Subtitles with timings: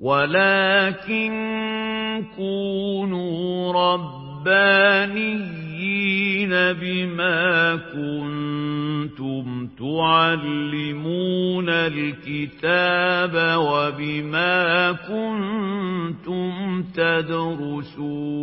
[0.00, 1.32] ولكن
[2.36, 5.28] كونوا ربانيين
[6.50, 18.38] بما كنتم تعلمون الكتاب وبما كنتم تدرسون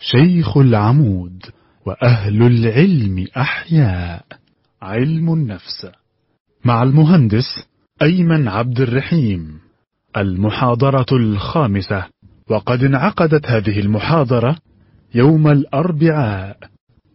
[0.00, 1.42] شيخ العمود
[1.86, 4.24] وأهل العلم أحياء.
[4.82, 5.86] علم النفس.
[6.64, 7.68] مع المهندس
[8.02, 9.60] أيمن عبد الرحيم.
[10.16, 12.04] المحاضرة الخامسة.
[12.50, 14.56] وقد انعقدت هذه المحاضرة
[15.14, 16.56] يوم الأربعاء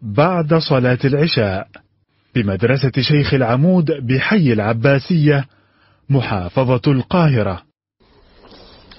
[0.02, 1.68] بعد صلاة العشاء
[2.36, 5.46] بمدرسة شيخ العمود بحي العباسية
[6.10, 7.62] محافظة القاهرة.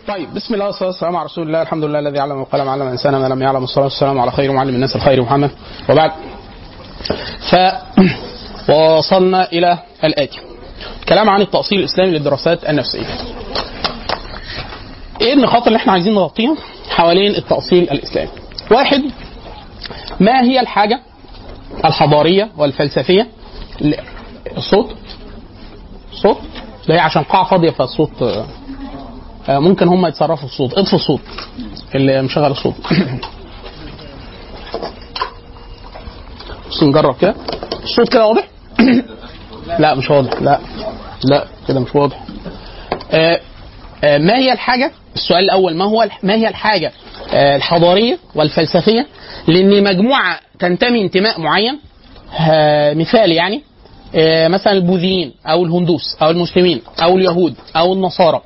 [0.08, 3.16] طيب بسم الله والصلاة والسلام على رسول الله الحمد لله الذي علم القلم علم الإنسان
[3.16, 5.50] ما لم يعلم الصلاه والسلام على خير معلم الناس الخير محمد.
[5.90, 6.10] وبعد.
[7.50, 7.56] ف
[8.70, 10.53] وصلنا إلى الآتي.
[11.08, 13.06] كلام عن التأصيل الإسلامي للدراسات النفسية.
[15.20, 16.56] إيه النقاط اللي إحنا عايزين نغطيها
[16.88, 18.30] حوالين التأصيل الإسلامي؟
[18.70, 19.02] واحد
[20.20, 21.00] ما هي الحاجة
[21.84, 23.28] الحضارية والفلسفية
[23.80, 23.94] ل-
[24.56, 24.94] الصوت؟
[26.12, 26.38] صوت؟
[26.88, 28.22] ده هي عشان قاعة فاضية فالصوت
[29.48, 31.20] آه، ممكن هم يتصرفوا الصوت اطفوا الصوت
[31.94, 32.74] اللي مشغل الصوت.
[36.70, 37.34] بس نجرب كده.
[37.84, 38.48] الصوت كده واضح؟
[39.78, 40.42] لا مش واضح.
[40.42, 40.60] لا
[41.24, 42.20] لا كده مش واضح.
[43.12, 43.40] آه،
[44.04, 46.92] آه، ما هي الحاجة؟ السؤال الأول ما هو ما هي الحاجة
[47.32, 49.06] آه، الحضارية والفلسفية؟
[49.48, 51.78] لأن مجموعة تنتمي انتماء معين
[52.40, 53.62] آه، مثال يعني
[54.48, 58.40] مثلا البوذيين أو الهندوس أو المسلمين أو اليهود أو النصارى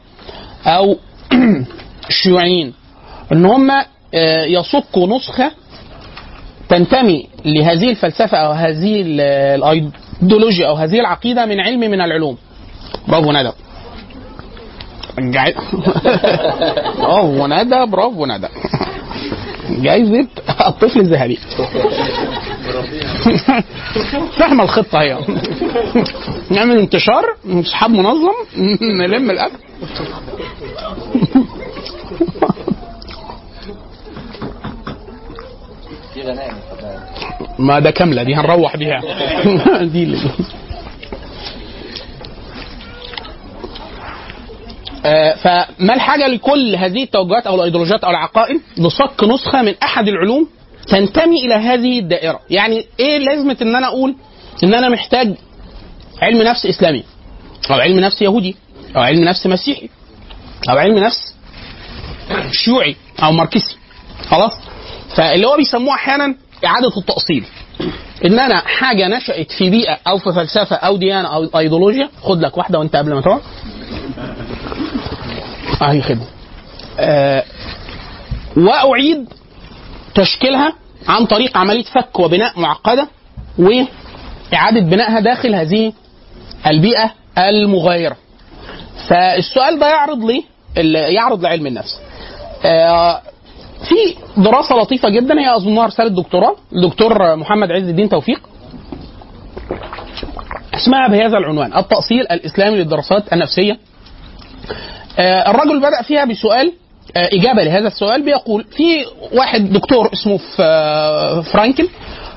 [0.66, 0.96] أو
[2.08, 2.74] الشيوعيين.
[3.32, 3.70] إن هم
[4.46, 5.52] يصكوا نسخة
[6.68, 9.02] تنتمي لهذه الفلسفة أو هذه
[10.22, 12.36] ال- الإيديولوجيا أو هذه العقيدة من علم من العلوم.
[13.08, 13.52] برافو ندى
[17.00, 18.48] برافو ندى برافو ندى
[19.70, 20.26] جايزة
[20.66, 21.38] الطفل الذهبي.
[24.38, 25.18] فاهمة الخطة هي.
[26.50, 28.32] نعمل انتشار اصحاب منظم
[28.82, 29.30] نلم
[36.22, 36.56] الاكل
[37.58, 39.00] ما ده كاملة دي هنروح بيها.
[39.92, 40.18] دي اللي
[45.04, 50.48] آه، فما الحاجة لكل هذه التوجهات أو الأيديولوجيات أو العقائد؟ لصك نسخة من أحد العلوم
[50.88, 52.40] تنتمي إلى هذه الدائرة.
[52.50, 54.14] يعني إيه لازمة إن أنا أقول
[54.64, 55.34] إن أنا محتاج
[56.22, 57.04] علم نفس إسلامي؟
[57.70, 58.56] أو علم نفس يهودي؟
[58.96, 59.88] أو علم نفس مسيحي؟
[60.70, 61.34] أو علم نفس
[62.50, 63.76] شيوعي أو ماركسي؟
[64.30, 64.52] خلاص؟
[65.18, 66.34] فاللي هو بيسموه أحيانا
[66.66, 67.44] إعادة التأصيل.
[68.24, 72.58] إن أنا حاجة نشأت في بيئة أو في فلسفة أو ديانة أو أيديولوجيا خد لك
[72.58, 73.40] واحدة وأنت قبل ما تقعد
[75.82, 76.26] أهي خدمة.
[76.98, 77.44] آه
[78.56, 79.28] وأعيد
[80.14, 80.72] تشكيلها
[81.08, 83.08] عن طريق عملية فك وبناء معقدة
[83.58, 85.92] وإعادة بنائها داخل هذه
[86.66, 88.16] البيئة المغايرة.
[89.08, 90.44] فالسؤال ده يعرض لي
[91.14, 92.00] يعرض لعلم النفس.
[92.64, 93.22] آه،
[93.84, 95.34] في دراسة لطيفة جدا.
[95.40, 96.56] هي اظنها رسالة دكتوراه.
[96.72, 98.40] الدكتور محمد عز الدين توفيق.
[100.74, 103.78] اسمها بهذا العنوان التأصيل الإسلامي للدراسات النفسية.
[105.18, 106.72] آه، الرجل بدأ فيها بسؤال
[107.16, 108.24] آه، إجابة لهذا السؤال.
[108.24, 109.04] بيقول في
[109.38, 110.36] واحد دكتور اسمه
[111.42, 111.88] فرانكل.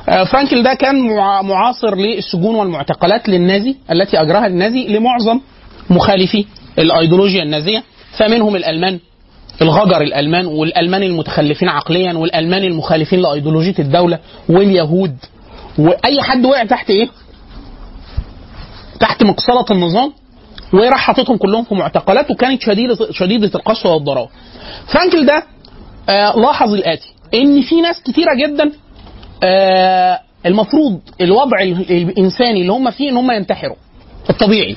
[0.09, 5.39] آه، فرانكل ده كان مع- معاصر للسجون والمعتقلات للنازي التي أجراها النازي لمعظم
[5.89, 6.45] مخالفي
[6.79, 7.83] الأيديولوجيا النازية
[8.17, 8.99] فمنهم الألمان.
[9.61, 15.17] الغجر الألمان والألمان المتخلفين عقليا والألمان المخالفين لأيديولوجية الدولة واليهود
[15.79, 17.09] وأي حد وقع تحت إيه؟
[18.99, 20.13] تحت مقصلة النظام
[20.73, 24.29] وراح حاططهم كلهم في معتقلات وكانت شديده شديدة القسوة والضراوة.
[24.93, 25.43] فرانكل ده
[26.09, 28.71] آه لاحظ الاتي إن في ناس كتيرة جدا
[29.43, 33.75] آه المفروض الوضع ال- الإنساني اللي هم فيه إن هم ينتحروا
[34.29, 34.75] الطبيعي.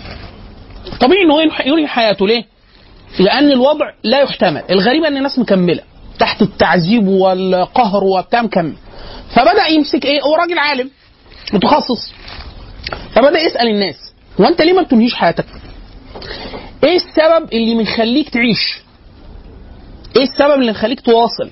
[0.92, 2.44] الطبيعي إن هو ينهي حياته ليه؟
[3.18, 5.82] لأن الوضع لا يحتمل، الغريب أن الناس مكملة
[6.18, 8.74] تحت التعذيب والقهر وبتاع مكمل.
[9.30, 10.90] فبدأ يمسك إيه؟ هو راجل عالم
[11.52, 12.12] متخصص
[13.14, 13.96] فبدأ يسأل الناس
[14.40, 15.46] هو أنت ليه ما بتنهيش حياتك؟
[16.84, 18.78] إيه السبب اللي مخليك تعيش؟
[20.16, 21.50] إيه السبب اللي مخليك تواصل؟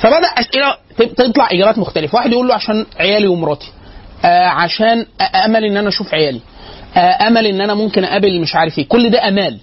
[0.00, 0.76] فبدأ أسئلة
[1.16, 3.72] تطلع إجابات مختلفة، واحد يقول له عشان عيالي ومراتي.
[4.24, 5.06] آه عشان
[5.44, 6.40] أمل إن أنا أشوف عيالي.
[6.96, 9.58] آه أمل إن أنا ممكن أقابل مش عارف إيه، كل ده أمال.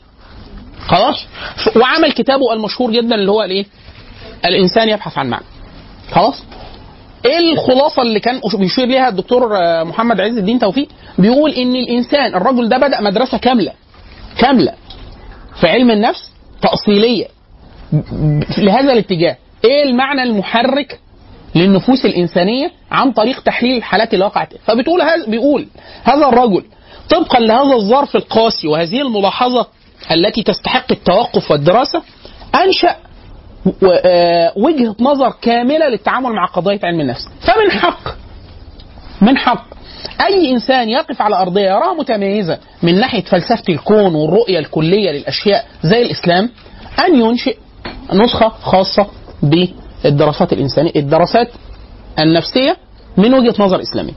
[0.87, 1.25] خلاص؟
[1.75, 3.65] وعمل كتابه المشهور جدا اللي هو الإيه؟
[4.45, 5.45] الإنسان يبحث عن معنى.
[6.11, 6.43] خلاص؟
[7.25, 10.87] إيه الخلاصة اللي كان بيشير ليها الدكتور آه، محمد عز الدين توفيق؟
[11.17, 13.71] بيقول إن الإنسان الرجل ده بدأ مدرسة كاملة
[14.37, 14.73] كاملة
[15.61, 16.31] في علم النفس
[16.61, 17.25] تأصيلية
[18.57, 20.99] لهذا الاتجاه إيه المعنى المحرك
[21.55, 25.67] للنفوس الإنسانية عن طريق تحليل الحالات اللي وقعت فبتقول هذا بيقول
[26.03, 26.63] هذا الرجل
[27.09, 29.67] طبقا لهذا الظرف القاسي وهذه الملاحظة
[30.11, 32.01] التي تستحق التوقف والدراسة
[32.55, 32.95] أنشأ
[33.83, 38.15] آه، وجهة نظر كاملة للتعامل مع قضية علم النفس فمن حق
[39.21, 39.65] من حق
[40.21, 46.01] أي إنسان يقف على أرضية يراها متميزة من ناحية فلسفة الكون والرؤية الكلية للأشياء زي
[46.01, 46.49] الإسلام
[46.99, 47.57] أن ينشئ
[48.13, 49.07] نسخة خاصة
[49.43, 51.51] بالدراسات الإنسانية الدراسات
[52.19, 52.77] النفسية
[53.17, 54.13] من وجهة نظر اسلاميه.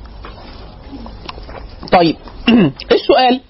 [1.93, 2.17] طيب
[2.93, 3.41] السؤال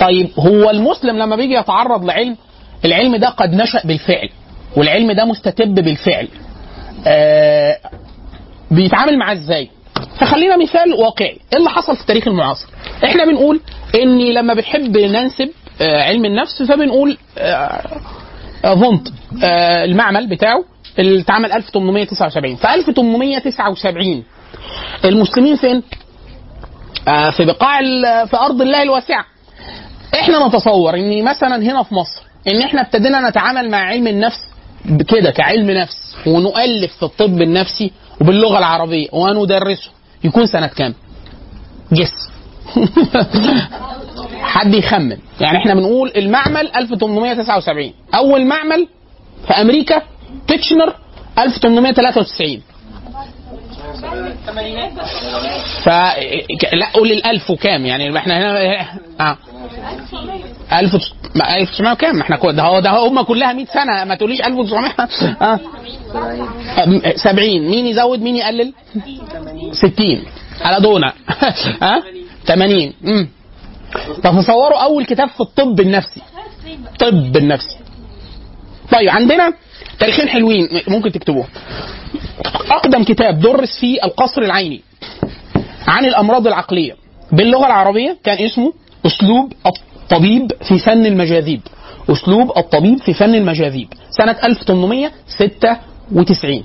[0.00, 2.36] طيب هو المسلم لما بيجي يتعرض لعلم
[2.84, 4.28] العلم ده قد نشأ بالفعل
[4.76, 6.28] والعلم ده مستتب بالفعل
[7.06, 7.76] آه
[8.70, 9.70] بيتعامل معاه إزاي؟
[10.20, 12.66] فخلينا مثال واقعي، إيه اللي حصل في التاريخ المعاصر؟
[13.04, 13.60] إحنا بنقول
[13.94, 15.50] إني لما بنحب ننسب
[15.82, 17.82] آه علم النفس فبنقول آه
[18.64, 19.08] آه، فونت
[19.44, 20.64] آه المعمل بتاعه
[20.98, 24.24] اللي اتعمل 1879 في 1879
[25.04, 25.82] المسلمين فين؟
[27.08, 27.78] آه في بقاع
[28.24, 29.24] في أرض الله الواسعة
[30.14, 34.50] إحنا نتصور ان مثلا هنا في مصر ان إحنا ابتدينا نتعامل مع علم النفس
[35.08, 39.90] كده كعلم نفس ونؤلف في الطب النفسي وباللغة العربية وندرسه.
[40.24, 40.94] يكون سنة كام؟
[41.92, 42.30] جس.
[44.40, 45.18] حد يخمن.
[45.40, 48.88] يعني إحنا بنقول المعمل 1879 أول معمل
[49.46, 50.02] في أمريكا
[50.48, 50.94] تيتشنر
[51.38, 52.62] 1893
[55.84, 55.88] ف
[56.72, 58.80] لا قول الألف وكام؟ يعني إحنا هنا
[59.20, 59.30] آه.
[59.30, 59.49] 1000 ما
[60.72, 64.04] 1900 وكام؟ ما إحنا ده هو ده هم كلها 100 سنة.
[64.04, 64.90] ما تقوليش 1900
[65.42, 65.60] آه.
[66.76, 68.72] أم- 70 مين يزود؟ مين يقلل؟
[69.72, 70.22] 60
[70.60, 71.12] على دونا
[71.82, 72.02] ها
[72.46, 73.28] 80 امم
[74.24, 76.20] طب تصوروا أول كتاب في الطب النفسي.
[76.98, 77.76] طب النفسي.
[78.92, 79.52] طيب عندنا
[79.98, 81.46] تاريخين حلوين ممكن تكتبوهم
[82.70, 84.80] أقدم كتاب درس فيه القصر العيني
[85.88, 86.96] عن الأمراض العقلية
[87.32, 88.72] باللغة العربية كان اسمه
[89.06, 91.60] أسلوب الطبيب في فن المجاذيب.
[92.10, 93.88] أسلوب الطبيب في فن المجاذيب.
[94.10, 96.62] سنة 1896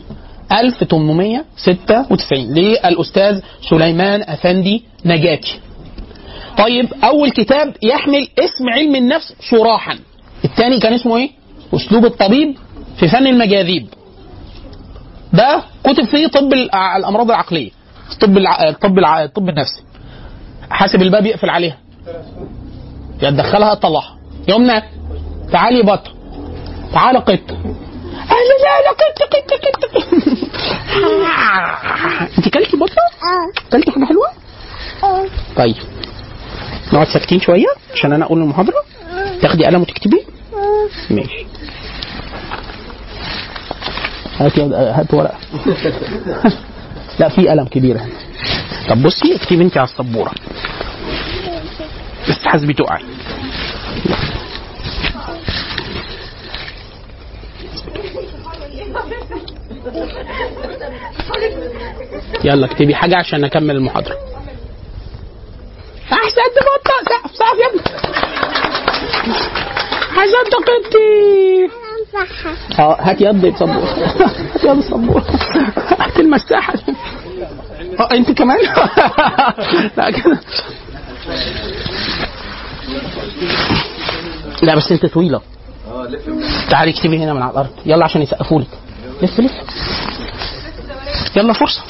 [0.52, 5.60] 1896 للأستاذ سليمان أفندي نجاتي
[6.58, 10.00] طيب أول كتاب يحمل اسم علم النفس صراحا
[10.46, 11.30] الثاني كان اسمه إيه؟
[11.76, 12.58] أسلوب الطبيب
[12.98, 13.88] في فن المجاذيب.
[15.34, 16.54] ده كتب فيه طب
[16.98, 17.72] الأمراض العقلية
[18.12, 18.38] الطب.
[18.38, 19.00] الطب.
[19.00, 19.82] الطب النفسي.
[20.70, 21.78] حاسب الباب يقفل عليها.
[23.22, 24.18] يا تدخلها تطلعها
[24.48, 24.81] يمنى
[25.52, 26.02] تعالي بط
[26.94, 27.52] تعالى قط.
[28.16, 29.52] أهلا لا لا قط قط
[29.86, 30.04] قط.
[32.38, 32.96] انت كلتي بطه؟
[33.72, 34.28] كلتي حاجة حلوة؟
[35.57, 35.75] طيب.
[36.94, 38.84] نقعد ساكتين شوية عشان أنا أقول المحاضرة.
[39.42, 40.22] تاخدي قلم وتكتبي.
[41.10, 41.46] ماشي.
[44.40, 45.38] هاتي هات ورقة.
[47.19, 48.13] لا في قلم كبير هنا.
[48.90, 50.31] طب بصي اكتبي انت على السبورة.
[52.30, 53.04] بس حاسبي تقعي.
[62.44, 64.15] يلا اكتبي حاجة عشان أكمل المحاضرة.
[66.13, 67.82] احسنت بطه سقف سقف يا ابني.
[70.17, 71.70] احسنت قطي
[72.79, 73.86] آه هات يد السبوره
[74.53, 75.25] هات يد السبوره
[76.00, 76.74] هات المساحة.
[78.00, 78.58] آه انت كمان؟
[79.98, 80.39] لا كده.
[84.63, 85.41] لا بس أنت طويلة.
[86.70, 87.70] تعالي اكتبي هنا من على الأرض.
[87.86, 88.67] يلا عشان يسقفوا لك
[89.22, 89.51] لف لف.
[91.36, 91.82] يلا فرصة.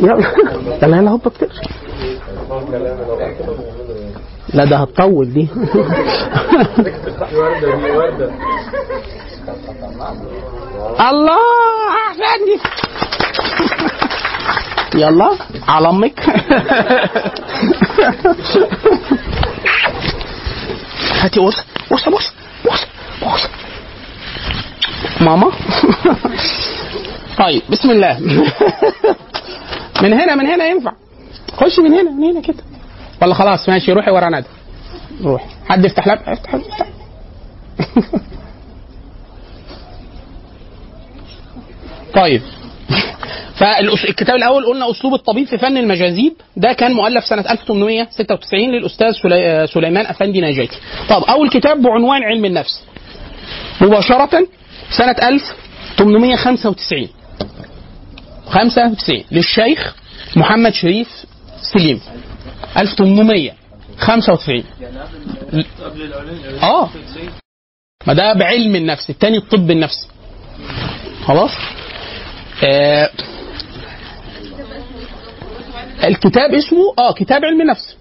[0.00, 0.32] يلا.
[0.82, 1.52] يلا يلا هوب كتير
[4.54, 5.48] لا ده هتطول دي.
[11.10, 11.38] الله
[12.08, 12.60] احسن دي
[14.94, 15.30] يلا
[15.68, 16.20] على أمك
[21.20, 21.56] هاتي بص
[21.92, 22.32] بص بص
[22.64, 22.86] بص
[23.22, 23.48] بص
[25.20, 25.50] ماما.
[27.38, 28.18] طيب بسم الله.
[30.02, 30.92] من هنا من هنا ينفع.
[31.56, 32.62] خش من هنا من هنا كده.
[33.22, 34.46] ولا خلاص ماشي روحي ورا ندى
[35.24, 35.46] روحي.
[35.68, 36.86] حد يفتح لاب؟ افتح افتح.
[42.14, 42.42] طيب.
[43.56, 49.66] فالكتاب الأول قلنا أسلوب الطبيب في فن المجاذيب ده كان مؤلف سنة 1896 للأستاذ سلي...
[49.66, 50.76] سليمان أفندي نجاتي
[51.08, 52.82] طب أول كتاب بعنوان علم النفس.
[53.80, 54.46] مباشرة
[54.98, 57.08] سنة 1895
[58.48, 59.96] 95 للشيخ
[60.36, 61.08] محمد شريف
[61.72, 62.00] سليم.
[62.76, 63.50] 1800
[63.98, 64.64] 95
[65.84, 66.88] قبل العلم آه.
[68.06, 70.08] ما ده بعلم النفس التاني الطب النفسي
[71.24, 71.50] خلاص؟
[72.64, 73.10] آه
[76.04, 77.96] الكتاب اسمه آه كتاب علم النفس.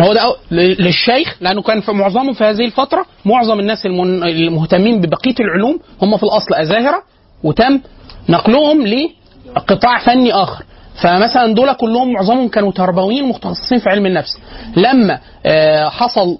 [0.00, 5.80] هو ده للشيخ لأنه كان في معظمه في هذه الفترة معظم الناس المهتمين ببقية العلوم
[6.02, 7.02] هم في الأصل أزاهرة
[7.44, 7.80] وتم
[8.28, 10.64] نقلهم لقطاع فني آخر.
[11.02, 14.38] فمثلا دول كلهم معظمهم كانوا تربويين متخصصين في علم النفس.
[14.76, 16.38] لما آه، حصل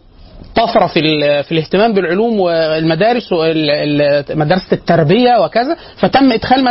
[0.55, 1.01] طفرة في
[1.43, 5.77] في الاهتمام بالعلوم والمدارس ومدرسه التربية وكذا.
[5.97, 6.65] فتم إدخال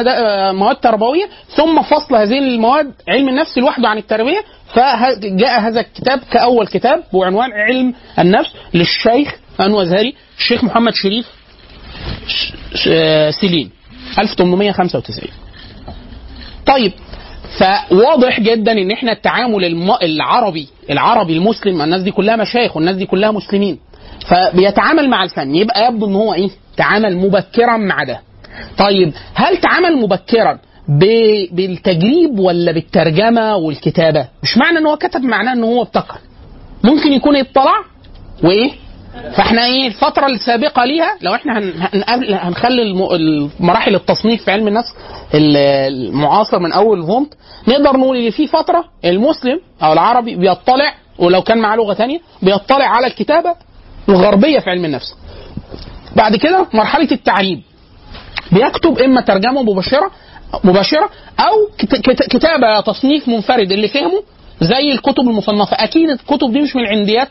[0.55, 4.43] مواد تربوية ثم فصل هذه المواد علم النفس لوحده عن التربية.
[4.73, 11.25] فجاء هذا الكتاب كأول كتاب بعنوان علم النفس للشيخ أنو أزهري الشيخ محمد شريف
[12.27, 12.53] ش-
[13.41, 13.69] سليم
[14.19, 15.29] 1895
[16.65, 16.91] طيب
[17.59, 19.91] فواضح جدا إن إحنا التعامل الم...
[20.03, 23.79] العربي العربي المسلم الناس دي كلها مشايخ والناس دي كلها مسلمين.
[24.27, 25.55] فبيتعامل مع الفن.
[25.55, 28.19] يبقى يبدو إن هو إيه؟ تعامل مبكرا مع ده.
[28.77, 31.03] طيب هل تعامل مبكرا ب...
[31.55, 36.17] بالتجريب ولا بالترجمة والكتابة؟ مش معنى إن هو كتب معناه إن هو ابتكر.
[36.83, 37.73] ممكن يكون اطلع
[38.43, 38.71] وإيه؟
[39.35, 41.59] فاحنا إيه الفترة السابقة ليها لو إحنا
[42.47, 42.93] هنخلي
[43.59, 44.89] مراحل التصنيف في علم النفس
[45.33, 45.57] ال-
[45.93, 47.33] المعاصر من أول فونت
[47.67, 52.85] نقدر نقول إن في فترة المسلم أو العربي بيطلع ولو كان معاه لغة ثانية بيطلع
[52.85, 53.55] على الكتابة
[54.09, 55.15] الغربية في علم النفس.
[56.15, 57.61] بعد كده مرحلة التعريب
[58.51, 60.11] بيكتب إما ترجمة مباشره
[60.63, 64.23] مباشرة أو كت- كت- كتابة تصنيف منفرد اللي فهمه
[64.61, 65.75] زي الكتب المصنفة.
[65.79, 67.29] أكيد الكتب دي مش من عنديات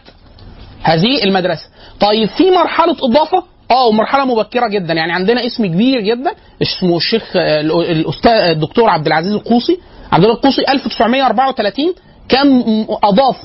[0.82, 1.66] هذه المدرسة.
[2.00, 4.94] طيب في مرحلة إضافة؟ آه ومرحلة مبكرة جدا.
[4.94, 6.30] يعني عندنا اسم كبير جدا
[6.62, 9.78] اسمه الشيخ آه، الأستاذ الدكتور عبد العزيز القوصي.
[10.12, 11.94] عبد الله القوصي 1934
[12.28, 12.64] كان
[13.04, 13.36] أضاف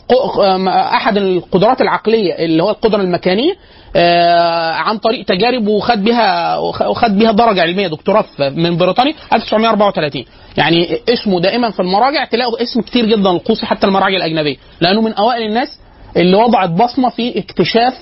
[0.67, 3.53] أحد القدرات العقلية اللي هو القدرة المكانية
[3.95, 10.25] آه، عن طريق تجارب وخد بها وخ- وخد بها درجة علمية دكتوراه من بريطانيا 1934
[10.57, 14.55] يعني اسمه دائما في المراجع تلاقوا اسم كتير جدا القوصي حتى المراجع الأجنبية.
[14.81, 15.79] لأنه من أوائل الناس
[16.17, 17.93] اللي وضعت بصمة في اكتشاف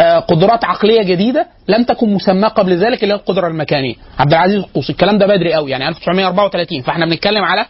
[0.00, 3.94] آه، قدرات عقلية جديدة لم تكن مسماة قبل ذلك اللي هي القدرة المكانية.
[4.18, 7.66] عبد العزيز القوسي الكلام ده بدري قوي يعني 1934 فاحنا بنتكلم على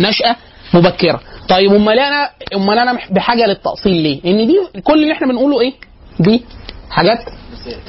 [0.00, 0.36] نشأة
[0.74, 1.20] مبكرة.
[1.48, 5.72] طيب أمال أنا أمال أنا بحاجة للتأصيل ليه؟ ان دي كل اللي إحنا بنقوله إيه؟
[6.20, 6.42] دي
[6.90, 7.18] حاجات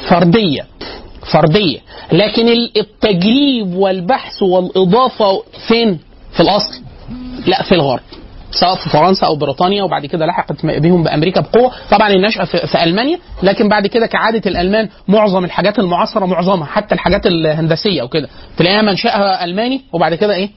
[0.10, 0.68] فردية
[1.34, 1.80] فردية.
[2.12, 6.00] لكن ال- التجريب والبحث والإضافة فين؟
[6.34, 6.82] في الأصل.
[7.46, 8.02] لا في الغرب.
[8.60, 11.72] سواء في فرنسا أو بريطانيا وبعد كده لحقت بهم بأمريكا بقوة.
[11.92, 17.26] طبعا النشاه في, ألمانيا لكن بعد كده كعادة الألمان معظم الحاجات المعاصرة معظمها حتى الحاجات
[17.26, 18.30] الهندسية وكده.
[18.58, 20.50] تلاقيها منشأها ألماني وبعد كده إيه؟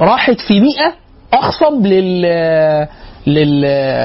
[0.00, 0.94] راحت في بيئه
[1.32, 2.22] اخصب لل
[3.26, 3.60] لل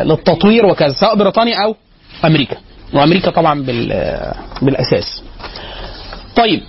[0.07, 1.75] للتطوير وكذا سواء بريطانيا أو
[2.25, 2.57] أمريكا.
[2.93, 3.87] وأمريكا طبعا بال
[4.61, 5.23] بالأساس.
[6.35, 6.61] طيب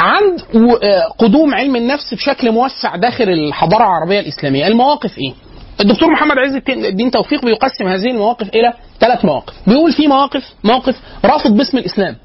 [0.00, 0.40] عند
[0.82, 4.66] آه، قدوم علم النفس بشكل موسع داخل الحضارة العربية الإسلامية.
[4.66, 5.32] المواقف إيه؟
[5.80, 9.54] الدكتور محمد عز الدين- الدين توفيق بيقسم هذه المواقف إلى ثلاث مواقف.
[9.66, 12.16] بيقول في مواقف موقف رافض باسم الإسلام.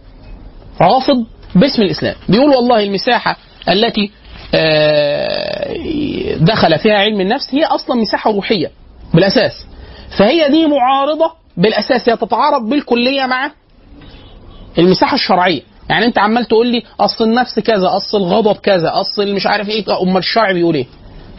[0.81, 2.15] رافض باسم الإسلام.
[2.29, 3.37] بيقول والله المساحة
[3.69, 4.11] التي
[4.55, 8.71] آه، دخل فيها علم النفس هي أصلا مساحة روحية
[9.13, 9.65] بالأساس.
[10.17, 13.51] فهي دي معارضة بالأساس هي تتعارض بالكلية مع
[14.77, 15.61] المساحة الشرعية.
[15.89, 20.01] يعني انت عمال تقول لي اصل النفس كذا اصل الغضب كذا اصل مش عارف إيه
[20.01, 20.85] امال الشرع بيقول إيه؟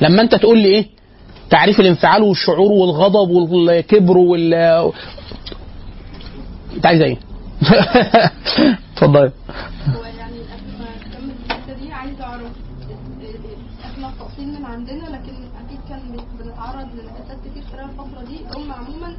[0.00, 0.86] لما انت تقول لي إيه؟
[1.50, 4.54] تعريف الانفعال والشعور والغضب والكبر وال
[6.76, 7.18] انت عايز إيه؟
[8.92, 9.32] اتفضل.
[9.96, 10.36] هو يعني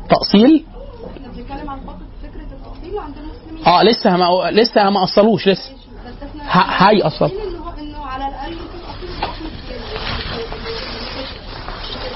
[0.09, 0.65] تأصيل
[1.17, 3.26] إحنا بنتكلم عن التقسيم عند المسلمين
[3.67, 5.71] آه لسه ما لسه ما أصلوش لسه.
[6.51, 7.31] هيأصل.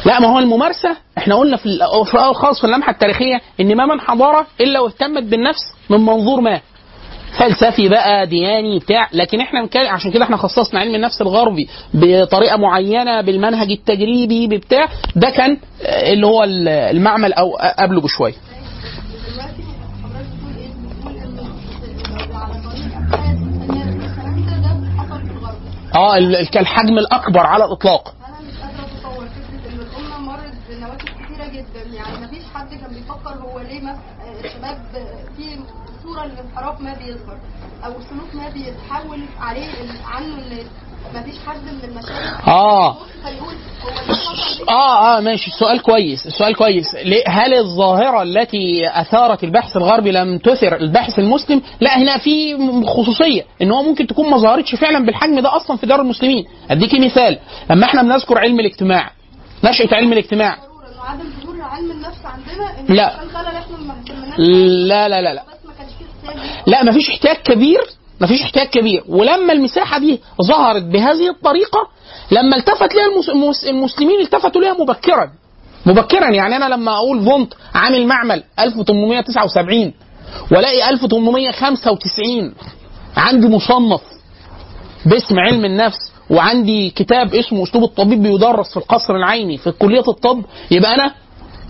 [0.06, 2.06] لا ما هو الممارسة إحنا قلنا في الأول
[2.36, 6.62] خالص في اللمحة التاريخية إن ما من حضاره إلا واهتمت بالنفس من منظور ما.
[7.40, 9.08] فلسفي بقى دياني بتاع.
[9.14, 15.30] لكن إحنا عشان كده إحنا خصصنا علم النفس الغربي بطريقة معينة بالمنهج التجريبي بتاع ده
[15.30, 18.34] كان آه، اللي هو ال- المعمل أو قبله بشوية.
[25.96, 28.16] آه ال- ال- الحجم الأكبر على الإطلاق.
[31.96, 32.28] يعني
[32.78, 34.00] كان بيفكر هو ليه مثلا
[34.46, 34.78] الشباب
[35.38, 35.60] في
[36.04, 37.38] صورة للانحراف ما بيظهر
[37.86, 39.70] أو سلوك ما بيتحول عليه
[40.06, 40.36] عنه
[41.16, 42.98] مفيش حد من المشايخ آه.
[43.26, 43.54] هيقول؟
[44.70, 45.52] آه آه ماشي.
[45.52, 46.86] السؤال كويس السؤال كويس.
[47.28, 53.72] هل الظاهرة التي أثارت البحث الغربي لم تثر الباحث المسلم؟ لا هنا في خصوصية إن
[53.72, 56.46] هو ممكن تكون ما ظهرتش فعلا بالحجم ده أصلا في دار المسلمين.
[56.72, 57.40] اديكي مثال.
[57.70, 59.12] لما إحنا بنذكر علم الاجتماع
[59.64, 60.58] نشأة علم الاجتماع.
[61.06, 63.20] عدم ظهور علم النفس عندنا لا.
[64.38, 65.44] لا لا لا لا.
[66.24, 66.42] ليه.
[66.68, 67.82] لا مفيش احتياج كبير
[68.22, 69.04] مفيش احتياج كبير.
[69.10, 71.88] ولما المساحة دي ظهرت بهذه الطريقة
[72.32, 75.32] لما التفت المس- المسلمين التفتوا لها مبكرا.
[75.86, 79.94] مبكرا يعني أنا لما أقول فونت عامل معمل 1879
[80.52, 82.54] والاقي 1895
[83.18, 84.02] عندي مصنف
[85.06, 90.42] باسم علم النفس وعندي كتاب اسمه أسلوب الطبيب بيدرس في القصر العيني في كلية الطب
[90.72, 91.14] يبقى أنا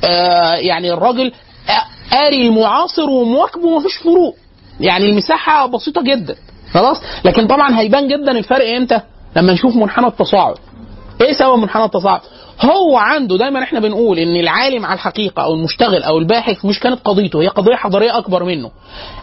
[0.06, 1.32] آه يعني الراجل
[2.12, 4.36] قاري المعاصر ومواكبه ومفيش فروق.
[4.82, 6.36] يعني المساحة بسيطة جدا.
[6.74, 9.02] خلاص؟ لكن طبعا هيبان جدا الفرق إمتى؟
[9.36, 10.56] لما نشوف منحنى التصاعد.
[11.22, 12.20] إيه سبب منحنى التصاعد؟
[12.62, 17.00] هو عنده دايما إحنا بنقول إن العالم على الحقيقة أو المشتغل أو الباحث مش كانت
[17.06, 18.72] قضيته هي قضية حضارية أكبر منه.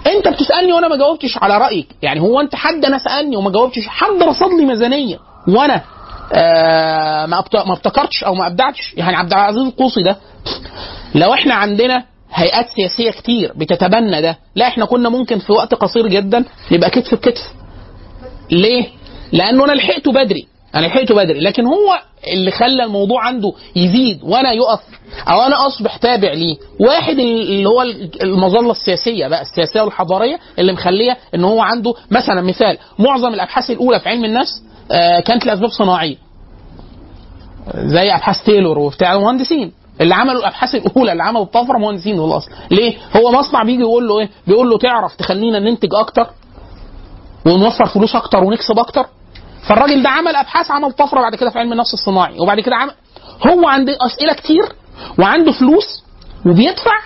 [0.07, 1.87] أنت بتسألني وأنا ما جاوبتش على رأيك.
[2.03, 5.19] يعني هو أنت حد أنا سألني وما جاوبتش حد رصد لي ميزانية.
[5.49, 5.81] وأنا
[6.33, 7.39] آه ما
[7.73, 8.95] ابتكرتش أو ما أبدعتش.
[8.97, 10.17] يعني عبد العزيز القوصي ده
[11.15, 12.05] لو إحنا عندنا
[12.35, 14.39] هيئات سياسية كتير بتتبنى ده.
[14.55, 17.53] لا إحنا كنا ممكن في وقت قصير جدا نبقى كتف بكتف
[18.51, 18.87] ليه؟
[19.33, 20.47] لأنه أنا لحقته بدري.
[20.75, 21.41] أنا لحقته بدري.
[21.41, 21.99] لكن هو
[22.33, 24.81] اللي خلى الموضوع عنده يزيد وأنا يقف
[25.31, 26.57] أو أنا أصبح تابع ليه.
[26.81, 27.83] واحد اللي هو
[28.23, 34.01] المظلة السياسية بقى السياسية والحضارية اللي مخلية إن هو عنده مثلا مثال معظم الأبحاث الأولى
[34.01, 36.17] في علم النفس آه، كانت لأسباب صناعية.
[37.75, 39.73] زي أبحاث تايلور وبتاع المهندسين.
[40.01, 44.09] اللي عملوا الأبحاث الأولى اللي عملوا الطفره مهندسين في الاصل ليه؟ هو مصنع بيجي يقول
[44.09, 46.27] له إيه؟ بيقول له تعرف تخلينا ننتج أكتر
[47.47, 49.07] ونوفر فلوس أكتر ونكسب أكتر؟
[49.69, 52.41] فالراجل ده عمل أبحاث عمل طفرة بعد كده في علم النفس الصناعي.
[52.41, 52.93] وبعد كده عمل
[53.47, 54.63] هو عنده أسئلة كتير
[55.19, 56.05] وعنده فلوس
[56.47, 56.99] وبيدفع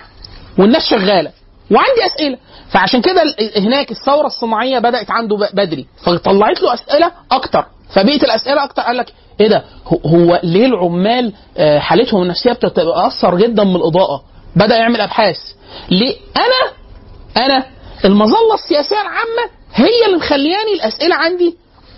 [0.59, 1.31] والناس شغالة.
[1.71, 2.37] وعندي أسئلة.
[2.69, 3.21] فعشان كده
[3.57, 5.87] هناك الثورة الصناعية بدأت عنده بدري.
[6.03, 7.65] فطلعت له أسئلة أكتر.
[7.89, 13.37] فبقيت الأسئلة أكتر قال لك إيه ده؟ هو- هو ليه العمال آه، حالتهم النفسية بتتأثر
[13.37, 14.23] جدا من الإضاءة؟
[14.55, 15.37] بدأ يعمل أبحاث.
[15.89, 16.73] ليه؟ أنا
[17.45, 17.65] أنا
[18.05, 21.57] المظلة السياسية العامة هي اللي مخلياني الأسئلة عندي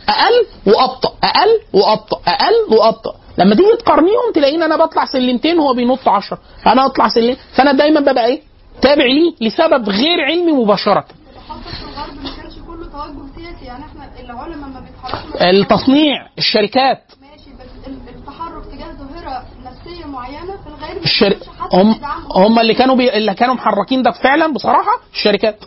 [0.09, 3.15] أقل وأبطأ أقل وأبطأ أقل وأبطأ.
[3.37, 7.99] لما تيجي تقارنيهم تلاقيني أنا بطلع سلمتين وهو بينط 10 أنا أطلع سلم فأنا دايما
[7.99, 8.41] ببقى إيه؟
[8.81, 11.05] تابع ليه لسبب غير علمي مباشرة.
[11.29, 17.01] التحضر في الغرب ما كانش كله توجه سياسي يعني إحنا العلماء ما بيتحركوا التصنيع الشركات
[17.21, 21.37] ماشي بس ال- التحرك تجاه ظاهره نفسيه معينة في الغالب الشر...
[21.73, 21.95] هم.
[22.35, 23.17] هم اللي كانوا بي...
[23.17, 25.59] اللي كانوا محركين ده فعلا بصراحة الشركات.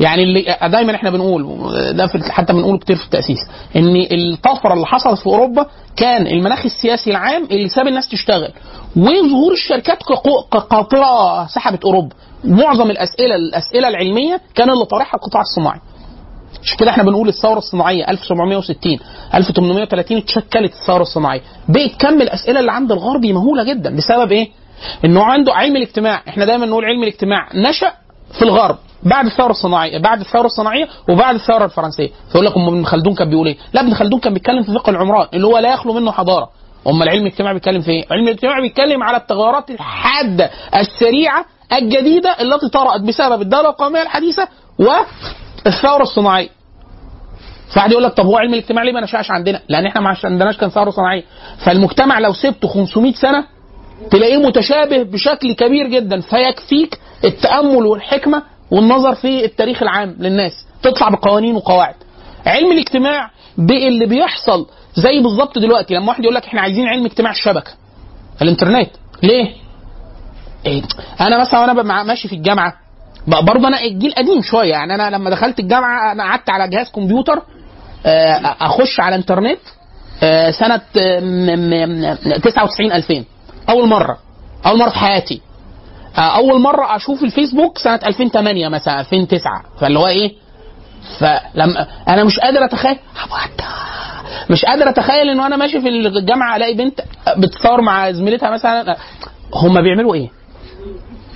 [0.00, 1.42] يعني اللي دايما إحنا بنقول
[1.96, 3.38] ده في حتى بنقوله كتير في التأسيس
[3.76, 8.52] إن الطفرة اللي حصلت في أوروبا كان المناخ السياسي العام اللي ساب الناس تشتغل.
[8.96, 9.98] وظهور الشركات
[10.52, 15.80] كقاطره سحبت اوروبا معظم الاسئله الأسئلة العلمية كان اللي طارحها القطاع الصناعي.
[16.64, 18.98] عشان كده إحنا بنقول الثورة الصناعية 1760
[19.34, 24.48] 1830 اتشكلت الثورة الصناعية بقت كم الأسئلة اللي عند الغربي مهولة جدا بسبب إيه؟
[25.04, 27.92] إنه عنده علم الاجتماع إحنا دايما نقول علم الاجتماع نشأ
[28.38, 32.84] في الغرب بعد الثورة الصناعية بعد الثورة الصناعية وبعد الثورة الفرنسية فيقول لك أم ابن
[32.84, 35.72] خلدون كان بيقول إيه؟ لا ابن خلدون كان بيتكلم في فقه العمران اللي هو لا
[35.72, 36.48] يخلو منه حضارة
[36.88, 42.68] اما العلم الاجتماعي بيتكلم في إيه؟ علم الاجتماع بيتكلم على التغيرات الحادة السريعة الجديدة التي
[42.68, 44.48] طرأت بسبب الدولة القومية الحديثة
[45.66, 46.48] والثوره الصناعية
[47.74, 50.56] فواحد يقول لك طب هو علم الاجتماع ليه ما نشأش عندنا؟ لأن إحنا ما عندناش
[50.56, 51.24] كان ثورة صناعية
[51.58, 53.44] فالمجتمع لو سبته 500 سنة
[54.10, 61.54] تلاقيه متشابه بشكل كبير جدا فيكفيك التأمل والحكمة والنظر في التاريخ العام للناس تطلع بقوانين
[61.54, 61.94] وقواعد
[62.46, 67.04] علم الاجتماع بقى اللي بيحصل زي بالظبط دلوقتي لما واحد يقول لك إحنا عايزين علم
[67.04, 67.70] اجتماع الشبكة
[68.42, 68.90] الإنترنت
[69.22, 69.52] ليه؟
[70.66, 70.82] إيه؟
[71.20, 72.72] أنا مثلا وأنا ماشي في الجامعة
[73.26, 74.70] برضه أنا الجيل قديم شوية.
[74.70, 77.42] يعني أنا لما دخلت الجامعة أنا قعدت على جهاز كمبيوتر
[78.06, 79.58] آه، أخش على إنترنت
[80.22, 83.24] آه، سنة آه، م- م- 99 2000
[83.68, 84.18] أول مرة.
[84.66, 85.40] أول مرة في حياتي.
[86.18, 90.32] آه، أول مرة أشوف الفيسبوك سنة 2008 مثلا 2009 فاللي هو إيه؟
[91.18, 92.96] فلما أنا مش قادر أتخيل.
[94.50, 97.00] مش قادر أتخيل ان أنا ماشي في الجامعة ألاقي بنت
[97.36, 98.96] بتصور مع زميلتها مثلا.
[99.54, 100.28] هم بيعملوا إيه؟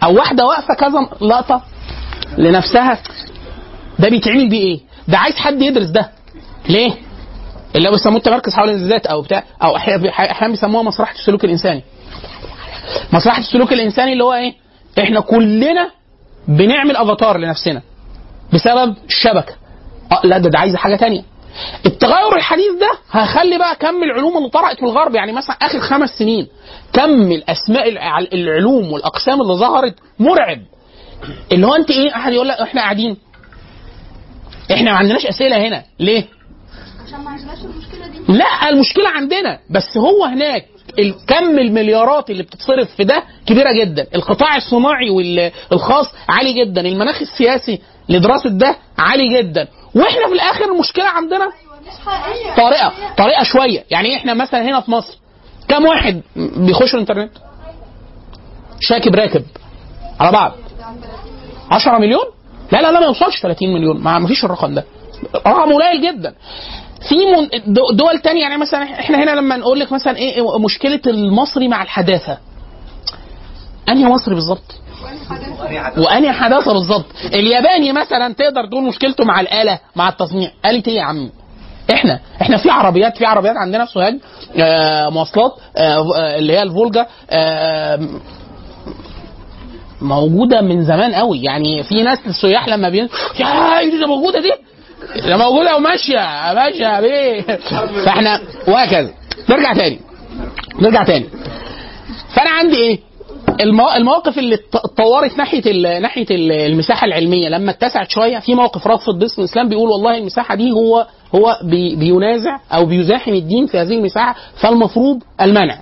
[0.04, 1.62] أو واحدة واقفة كذا لقطة
[2.38, 2.98] لنفسها.
[3.98, 6.10] ده بيتعمل بيه إيه؟ ده عايز حد يدرس ده.
[6.68, 6.92] ليه؟
[7.76, 11.82] اللي بيسموه التمركز حول الذات أو بتاع أو أحيانا بيسموها مسرحه السلوك الإنساني.
[13.12, 14.54] مسرحه السلوك الإنساني اللي هو إيه؟
[14.98, 15.90] إحنا كلنا
[16.48, 17.82] بنعمل أفاتار لنفسنا
[18.52, 19.54] بسبب الشبكة.
[20.12, 21.22] آه لا ده ده عايز حاجة تانية.
[21.86, 26.10] التغير الحديث ده هيخلي بقى كم العلوم اللي طرقت في الغرب يعني مثلا آخر خمس
[26.18, 26.46] سنين
[26.92, 30.58] كم الأسماء الع- العلوم والأقسام اللي ظهرت مرعب.
[31.52, 33.16] اللي هو انت إيه؟ أحد يقول لك إحنا قاعدين.
[34.72, 35.82] إحنا ما عندناش أسئلة هنا.
[36.00, 36.24] ليه؟
[37.06, 38.32] عشان ما عندناش المشكلة دي.
[38.32, 39.58] لا المشكلة عندنا.
[39.70, 40.64] بس هو هناك
[40.98, 44.06] الكم المليارات اللي بتتصرف في ده كبيرة جدا.
[44.14, 46.80] القطاع الصناعي والخاص عالي جدا.
[46.80, 47.78] المناخ السياسي
[48.08, 49.68] لدراسة ده عالي جدا.
[49.94, 51.48] وإحنا في الآخر المشكلة عندنا
[52.56, 53.84] طريقه طريقه شوية.
[53.90, 55.18] يعني إحنا مثلا هنا في مصر
[55.68, 57.32] كم واحد بيخش الإنترنت؟
[58.80, 59.42] شاكب راكب
[60.20, 60.52] على بعض.
[61.70, 62.24] 10 مليون؟
[62.72, 64.00] لا لا لا ما يوصلش 30 مليون.
[64.02, 64.84] ما فيش الرقم ده.
[65.46, 66.34] رقم قليل جدا.
[67.08, 67.14] في
[67.92, 72.38] دول تانية يعني مثلا إحنا هنا لما نقول لك مثلا إيه مشكلة المصري مع الحداثة.
[73.88, 74.74] أنهي مصري بالظبط؟
[75.98, 80.50] وأنهي حداثة بالظبط؟ الياباني مثلا تقدر تقول مشكلته مع الآلة مع التصنيع.
[80.66, 81.30] آلة إيه يا عم؟
[81.92, 84.18] إحنا إحنا في عربيات في عربيات عندنا في سوهاج
[84.56, 87.06] آه مواصلات آه آه، اللي هي الفولجا
[90.02, 91.42] موجودة من زمان قوي.
[91.42, 93.08] يعني في ناس السياح لما بين
[93.40, 94.50] يا ده موجودة دي.
[95.28, 96.52] ده موجودة وماشية.
[96.54, 97.40] ماشية بيه.
[98.04, 99.10] فاحنا وهكذا.
[99.50, 100.00] نرجع تاني.
[100.80, 101.26] نرجع تاني.
[102.34, 102.98] فأنا عندي إيه؟
[103.60, 107.48] المو- المواقف اللي ات- اتطورت ناحية ناحية ال- المساحة العلمية.
[107.48, 111.96] لما اتسعت شوية في موقف رافض باسم الإسلام بيقول والله المساحة دي هو هو بي
[111.96, 115.78] بينازع أو بيزاحم الدين في هذه المساحة فالمفروض المنع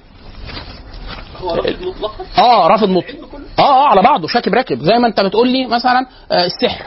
[1.40, 3.28] هو رفض مطلقا؟ آه رافض مطلق.
[3.58, 4.82] آه آه على بعضه شاكب راكب.
[4.82, 6.84] زي ما أنت بتقول لي مثلا آه السحر.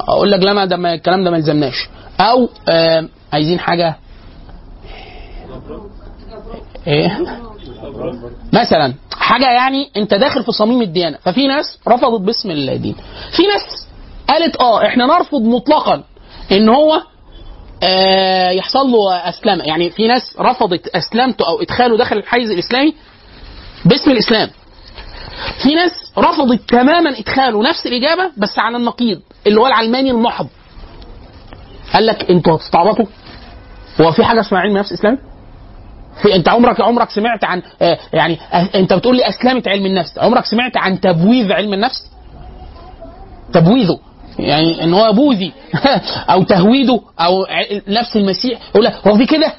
[0.00, 1.88] أقول لك لا ما ده ما الكلام ده ما يلزمناش.
[2.20, 3.96] أو آه عايزين حاجة.
[6.86, 7.18] إيه؟
[8.52, 12.94] مثلا حاجة يعني أنت داخل في صميم الديانة ففي ناس رفضت باسم الدين
[13.36, 13.88] في ناس
[14.28, 16.02] قالت آه إحنا نرفض مطلقا
[16.52, 17.02] إن هو
[17.82, 19.60] آه يحصل له أسلام.
[19.60, 22.94] يعني في ناس رفضت أسلامته أو إدخاله داخل الحيز الإسلامي
[23.84, 24.50] باسم الإسلام.
[25.62, 30.48] في ناس رفضت تماما ادخاله نفس الإجابة بس على النقيض اللي هو العلماني المحض.
[31.92, 33.06] قال لك أنتوا هتستعبطوا؟
[34.00, 35.18] هو في حاجة اسمها علم نفس اسلامي
[36.22, 40.18] في انت عمرك عمرك سمعت عن آه يعني آه انت بتقول لي اسلمه علم النفس.
[40.18, 42.06] عمرك سمعت عن تبويذ علم النفس؟
[43.52, 43.98] تبويذه.
[44.38, 45.52] يعني إن هو بوذي
[46.32, 47.46] أو تهويده أو
[47.88, 48.58] نفس المسيح.
[48.74, 49.52] يقول هو في كده؟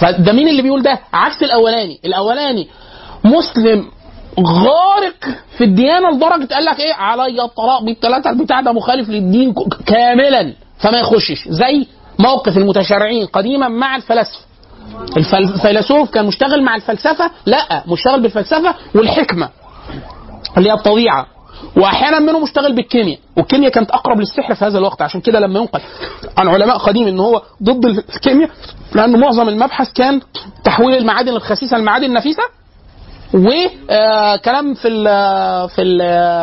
[0.00, 2.00] فده مين اللي بيقول ده؟ عكس الأولاني.
[2.04, 2.68] الأولاني
[3.24, 3.88] مسلم
[4.40, 5.14] غارق
[5.58, 9.54] في الديانة لدرجة قال لك إيه؟ علي الطلاق بالثلاثة البتاع ده مخالف للدين
[9.86, 10.52] كاملا.
[10.78, 11.48] فما يخشش.
[11.48, 11.86] زي
[12.18, 14.38] موقف المتشرعين قديما مع الفلاسفة.
[15.16, 19.48] الفل- الفيلسوف كان مشتغل مع الفلسفة؟ لا مشتغل بالفلسفة والحكمة
[20.58, 21.26] اللي هي الطبيعة.
[21.76, 23.18] وأحيانا منهم مشتغل بالكيمياء.
[23.36, 25.80] والكيمياء كانت أقرب للسحر في هذا الوقت عشان كده لما ينقل.
[26.38, 28.50] عن علماء قديم إن هو ضد الكيمياء
[28.94, 30.20] لأن معظم المبحث كان
[30.64, 32.42] تحويل المعادن الخسيسة لمعادن نفيسه
[33.34, 35.04] وكلام في ال
[35.68, 35.98] في ال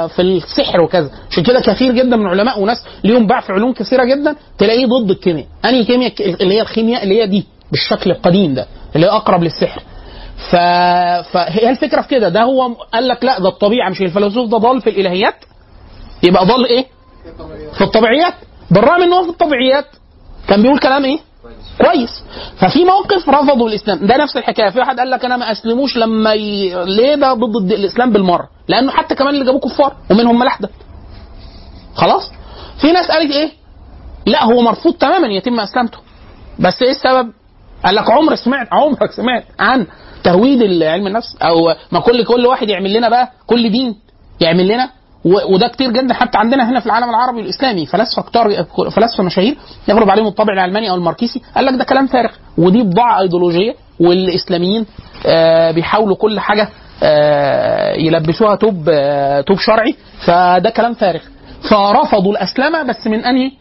[0.10, 1.10] في السحر وكذا.
[1.32, 5.10] عشان كده كثير جدا من العلماء وناس ليهم باع في علوم كثيرة جدا تلاقيه ضد
[5.10, 5.46] الكيمياء.
[5.66, 9.82] أنهي كيمياء؟ اللي هي الخيمياء اللي هي دي بالشكل القديم ده اللي هي أقرب للسحر.
[10.50, 10.56] ف...
[11.34, 12.30] فهي الفكرة في كده.
[12.30, 15.36] ده هو قال لك لا ده الطبيعة مش الفيلسوف ده ضال في الإلهيات.
[16.24, 16.86] يبقى ضال إيه؟
[17.78, 18.34] في الطبيعيات.
[18.72, 19.86] بالرغم إن هو في الطبيعيات
[20.48, 21.20] كان بيقول كلام إيه؟
[21.82, 22.24] كويس.
[22.58, 24.08] ففي موقف رفضوا الإسلام.
[24.08, 24.70] ده نفس الحكاية.
[24.70, 26.74] في واحد قال لك أنا ما أسلموش لما ي...
[26.86, 30.70] ليه ده ضد الإسلام بالمرة؟ لأنه حتى كمان اللي جابوه كفار ومنهم ملاحده
[31.96, 32.32] خلاص؟
[32.82, 33.52] في ناس قالت إيه؟
[34.26, 35.98] لا هو مرفوض تماما يتم اسلامته
[36.60, 37.32] بس إيه السبب؟
[37.86, 39.88] قال لك عمرك سمعت عمرك سمعت عن
[40.24, 43.96] تهويد علم النفس أو ما كل كل واحد يعمل لنا بقى كل دين
[44.42, 44.90] يعمل لنا.
[45.26, 47.86] وده كتير جدا حتى عندنا هنا في العالم العربي الإسلامي.
[47.86, 49.56] فلاسفه كتار فلاسفه مشاهير
[49.88, 51.42] يغلب عليهم الطابع العلماني أو الماركسي.
[51.56, 52.30] قال لك ده كلام فارغ.
[52.58, 54.86] ودي بضاعة أيديولوجية والإسلاميين
[55.26, 56.70] آه بيحاولوا كل حاجة
[57.04, 59.96] آه يلبسوها توب آه توب شرعي.
[60.26, 61.20] فده كلام فارغ.
[61.70, 63.52] فرفضوا الأسلمة بس من أنهي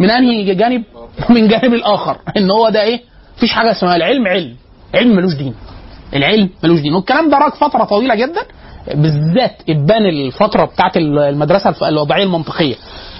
[0.00, 0.82] من أنهي جانب؟
[1.30, 2.18] من جانب الآخر.
[2.36, 3.00] إن هو ده إيه؟
[3.36, 4.56] مفيش حاجة اسمها العلم علم.
[4.94, 5.54] علم ملوش دين.
[6.14, 6.94] العلم ملوش دين.
[6.94, 8.42] والكلام ده راك فترة طويلة جدا
[8.94, 12.74] بالذات ابان الفترة بتاعت المدرسة الوضعية المنطقية.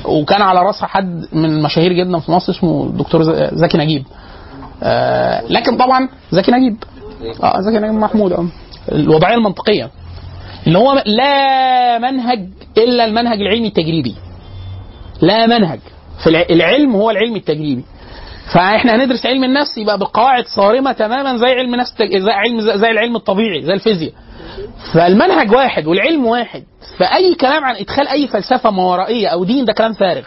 [0.05, 3.22] وكان على راسها حد من المشاهير جدا في مصر اسمه الدكتور
[3.53, 4.05] زكي نجيب.
[4.83, 6.77] آه لكن طبعا زكي نجيب.
[7.42, 8.33] آه زكي نجيب محمود.
[8.33, 8.46] آه
[8.92, 9.90] الوضعية المنطقية.
[10.66, 14.14] اللي هو لا منهج إلا المنهج العلمي التجريبي.
[15.20, 15.79] لا منهج.
[16.22, 17.85] في الع- العلم هو العلم التجريبي.
[18.54, 23.16] فاحنا هندرس علم النفس يبقى بقواعد صارمة تماما زي علم نفس زي علم زي العلم
[23.16, 24.12] الطبيعي زي الفيزياء.
[24.94, 26.64] فالمنهج واحد والعلم واحد.
[26.98, 30.24] فأي كلام عن إدخال أي فلسفة ما ورائيه أو دين ده كلام فارغ.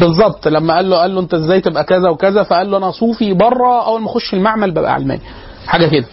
[0.00, 0.48] بالظبط.
[0.48, 3.86] لما قال له قال له أنت إزاي تبقى كذا وكذا؟ فقال له أنا صوفي بره
[3.86, 5.22] أول ما أخش المعمل ببقى علماني.
[5.66, 6.06] حاجة كده.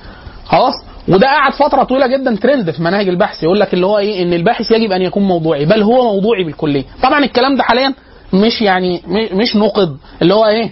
[0.46, 0.74] خلاص؟
[1.08, 4.34] وده قعد فترة طويلة جدا ترند في مناهج البحث يقول لك اللي هو إيه إن
[4.34, 6.84] الباحث يجب أن يكون موضوعي بل هو موضوعي بالكلية.
[7.04, 7.94] طبعا الكلام ده حاليا
[8.34, 9.02] مش يعني
[9.34, 10.72] مش نقد اللي هو إيه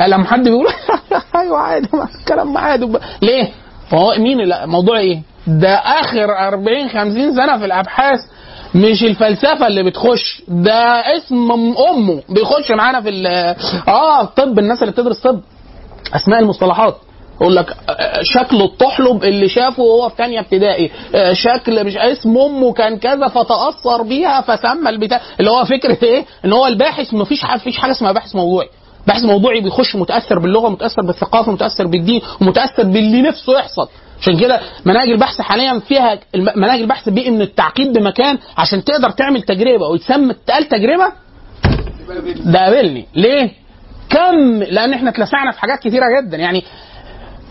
[0.00, 0.66] لما حد بيقول
[1.40, 1.88] أيوه عادي
[2.20, 2.92] الكلام عادي.
[3.22, 3.48] ليه؟
[3.90, 8.18] فهو مين موضوع إيه؟ ده آخر 40 50 سنة في الأبحاث
[8.74, 11.52] مش الفلسفة اللي بتخش ده اسم
[11.90, 13.08] أمه بيخش معانا في
[13.88, 15.40] آه الطب الناس اللي بتدرس طب
[16.14, 16.96] اسماء المصطلحات.
[17.40, 17.76] يقول لك
[18.22, 23.28] شكل الطحلب اللي شافه وهو في ثانية ابتدائي آه، شكل مش اسم أمه كان كذا
[23.28, 25.20] فتأثر بيها فسمى البتاع.
[25.40, 28.68] اللي هو فكرة إيه؟ إن هو الباحث ما فيش فيش حاجة اسمها باحث موضوعي.
[29.06, 33.88] باحث موضوعي بيخش متأثر باللغة متأثر بالثقافة متأثر بالدين ومتاثر باللي نفسه يحصل.
[34.20, 36.18] عشان كده مناهج البحث حاليا فيها
[36.56, 41.12] مناهج البحث بقي من التعقيد بمكان عشان تقدر تعمل تجربة ويتسمى اتقال تجربة؟
[42.44, 43.06] ده قابلني.
[43.14, 43.50] ليه؟
[44.10, 46.36] كم؟ لأن إحنا اتلسعنا في حاجات كتيرة جدا.
[46.36, 46.64] يعني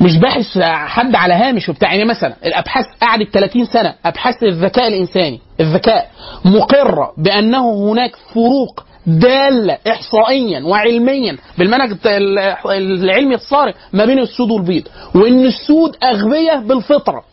[0.01, 1.93] مش باحث حد على هامش وبتاع.
[1.93, 6.10] يعني مثلا الأبحاث قعدت 30 سنة أبحاث الذكاء الإنساني الذكاء
[6.45, 11.97] مقره بأنه هناك فروق دالة احصائيا وعلميا بالمنهج
[12.65, 14.84] العلمي الصارم ما بين السود والبيض
[15.15, 17.23] وإن السود اغبياء بالفطرة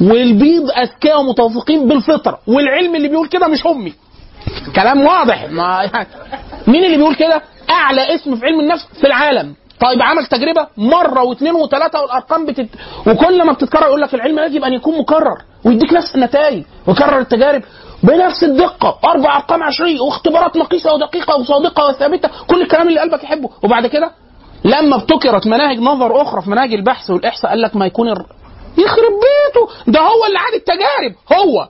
[0.00, 3.92] والبيض أذكياء ومتوافقين بالفطرة والعلم اللي بيقول كده مش أمي.
[4.76, 5.46] كلام واضح.
[5.50, 5.90] ما
[6.66, 9.54] مين اللي بيقول كده؟ أعلى اسم في علم النفس في العالم.
[9.80, 12.68] طيب عمل تجربة مرة واثنين وثلاثة والأرقام بتت...
[13.06, 17.62] وكل ما بتتكرر يقول لك العلم يجب أن يكون مكرر ويديك نفس النتائج ويكرر التجارب
[18.02, 18.98] بنفس الدقة.
[19.04, 22.30] أربع أرقام عشريه واختبارات نقيسه ودقيقة وصادقة وثابتة.
[22.50, 23.50] كل الكلام اللي قلبك يحبه.
[23.64, 24.10] وبعد كده
[24.64, 28.26] لما ابتكرت مناهج نظر أخرى في مناهج البحث والإحصاء قال لك ما يكون الر...
[28.78, 29.92] يخرب بيته.
[29.92, 31.14] ده هو اللي عاد التجارب.
[31.38, 31.68] هو.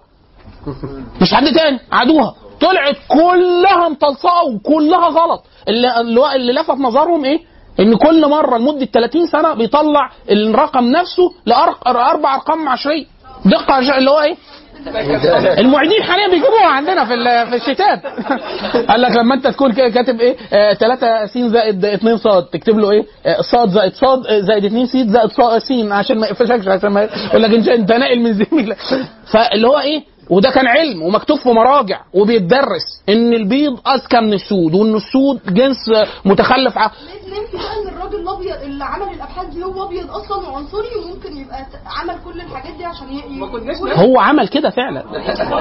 [1.20, 1.80] مش حد تاني.
[1.92, 2.34] عادوها.
[2.60, 5.44] طلعت كلها مطلصقه وكلها غلط.
[5.68, 6.00] اللي,
[6.36, 7.40] اللي لفت نظرهم إيه؟
[7.80, 13.04] إن كل مرة لمدة 30 سنة بيطلع الرقم نفسه لاربع أرقام عشرية.
[13.44, 14.36] دقة عش- اللي هو إيه؟
[15.62, 17.14] المعيدين حاليا بيجيبوها عندنا في
[17.50, 18.02] في الشتات.
[18.90, 20.36] قال لك لما أنت تكون كاتب إيه؟
[20.74, 24.86] 3 س زائد 2 صاد تكتب له إيه؟ آه، صاد زائد صاد آه، زائد 2
[24.86, 28.32] س زائد صاد س عشان ما يقفشكش عشان ما يقول لك انت أنت ناقل من
[28.34, 28.76] زميلك.
[29.32, 34.74] فاللي هو إيه؟ وده كان علم ومكتوب في مراجع وبيتدرس إن البيض أذكى من السود
[34.74, 35.76] وإن السود جنس
[36.24, 36.90] متخلف ع...
[37.28, 41.66] نمشي بقى إن الراجل الأبيض اللي عمل الأبحاث دي هو أبيض أصلا وعنصري وممكن يبقى
[42.00, 43.06] عمل كل الحاجات دي عشان.
[43.38, 45.04] ما كناش هو عمل كده فعلا.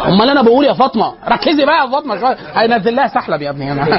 [0.07, 2.37] أمال أنا بقول يا فاطمة ركزي بقى يا فاطمة شوية.
[2.53, 3.83] هينزل لها سحلب يا ابني أنا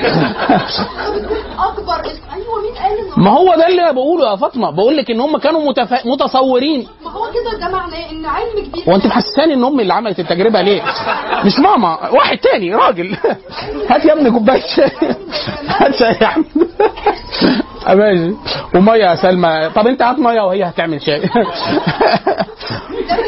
[1.69, 1.95] أكبر
[2.35, 4.71] أيوه مين قال ان ما هو ده اللي أنا بقوله يا فاطمة.
[4.71, 6.07] بقول لك إن هم كانوا متف...
[6.07, 6.89] متصورين.
[7.05, 10.19] ما هو كده ده معناه ان علم كبير هو انت محسساني إن أمي اللي عملت
[10.21, 10.83] التجربة ليه؟
[11.45, 13.17] مش ماما واحد تاني راجل.
[13.91, 14.91] هات يا ابني كوباية شاي.
[15.81, 16.45] هات شاي يا عم.
[17.95, 18.35] ماشي
[18.75, 19.71] وميه يا سلمى.
[19.75, 21.21] طب أنت هات مية وهي هتعمل شاي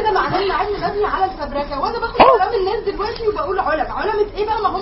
[0.05, 1.81] ده معناه إن علم مبني على الفبركة.
[1.81, 2.17] وأنا باخد.
[2.17, 4.81] كلام الناس دلوقتي وبقول علماء علماء إيه بقى؟ ما هم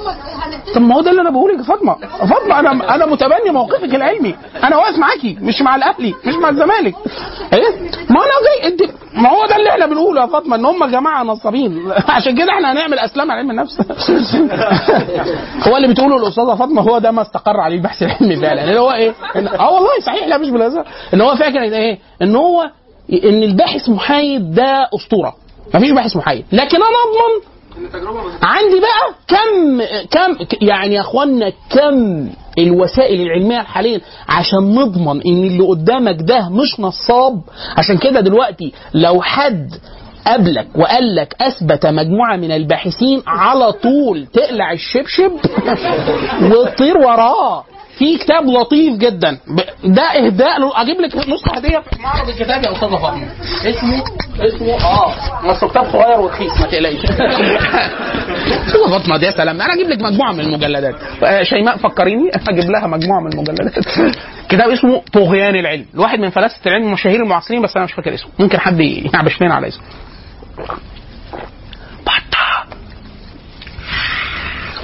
[0.74, 1.94] طب ما هو ده اللي أنا بقوله يا فاطمة.
[2.30, 4.34] فاطمة أنا أنا متبني موقفك العلمي.
[4.64, 6.94] أنا واقف معاكي مش مع الأهلي مش مع الزمالك.
[7.52, 7.68] إيه؟
[8.10, 8.82] ما أنا جاي انت
[9.14, 11.92] ما هو ده اللي إحنا بنقوله يا فاطمة إن هم جماعة نصابين.
[12.16, 13.80] عشان كده إحنا هنعمل أسلام على علم النفس.
[15.68, 18.64] هو اللي بتقوله الأستاذة فاطمة هو ده ما استقر عليه البحث العلمي فعلا.
[18.64, 19.12] اللي هو إيه؟
[19.68, 22.62] آه والله صحيح لا مش بالهزار إن هو فاكر إيه؟ إن هو
[23.12, 25.34] إن الباحث محايد ده أسطورة.
[25.74, 26.44] مفيش باحث محايد.
[26.52, 27.48] لكن أنا أضمن
[28.42, 32.28] عندي بقى كم كم يعني يا اخوانا كم
[32.58, 37.40] الوسائل العلمية حاليا عشان نضمن إن اللي قدامك ده مش نصاب.
[37.76, 39.70] عشان كده دلوقتي لو حد
[40.26, 45.32] قبلك وقال لك أثبت مجموعة من الباحثين على طول تقلع الشبشب
[46.42, 47.64] وتطير وراه.
[47.98, 49.38] في كتاب لطيف جدا.
[49.84, 50.82] ده إهداء له.
[50.82, 53.28] أجيب لك نسخة هدية؟ في معرض الكتاب يا استاذه فاطمة.
[53.64, 54.02] اسمه؟
[54.40, 55.14] اسمه آه
[55.48, 57.04] بس كتاب صغير ورخيص ما تقلقيش.
[58.66, 59.60] استاذه فاطمة دي يا سلام.
[59.60, 60.94] أنا أجيب لك مجموعة من المجلدات.
[61.24, 62.30] آه، شيماء فكريني.
[62.48, 63.78] أجيب لها مجموعة من المجلدات.
[64.50, 65.86] كتاب اسمه طغيان العلم.
[65.94, 68.30] الواحد من فلاسفة العلم المشاهير المعاصرين بس أنا مش فاكر اسمه.
[68.38, 69.82] ممكن حد يعبش لنا على اسمه
[72.06, 72.64] بطه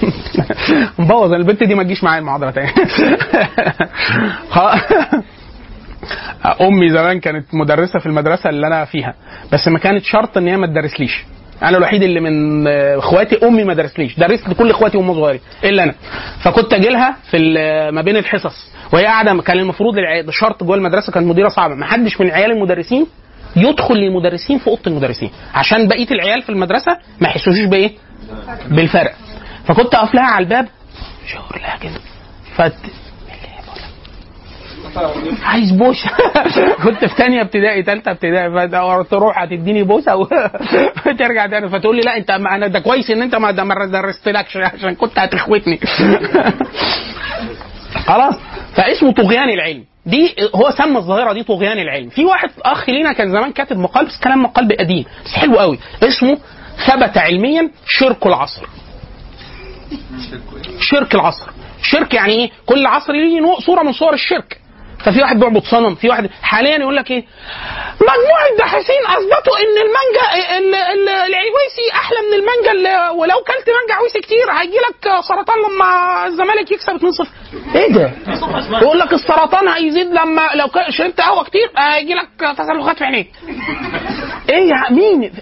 [0.98, 2.70] مبوظ البنت دي ما تجيش معايا المحاضرة تاني.
[6.60, 9.14] أمي زمان كانت مدرسة في المدرسة اللي أنا فيها
[9.52, 11.24] بس ما كانت شرط إن هي ما تدرسليش.
[11.62, 14.18] أنا الوحيد اللي من إخواتي أمي ما درسليش.
[14.18, 15.94] درست لكل إخواتي وهم صغيرين إلا أنا.
[16.42, 17.38] فكنت أجي لها في
[17.92, 19.94] ما بين الحصص وهي قاعدة كان المفروض
[20.30, 21.74] شرط جوه المدرسة كانت مديرة صعبة.
[21.74, 23.06] ما حدش من عيال المدرسين
[23.56, 27.90] يدخل للمدرسين في أوضة المدرسين عشان بقية العيال في المدرسة ما يحسوش بإيه؟
[28.70, 29.12] بالفرق.
[29.66, 30.68] فكنت أقف لها على الباب.
[31.26, 32.00] شاور لها كده.
[32.56, 32.74] فت
[35.42, 36.10] عايز بوسه
[36.84, 38.68] كنت في ثانية ابتدائي ثالثه ابتدائي.
[39.04, 40.16] فتروح هتديني بوسه
[41.06, 41.68] وترجع تاني.
[41.68, 43.50] فتقول لي لا انت ما أنا ده كويس إن أنت ما
[43.86, 45.80] درستلكش عشان كنت هتخوتني.
[48.06, 48.34] خلاص.
[48.76, 49.84] فاسمه طغيان العلم.
[50.06, 52.08] دي هو سمى الظاهرة دي طغيان العلم.
[52.08, 55.78] في واحد أخ لينا كان زمان كاتب مقال بس كلام مقال قديم بس حلو قوي.
[56.02, 56.38] اسمه
[56.86, 58.66] ثبت علميا شرك العصر.
[60.80, 61.14] شرك.
[61.14, 61.46] العصر.
[61.82, 64.60] شرك يعني إيه؟ كل عصر ليه صورة من صور الشرك.
[65.04, 67.24] ففي واحد بيعبد صنم في واحد حاليا يقول لك إيه؟
[67.94, 73.94] مجموعة باحثين أثبتوا إن المانجا ال- ال- العويسي أحلى من المانجا اللي ولو كلت مانجا
[73.94, 78.12] عويسي كتير هيجي لك سرطان لما الزمالك يكسب 2-0 إيه ده؟
[78.82, 83.30] يقول لك السرطان هيزيد لما لو شربت قهوة كتير هيجي لك تسلخات في عينيك.
[84.50, 85.32] إيه يا مين؟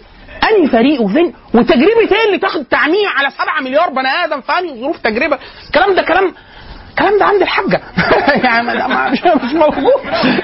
[0.50, 4.80] أنهي فريق وفين وتجربة إيه اللي تاخد تعميم على 7 مليار بني آدم في أنهي
[4.80, 6.34] ظروف تجربة الكلام ده كلام
[6.90, 7.80] الكلام ده عند الحاجة
[8.44, 9.92] يعني مش مش موجود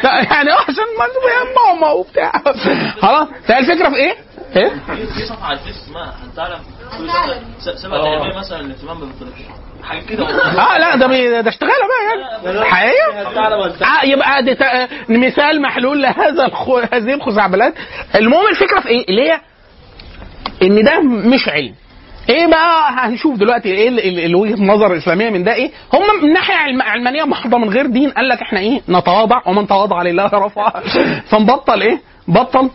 [0.05, 2.33] يعني عشان ما يا ماما وبتاع
[3.03, 4.15] خلاص فهي الفكرة في إيه؟
[4.57, 6.59] إيه؟ في صفحه على الفيس اسمها هتعلم.
[7.61, 9.35] س- سبع علمية مثلا الاهتمام بالبطولات
[9.85, 10.25] حاجة كده
[10.61, 13.29] آه لا ده ده اشتغاله بقى يعني حقيقه
[13.85, 16.47] آه يبقى ده مثال محلول لهذا.
[16.93, 17.75] هذه الخزعبلات
[18.15, 19.41] المهم الفكرة في إيه؟ اللي هي
[20.63, 21.75] إن ده مش علم.
[22.29, 26.23] إيه بقى هنشوف دلوقتي إيه ال- ال- ال- وجهه النظر الإسلامية من ده إيه؟ هم
[26.23, 30.03] من ناحية علم علمانية محضة من غير دين قال لك إحنا إيه؟ نتواضع ومن تواضع
[30.03, 30.73] لله رفع.
[31.31, 32.71] فنبطل إيه؟ بطل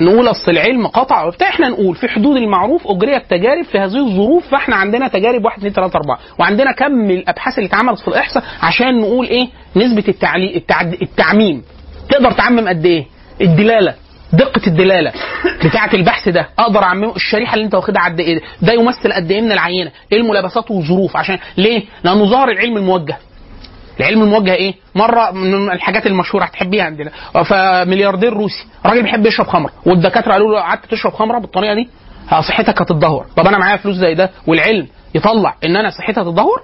[0.00, 1.48] نقول أصل العلم قطع وبتاع.
[1.48, 5.72] إحنا نقول في حدود المعروف اجريت تجارب في هذه الظروف فإحنا عندنا تجارب 1 2
[5.72, 10.56] 3 4 وعندنا كم الأبحاث اللي اتعملت في الإحصاء عشان نقول إيه؟ نسبة التعلي...
[10.56, 10.92] التعد...
[11.02, 11.62] التعميم.
[12.10, 13.06] تقدر تعمم قد إيه؟
[13.40, 13.94] الدلالة.
[14.32, 15.12] دقة الدلالة
[15.64, 19.40] بتاعة البحث ده أقدر اعممه الشريحة اللي أنت واخدها قد إيه؟ ده يمثل قد إيه
[19.40, 21.16] من العينة؟ إيه الملابسات والظروف.
[21.16, 23.18] عشان ليه؟ لأنه ظهر العلم الموجه.
[24.00, 27.10] العلم الموجه إيه؟ مرة من الحاجات المشهورة هتحبيها عندنا.
[27.44, 28.66] فملياردير روسي.
[28.86, 31.88] راجل بيحب يشرب خمره والدكاترة قالوا له قعدت تشرب خمرة بالطريقة دي؟
[32.28, 33.26] ها صحتك هتتدهور.
[33.36, 36.62] طب أنا معايا فلوس زي ده والعلم يطلع إن أنا صحتي هتتدهور؟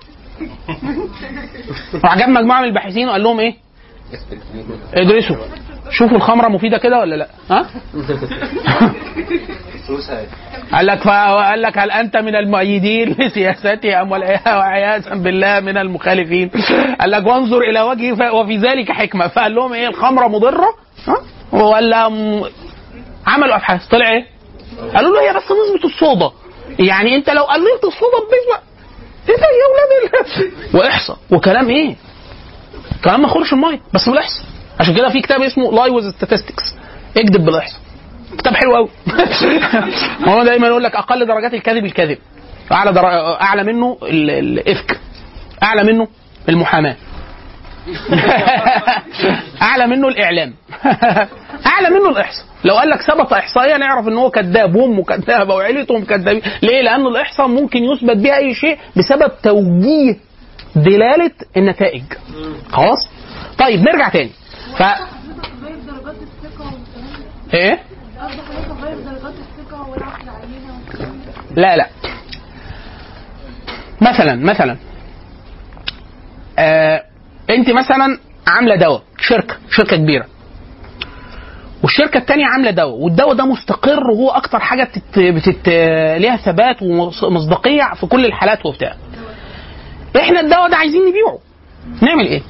[2.05, 3.55] راح جاب مجموعة من الباحثين وقال لهم إيه؟
[4.95, 5.37] ادرسوا.
[5.93, 7.67] شوفوا الخمرة مفيدة كده ولا لا؟ ها؟
[10.73, 16.51] قال لك قال لك هل أنت من المؤيدين لسياستي ام والعياذ وعياذا بالله من المخالفين؟
[17.01, 20.69] قال لك وانظر إلى وجهي وفي ذلك حكمة فقال لهم إيه الخمرة مضرة؟
[21.07, 21.17] ها؟
[21.59, 22.45] ولا م...
[23.27, 24.27] عملوا أبحاث طلع إيه؟
[24.95, 26.31] قالوا له هي بس نسبة الصودا
[26.79, 28.63] يعني أنت لو قللت الصودا بنسبه
[29.29, 31.97] إيه ده يا ولاد ال- وإحصاء وكلام إيه؟
[33.05, 34.45] كلام ما يخرش المية بس بالاحصاء
[34.83, 36.75] عشان كده في كتاب اسمه لاي ويز statistics.
[37.17, 37.81] اكذب بالإحصاء.
[38.39, 38.89] كتاب حلو قوي
[40.29, 42.19] هو دايما يقول لك أقل درجات الكذب الكذب.
[42.73, 43.07] أعلى در...
[43.41, 45.01] أعلى منه ال- الإفك.
[45.63, 46.09] أعلى منه
[46.49, 46.97] المحاماة.
[49.63, 50.55] أعلى منه الإعلام.
[51.73, 52.45] أعلى منه الإحصاء.
[52.65, 56.43] لو قال لك ثبت احصائيا نعرف إن هو كذاب وأمه كذابة وعيلتهم كذابين.
[56.63, 60.17] ليه؟ لأن الإحصاء ممكن يثبت بها أي شيء بسبب توجيه
[60.77, 62.03] دلالة النتائج.
[62.73, 62.99] خلاص؟
[63.59, 64.31] طيب نرجع تاني.
[64.79, 64.83] ف.
[67.55, 67.83] إيه.
[71.57, 71.89] لا لا.
[74.01, 74.77] مثلا مثلا.
[76.59, 77.03] آه
[77.51, 80.27] أنت مثلا عاملة دواء شركة شركة كبيرة.
[81.83, 85.19] والشركة الثانية عاملة دواء والدواء ده مستقر وهو أكتر حاجة بتت...
[85.19, 85.69] بتت...
[86.19, 86.83] ليها ثبات
[87.23, 88.97] ومصداقيه في كل الحالات وبتاع.
[90.17, 91.39] إحنا الدواء ده عايزين نبيعه.
[92.03, 92.43] نعمل إيه؟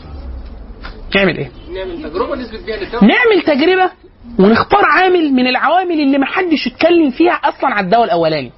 [1.17, 3.91] نعمل إيه؟ نعمل تجربة نثبت بيها نعمل تجربة
[4.39, 8.53] ونختار عامل من العوامل اللي ما حدش اتكلم فيها أصلا على الدواء الأولاني.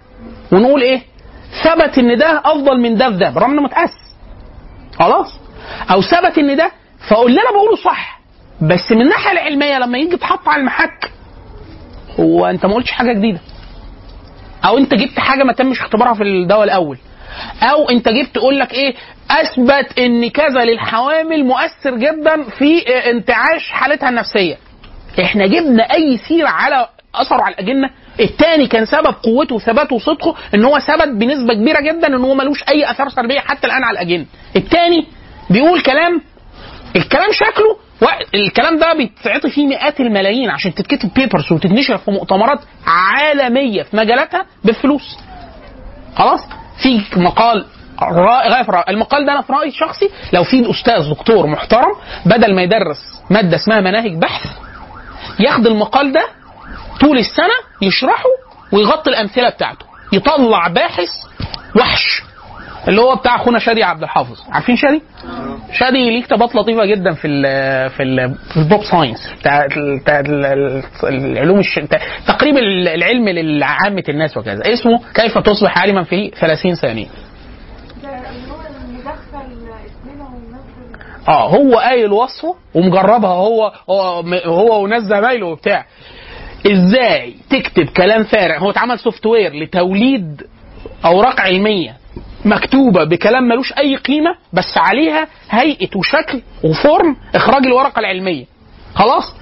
[0.52, 1.02] ونقول إيه؟
[1.64, 3.90] ثبت إن ده أفضل من ده في ده برغم إنه متأس
[4.98, 5.40] خلاص؟
[5.90, 6.70] أو ثبت إن ده
[7.08, 8.20] فقول اللي أنا بقوله صح.
[8.62, 11.10] بس من الناحية العلمية لما يجي يتحط على المحك
[12.20, 13.40] هو أنت ما قلتش حاجة جديدة.
[14.64, 16.98] أو أنت جبت حاجة ما تمش اختبارها في الدواء الأول.
[17.62, 18.94] أو أنت جبت تقول لك إيه؟
[19.40, 24.56] أثبت إن كذا للحوامل مؤثر جدا في آه، انتعاش حالتها النفسية.
[25.22, 27.90] إحنا جبنا أي سيرة على أثره على الأجنة.
[28.20, 32.62] الثاني كان سبب قوته وثباته وصدقه إن هو ثبت بنسبة كبيرة جدا إن هو ملوش
[32.68, 34.26] أي آثار سلبية حتى الآن على الأجنة.
[34.56, 35.06] الثاني
[35.50, 36.20] بيقول كلام
[36.96, 37.76] الكلام شكله
[38.34, 44.46] الكلام ده بيتعطي فيه مئات الملايين عشان تتكتب بيبرز وتتنشر في مؤتمرات عالمية في مجالاتها
[44.64, 45.16] بفلوس
[46.16, 46.40] خلاص؟
[46.82, 47.64] في مقال
[48.02, 48.84] الرائع.
[48.88, 51.92] المقال ده أنا في رأيي الشخصي لو في أستاذ دكتور محترم
[52.26, 52.98] بدل ما يدرس
[53.30, 54.46] مادة اسمها مناهج بحث
[55.40, 56.24] ياخد المقال ده
[57.00, 58.24] طول السنة يشرحه
[58.72, 61.08] ويغطي الأمثلة بتاعته يطلع باحث
[61.76, 62.22] وحش
[62.88, 65.02] اللي هو بتاع أخونا شادي عبد الحافظ عارفين شادي؟
[65.72, 67.42] شادي ليه كتابات لطيفة جدا في ال
[67.90, 71.80] في ال في ال pop science بتاع ال- بتاع ال- ال- العلوم الش...
[72.26, 77.06] تقريب العلم لعامة الناس وكذا اسمه كيف تصبح عالما في 30 ثانية
[78.02, 78.56] ده اللي هو
[78.90, 79.14] المدخل
[79.86, 85.86] اسمنا ومنزل آه هو قايل وصفه ومجربها هو هو هو وناس زمايله وبتاع.
[86.72, 90.42] إزاي تكتب كلام فارغ؟ هو اتعمل software لتوليد
[91.04, 91.96] اوراق علمية
[92.44, 98.44] مكتوبة بكلام ملوش اي قيمة بس عليها هيئة وشكل و form اخراج الورقة العلمية.
[98.94, 99.34] خلاص؟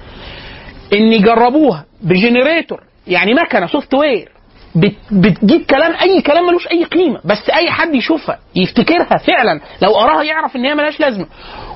[0.93, 4.29] ان يجربوها ب generator يعني مكنة software
[4.75, 9.89] بت- بتجيب كلام اي كلام ملوش اي قيمة بس اي حد يشوفها يفتكرها فعلا لو
[9.91, 11.25] قراها يعرف ان هي ملهاش لازمة.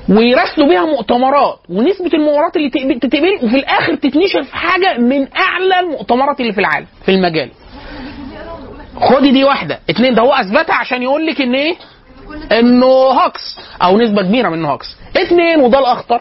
[0.08, 1.58] ويراسلوا بيها مؤتمرات.
[1.68, 6.60] ونسبة المؤتمرات اللي تقبل- تتقبل وفي الآخر تتنشر في حاجة من أعلى المؤتمرات اللي في
[6.60, 7.50] العالم في المجال.
[9.00, 9.78] خدي دي واحدة.
[9.90, 11.76] اتنين ده هو أثبتها عشان يقول لك إن إيه؟
[12.52, 14.86] إنه hoax أو نسبة كبيرة منه hoax
[15.16, 16.20] اتنين وده الأخطر.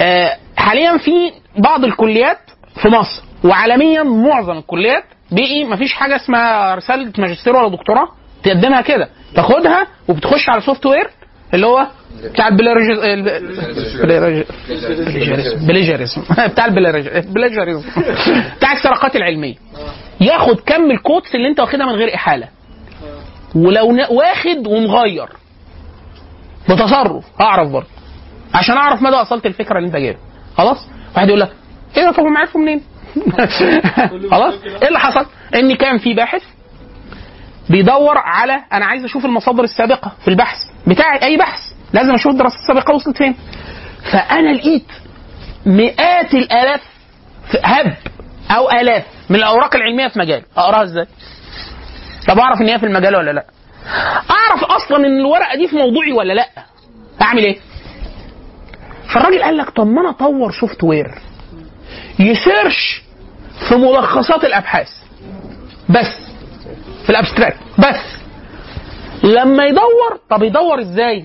[0.00, 2.38] آه حاليا في بعض الكليات
[2.82, 8.08] في مصر وعالميا معظم الكليات بقي مفيش حاجة اسمها رسالة ماجستير ولا دكتوراه
[8.42, 9.08] تقدمها كده.
[9.34, 11.10] تاخدها وبتخش على software
[11.54, 11.86] اللي هو
[12.24, 12.98] بتاع ال plagia-
[15.66, 17.82] plagiarism بتاع ال plagiarism
[18.58, 19.54] بتاع السرقات العلمية.
[20.20, 22.48] ياخد كم ال quotes اللي انت واخدها من غير إحالة.
[23.54, 25.28] ولو واخد ومغير.
[26.68, 27.24] بتصرف.
[27.40, 27.88] أعرف برضه.
[28.54, 30.20] عشان أعرف مدى اصلت الفكرة اللي انت جايبها.
[30.56, 31.52] خلاص؟ واحد يقول لك
[31.96, 32.82] إيه طب هم عرفوا منين؟
[34.32, 36.42] خلاص؟ إيه اللي حصل؟ إن كان في باحث
[37.70, 40.58] بيدور على أنا عايز أشوف المصادر السابقة في البحث.
[40.86, 41.60] بتاعي أي بحث.
[41.96, 43.34] لازم أشوف الدراسات السابقة وصلت فين.
[44.12, 44.86] فأنا لقيت
[45.66, 46.80] مئات الآلاف
[47.50, 47.96] في- هب
[48.50, 50.42] أو آلاف من الأوراق العلمية في مجال.
[50.56, 51.06] أقراها إزاي؟
[52.28, 53.44] طب أعرف إن هي في المجال ولا لأ؟
[54.30, 56.48] أعرف أصلا إن الورقة دي في موضوعي ولا لأ؟
[57.22, 57.58] أعمل إيه؟
[59.14, 61.06] فالراجل قال لك طب ما أنا أطور software ي
[62.18, 63.02] search
[63.68, 64.88] في ملخصات الأبحاث.
[65.88, 66.16] بس.
[67.04, 67.58] في ال abstract.
[67.78, 68.00] بس.
[69.22, 71.24] لما يدور طب يدور إزاي؟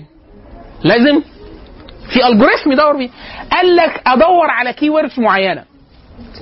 [0.84, 1.20] لازم
[2.12, 3.10] في algorithm يدور بيه.
[3.52, 5.64] قال لك أدور على keywords معينة.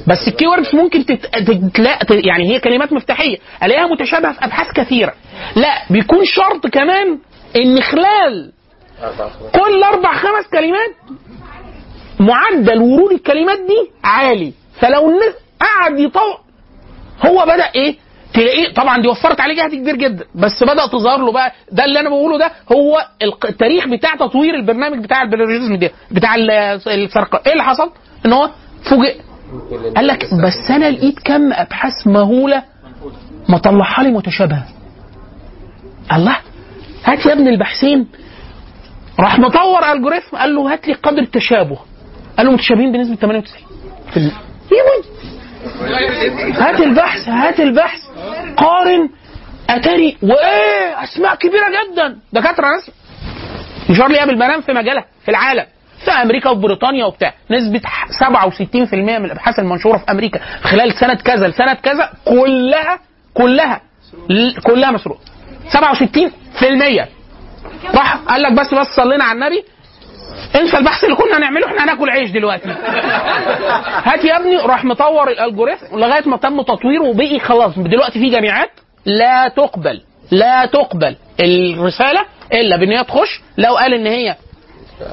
[0.06, 1.26] بس ال keywords ممكن تت...
[1.26, 1.98] تتلا...
[2.02, 3.36] ت- يعني هي كلمات مفتاحية.
[3.62, 5.14] ألاقيها متشابهة في أبحاث كثيرة.
[5.56, 7.18] لا بيكون شرط كمان
[7.56, 8.52] إن خلال
[9.54, 10.90] كل أربع خمس كلمات
[12.20, 14.52] معدل ورود الكلمات دي عالي.
[14.80, 16.40] فلو الناس قعد يطور
[17.26, 17.96] هو بدأ إيه؟
[18.34, 22.00] تلاقيه طبعا دي وفرت عليه جهد كبير جدا بس بدأ تظهر له بقى ده اللي
[22.00, 23.06] أنا بقوله ده هو
[23.44, 26.50] التاريخ بتاع تطوير البرنامج بتاع ال plagiarism ده بتاع ال-
[26.88, 27.40] السرقة.
[27.46, 27.90] إيه اللي حصل؟
[28.26, 28.50] إن هو
[28.90, 29.16] فوجئ.
[29.96, 32.62] قال لك بس أنا لقيت كم أبحاث مهولة
[33.48, 34.64] ما طلعها لي متشابهة.
[36.12, 36.36] الله
[37.04, 38.06] هات يا ابن البحثين.
[39.20, 41.78] راح مطور الجوريثم قال له هات لي قدر التشابه
[42.38, 43.62] قال له متشابهين بنسبة 98
[44.10, 44.32] في ال...
[46.54, 48.00] هات البحث هات البحث.
[48.56, 49.08] قارن
[49.70, 50.16] أتاري.
[50.22, 52.18] وإيه؟ أسماء كبيرة جدا.
[52.32, 52.90] دكاترة ناس.
[53.90, 55.66] مش لي قبل بنام في مجالها في العالم.
[56.04, 57.34] في أمريكا وبريطانيا وبتاع.
[57.50, 60.40] نسبة ح- 67% من الأبحاث المنشورة في أمريكا.
[60.62, 62.98] خلال سنة كذا لسنة كذا كلها
[63.34, 63.80] كلها
[64.66, 65.20] كلها مسروقة.
[65.70, 67.08] 67%
[67.94, 69.64] راح قال لك بس بس صلينا على النبي
[70.56, 72.68] انسى البحث اللي كنا هنعمله إحنا هناكل عيش دلوقتي.
[74.04, 77.78] هات يا ابني راح مطور الالجوريثم لغاية ما تم تطويره وبقي خلاص.
[77.78, 78.70] دلوقتي في جامعات
[79.06, 82.20] لا تقبل لا تقبل الرسالة
[82.52, 83.40] إلا بإن هي تخش.
[83.58, 84.36] لو قال إن هي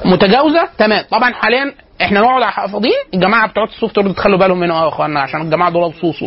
[0.04, 1.04] متجاوزة تمام.
[1.10, 2.92] طبعا حاليا إحنا نقعد حافظين.
[3.14, 4.82] الجماعة بتوع ال software تخلوا بالهم منه.
[4.82, 6.24] يا إخوانا عشان الجماعة دول لصوص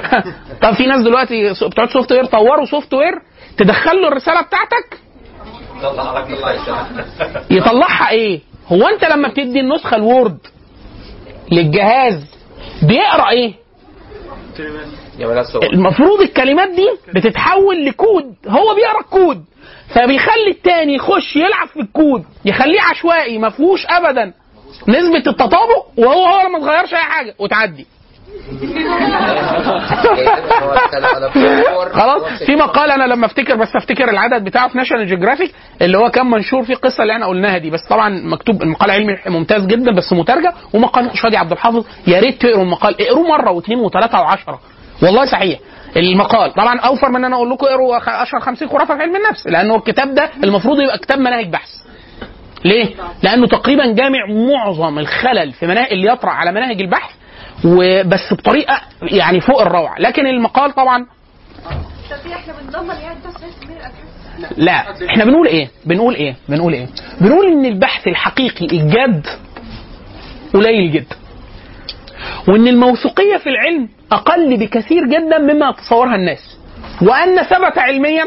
[0.62, 3.12] طب في ناس دلوقتي بتوع ال software طوروا software
[3.58, 4.98] تدخل له الرسالة بتاعتك؟
[7.50, 10.38] يطلعها إيه؟ هو انت لما بتدي النسخة ال Word
[11.52, 12.24] للجهاز
[12.82, 13.54] بيقرأ إيه؟
[15.72, 19.44] المفروض الكلمات دي بتتحول لكود هو بيقرأ الكود
[19.94, 24.32] فبيخلي التاني يخش يلعب في الكود يخليه عشوائي ما فيهوش ابدا
[24.88, 27.86] نسبة التطابق وهو هو ما تغيرش أي حاجة وتعدي
[31.94, 36.10] خلاص في مقال أنا لما أفتكر بس أفتكر العدد بتاعه في ناشونال جيوغرافيك اللي هو
[36.10, 37.70] كان منشور فيه القصة اللي إحنا قلناها دي.
[37.70, 41.84] بس طبعا مكتوب المقال علمي ممتاز جدا بس مترجم ومقال شادي عبد الحافظ.
[42.06, 43.02] يا ريت تقروا المقال.
[43.02, 44.60] اقروه مرة واثنين وثلاثة وعشرة.
[45.02, 45.58] والله صحيح.
[45.96, 46.52] المقال.
[46.52, 49.76] طبعا أوفر من إن أنا أقول لكم اقروا أشهر 50 خرافة في علم النفس لأنه
[49.76, 51.68] الكتاب ده المفروض يبقى كتاب مناهج بحث.
[52.64, 52.86] ليه؟
[53.22, 57.10] لأنه تقريبا جامع معظم الخلل في مناهج اللي يطرأ على مناهج البحث
[57.64, 59.94] وبس بطريقة يعني فوق الروعة.
[59.98, 61.06] لكن المقال طبعا
[64.38, 66.88] يعني لا إحنا بنقول إيه؟ بنقول إيه؟ بنقول إيه؟
[67.20, 69.26] بنقول إن البحث الحقيقي الجاد
[70.54, 71.16] قليل جدا.
[72.48, 76.58] وإن الموثوقية في العلم أقل بكثير جدا مما يتصورها الناس.
[77.02, 78.24] وأن ثبت علميا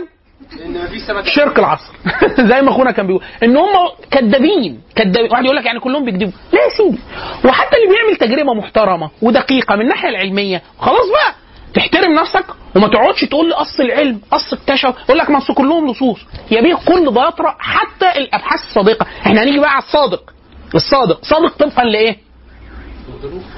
[0.60, 1.94] لأن مفيش شرك العصر.
[2.50, 3.74] زي ما أخونا كان بيقول إن هم
[4.12, 4.82] كذابين.
[4.96, 5.32] كذابين.
[5.32, 6.32] واحد يقول لك يعني كلهم بيكذبوا.
[6.54, 7.00] لا يا سيدي.
[7.46, 11.34] وحتى اللي بيعمل تجربة محترمة ودقيقة من الناحية العلمية خلاص بقى.
[11.74, 15.92] تحترم نفسك وما تقعدش تقول لي أصل العلم أصل اكتشف يقول لك ما أصل كلهم
[15.92, 16.20] لصوص
[16.52, 20.34] يا بيه كل ده يطرأ حتى الأبحاث الصادقه إحنا هنيجي بقى على الصادق.
[20.76, 21.20] الصادق.
[21.26, 22.18] صادق طبقا لإيه؟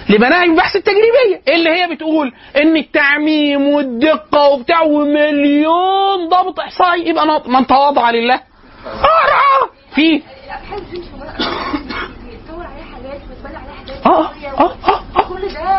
[0.09, 1.41] لبناء البحث التجريبية.
[1.53, 7.09] اللي هي بتقول؟ إن التعميم والدقة وبتاع ومليون ضابط إحصائي.
[7.09, 8.35] يبقى من تواضع لله.
[8.85, 10.21] آه في
[10.61, 10.81] حاجات
[13.29, 14.29] ويتبنى عليها حاجات آه
[14.59, 15.01] آه آه.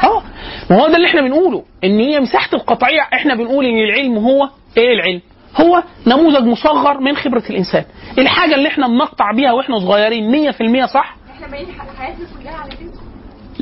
[0.05, 0.23] آه.
[0.71, 1.65] ما هو ده اللي إحنا بنقوله.
[1.85, 3.01] إن هي مساحة القطعية.
[3.15, 5.21] إحنا بنقول إن العلم هو إيه العلم؟
[5.61, 7.85] هو نموذج مصغر من خبرة الإنسان.
[8.19, 11.67] الحاجة اللي إحنا بنقطع بيها وإحنا صغيرين 100% صح؟ إحنا باين
[11.99, 12.71] حياتنا كلها على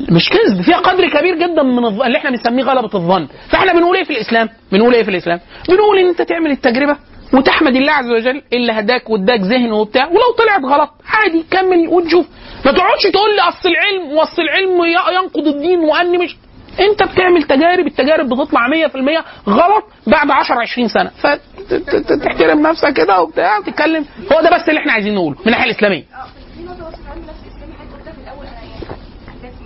[0.09, 2.01] مش كذب فيها قدر كبير جدا من الظ...
[2.01, 3.27] اللي إحنا بنسميه غلبة الظن.
[3.49, 5.39] فإحنا بنقول إيه في الإسلام؟ بنقول إيه في الإسلام؟
[5.69, 6.97] بنقول إن أنت تعمل التجربة
[7.33, 12.25] وتحمد الله عز وجل اللي هداك واداك ذهن وبتاع ولو طلعت غلط عادي كمل وتشوف.
[12.65, 14.83] ما تقعدش تقول لي أصل العلم وأصل العلم
[15.13, 16.35] ينقض الدين وأني مش
[16.79, 21.11] أنت بتعمل تجارب التجارب بتطلع 100% غلط بعد 10 20 سنة.
[21.21, 24.05] فتحترم نفسك كده وبتاع وتتكلم.
[24.33, 26.27] هو ده بس اللي إحنا عايزين نقوله من الناحية الإسلامية آه
[26.57, 29.51] في نقطه بس في علم النفس الاسلامي حضرتك قلتها في الأول أنا م- م- يعني
[29.51, 29.58] م-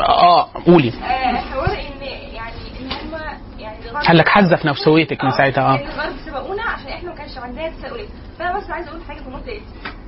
[0.00, 0.88] آه قولي.
[0.88, 2.02] آه، حوار إن
[2.34, 3.20] يعني إن هم
[3.58, 3.76] يعني
[4.06, 5.74] قال لك حذف نفسويتك من ساعتها آه.
[5.76, 8.08] الغرب سبقونا عشان إحنا ما كانش عندنا تساؤلات.
[8.38, 9.60] فأنا بس عايزه أقول حاجة في النقطة دي.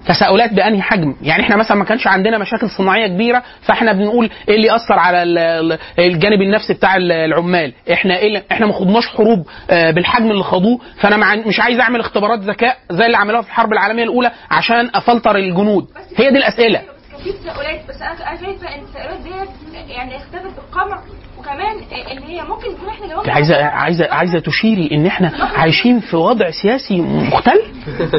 [0.06, 4.56] تساؤلات بأنهي حجم؟ يعني إحنا مثلا ما كانش عندنا مشاكل صناعية كبيرة فإحنا بنقول إيه
[4.56, 8.72] اللي اثر على ال- ال- الجانب النفسي بتاع ال- العمال؟ إحنا إيه اللي- إحنا ما
[8.72, 13.42] خدناش حروب آه، بالحجم اللي خدوه فأنا مش عايز أعمل اختبارات ذكاء زي اللي عملوها
[13.42, 15.86] في الحرب العالمية الأولى عشان أفلتر الجنود.
[16.16, 16.82] هي دي الأسئلة.
[17.24, 19.48] في تساؤلات بس أنا شايفة إن التساؤلات ديت
[19.90, 21.02] يعني اختفت بالقمع
[21.38, 21.76] وكمان
[22.12, 26.50] إن هي ممكن يكون إحنا جاوبنا عايزه عايزه عايزة تشيري إن إحنا عايشين في وضع
[26.50, 27.62] سياسي مختل؟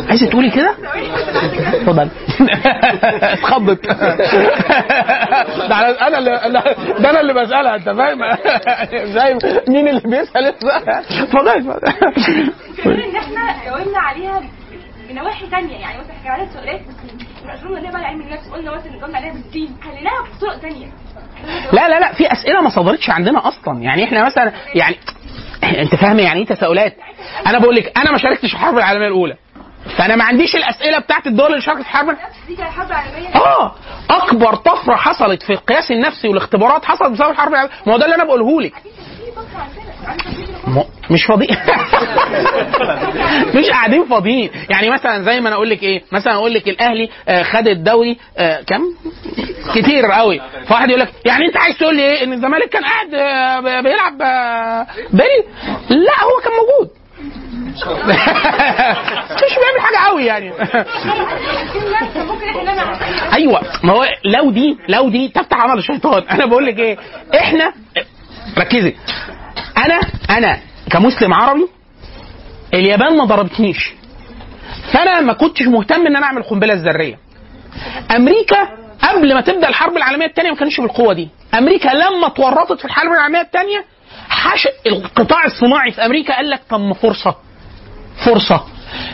[0.09, 0.75] عايزة تقولي كده؟
[1.73, 2.09] اتفضل.
[3.33, 3.87] اتخضت
[5.69, 6.31] ده أنا اللي
[6.99, 8.19] ده أنا اللي بسألها أنت فاهم؟
[9.19, 9.37] زي
[9.67, 11.91] مين اللي بيسأل؟ اتفضل اتفضل.
[12.83, 14.41] كمان إن إحنا جاوبنا عليها
[15.09, 16.95] بنواحي ثانية يعني مثلا إحنا عليها تساؤلات بس
[17.45, 20.87] مش قلنا بقى علم النفس قلنا مثلا جاوبنا عليها بالدين؟ خليناها بطرق ثانية
[21.73, 23.81] لا لا لا في أسئلة ما صدرتش عندنا أصلا.
[23.81, 24.95] يعني إحنا مثلا يعني
[25.83, 26.95] أنت فاهم يعني إيه تساؤلات؟
[27.47, 29.37] أنا بقول لك أنا ما شاركتش في الحرب العالمية الأولى.
[29.97, 32.17] فأنا ما عنديش الأسئلة بتاعت الدول اللي شاركت في الحرب
[33.35, 33.75] آه
[34.09, 37.75] أكبر طفرة حصلت في القياس النفسي والاختبارات حصلت بسبب الحرب العالمية.
[37.87, 38.73] ما هو ده اللي أنا بقوله لك.
[41.11, 41.57] مش فاضيين
[43.55, 44.49] مش قاعدين فاضيين.
[44.69, 48.17] يعني مثلا زي ما أنا أقول لك إيه مثلا أقول لك الأهلي آه، خد الدوري
[48.37, 48.81] آه، كم؟
[49.75, 50.41] كتير قوي.
[50.67, 54.17] فواحد يقول لك يعني أنت عايز تقول لي إيه؟ إن الزمالك كان قاعد آه، بيلعب
[55.13, 55.43] بيلي
[55.89, 56.89] لا هو كان موجود.
[59.43, 60.51] مش بيعمل حاجة قوي يعني.
[63.33, 63.61] أيوه.
[63.83, 66.23] ما هو لو دي لو دي تفتح عمل الشيطان.
[66.23, 66.97] أنا بقول لك إيه
[67.35, 67.73] إحنا
[68.57, 68.95] ركزي.
[69.85, 70.59] أنا أنا
[70.91, 71.67] كمسلم عربي
[72.73, 73.93] اليابان ما ضربتنيش.
[74.93, 77.19] فأنا ما كنتش مهتم إن أنا أعمل القنبله الذريه
[78.15, 78.69] أمريكا
[79.03, 81.29] قبل ما تبدأ الحرب العالمية الثانية ما كانش بالقوة دي.
[81.57, 83.85] أمريكا لما اتورطت في الحرب العالمية الثانية
[84.29, 87.35] حش القطاع الصناعي في أمريكا قال لك طب فرصة.
[88.25, 88.65] فرصة.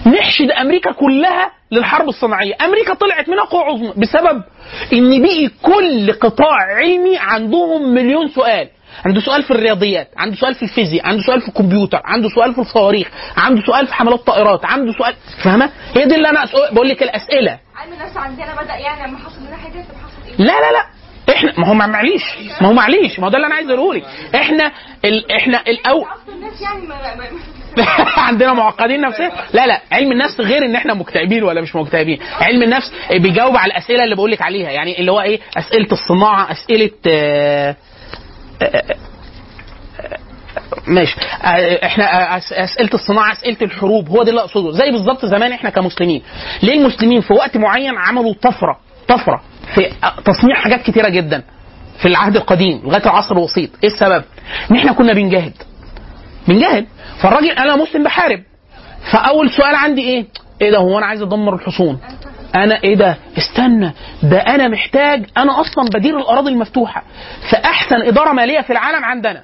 [0.05, 2.53] نحشد أمريكا كلها للحرب الصناعية.
[2.61, 4.43] أمريكا طلعت منها قوه عظمى بسبب
[4.93, 8.70] إن بقي كل قطاع علمي عندهم مليون سؤال.
[9.06, 12.62] عنده سؤال في الرياضيات عنده سؤال في الفيزياء عنده سؤال في الكمبيوتر عنده سؤال في
[12.62, 17.04] الصواريخ عنده سؤال في حملات طائرات عنده سؤال فاهمة؟ هي دي اللي أنا بقول لك
[17.04, 17.60] الأسئلة.
[17.76, 20.86] علم النفس عندنا بدأ يعني لما حصل لنا حاجة حصل إيه؟ لا لا لا.
[21.36, 22.24] إحنا ما هو معليش.
[22.62, 23.20] ما هو معليش.
[23.20, 24.06] ما هو ده اللي أنا عايز أقوله لك.
[24.36, 24.72] إحنا
[25.06, 25.32] ال...
[25.32, 26.06] إحنا الأول
[26.62, 27.39] يعني ما ما- ما-
[28.28, 29.32] عندنا معقدين نفسيا.
[29.54, 29.82] لا لا.
[29.91, 32.20] علم النفس غير إن إحنا مكتئبين ولا مش مكتئبين.
[32.41, 34.72] علم النفس بيجاوب على الأسئلة اللي بقول لك عليها.
[34.72, 37.76] يعني اللي هو إيه؟ أسئلة الصناعة أسئلة آه،
[40.88, 41.16] ماشي.
[41.84, 44.72] إحنا اسئلة الصناعة اسئلة الحروب هو ده اللي اقصده.
[44.72, 46.22] زي بالظبط زمان إحنا كمسلمين.
[46.64, 49.41] ليه المسلمين في وقت معين عملوا طفرة طفرة
[49.76, 49.89] في
[50.26, 51.43] تصنيع حاجات كتيرة جدا
[52.01, 54.24] في العهد القديم لغاية العصر الوسيط؟ إيه السبب؟
[54.72, 55.53] إن إحنا كنا بنجاهد.
[56.47, 56.86] بنجاهد.
[57.22, 58.43] فالراجل أنا مسلم بحارب.
[59.12, 60.26] فأول سؤال عندي إيه؟
[60.62, 61.99] إيه ده هو أنا عايز أدمر الحصون.
[62.56, 63.91] أنا إيه ده؟ استنى
[64.24, 67.04] ده أنا محتاج أنا أصلا بدير الأراضي المفتوحة.
[67.52, 69.43] فأحسن إدارة مالية في العالم عندنا.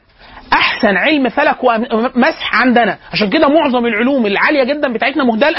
[0.53, 2.97] أحسن علم فلك ومسح عندنا.
[3.13, 5.49] عشان كده معظم العلوم العالية جدا بتاعتنا مهداه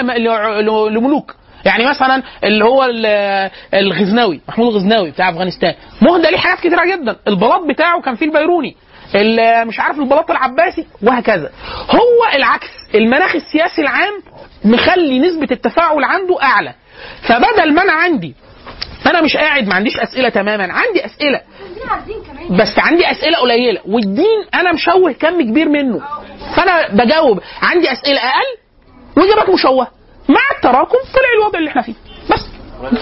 [0.91, 1.35] لملوك.
[1.65, 5.75] يعني مثلا اللي هو ال- الغزناوي محمود الغزناوي بتاع أفغانستان.
[6.03, 7.17] مهدى ليه حاجات كتيرة جدا.
[7.29, 8.77] البلاط بتاعه كان فيه البيروني.
[9.15, 11.51] ال- مش عارف البلاط العباسي وهكذا.
[11.91, 12.69] هو العكس.
[12.95, 14.13] المناخ السياسي العام
[14.65, 16.75] مخلي نسبة التفاعل عنده أعلى.
[17.23, 18.35] فبدل ما أنا عندي
[19.07, 21.41] أنا مش قاعد ما عنديش أسئلة تماما عندي أسئلة.
[22.51, 26.01] بس عندي أسئلة قليلة والدين أنا مشوه كم كبير منه.
[26.57, 28.57] فأنا بجاوب عندي أسئلة أقل
[29.17, 29.89] وإجابات مشوهة.
[30.29, 31.95] مع التراكم طلع الوضع اللي إحنا فيه.
[32.31, 32.47] بس.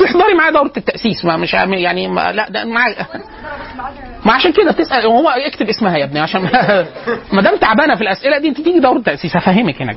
[0.01, 2.86] تحضري معايا دورة التأسيس ما مش يعني ما لا ده مع
[4.26, 6.40] ما عشان كده تسأل هو اكتب اسمها يا ابني عشان
[7.32, 9.96] ما- دام تعبانة في الأسئلة دي تيجي دوره تاسيس هفهمك هناك.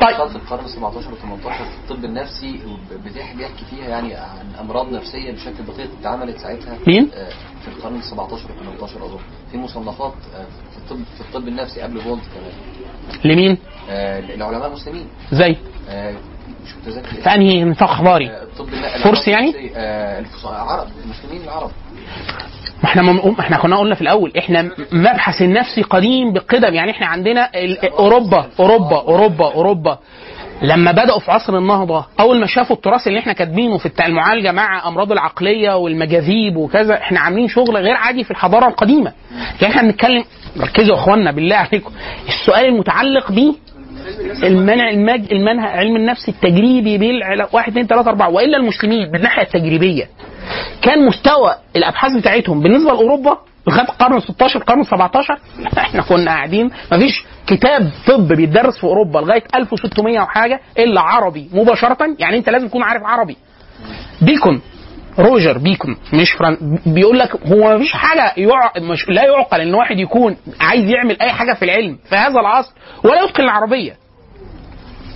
[0.00, 2.60] طيب في القرن 17 و 18 في الطب النفسي
[3.36, 7.28] بيحكي فيها يعني عن أمراض نفسية بشكل دقيق اتعملت ساعتها مين؟ آه،
[7.62, 9.18] في القرن 17 و 18 أظن.
[9.50, 12.52] في مصنفات آه، في الطب في الطب النفسي قبل فولت كمان.
[13.32, 13.58] لمين؟
[13.90, 15.56] آه، العلماء المسلمين زي؟
[15.88, 16.14] آه،
[16.64, 17.22] مش متذكر.
[17.22, 21.70] في أنهي نطاق إخباري؟ آه، فرس يعني؟ آه، الفص- عرب المسلمين العرب.
[22.82, 27.06] ما إحنا ما إحنا كنا قلنا في الأول إحنا مبحث النفسي قديم بقدم يعني إحنا
[27.06, 27.50] عندنا
[27.98, 29.98] أوروبا أوروبا أوروبا أوروبا.
[30.62, 34.88] لما بدأوا في عصر النهضة أول ما شافوا التراث اللي إحنا كاتبينه في المعالجة مع
[34.88, 39.12] أمراض العقلية والمجاذيب وكذا إحنا عاملين شغل غير عادي في الحضارة القديمة.
[39.62, 40.24] يعني إحنا بنتكلم
[40.60, 41.90] ركزوا يا اخوانا بالله عليكم.
[42.28, 43.52] السؤال المتعلق بيه
[44.44, 45.32] المنع المج...
[45.32, 50.08] المنهج علم النفس التجريبي بالعلاج واحد اثنين ثلاثة أربعة وإلا المسلمين من الناحية التجريبية
[50.82, 53.38] كان مستوى الأبحاث بتاعتهم بالنسبة لأوروبا
[53.68, 55.38] لغاية القرن 16 القرن 17
[55.78, 61.98] إحنا كنا قاعدين مفيش كتاب طب بيتدرس في أوروبا لغاية 1600 وحاجة إلا عربي مباشرة
[62.18, 63.36] يعني أنت لازم تكون عارف عربي.
[64.22, 64.60] بيكون
[65.18, 68.72] روجر بيكون مش فران بيقول لك هو مفيش حاجة يع...
[68.92, 72.72] مش لا يعقل إن واحد يكون عايز يعمل أي حاجة في العلم في هذا العصر
[73.04, 73.96] ولا يتقن العربية.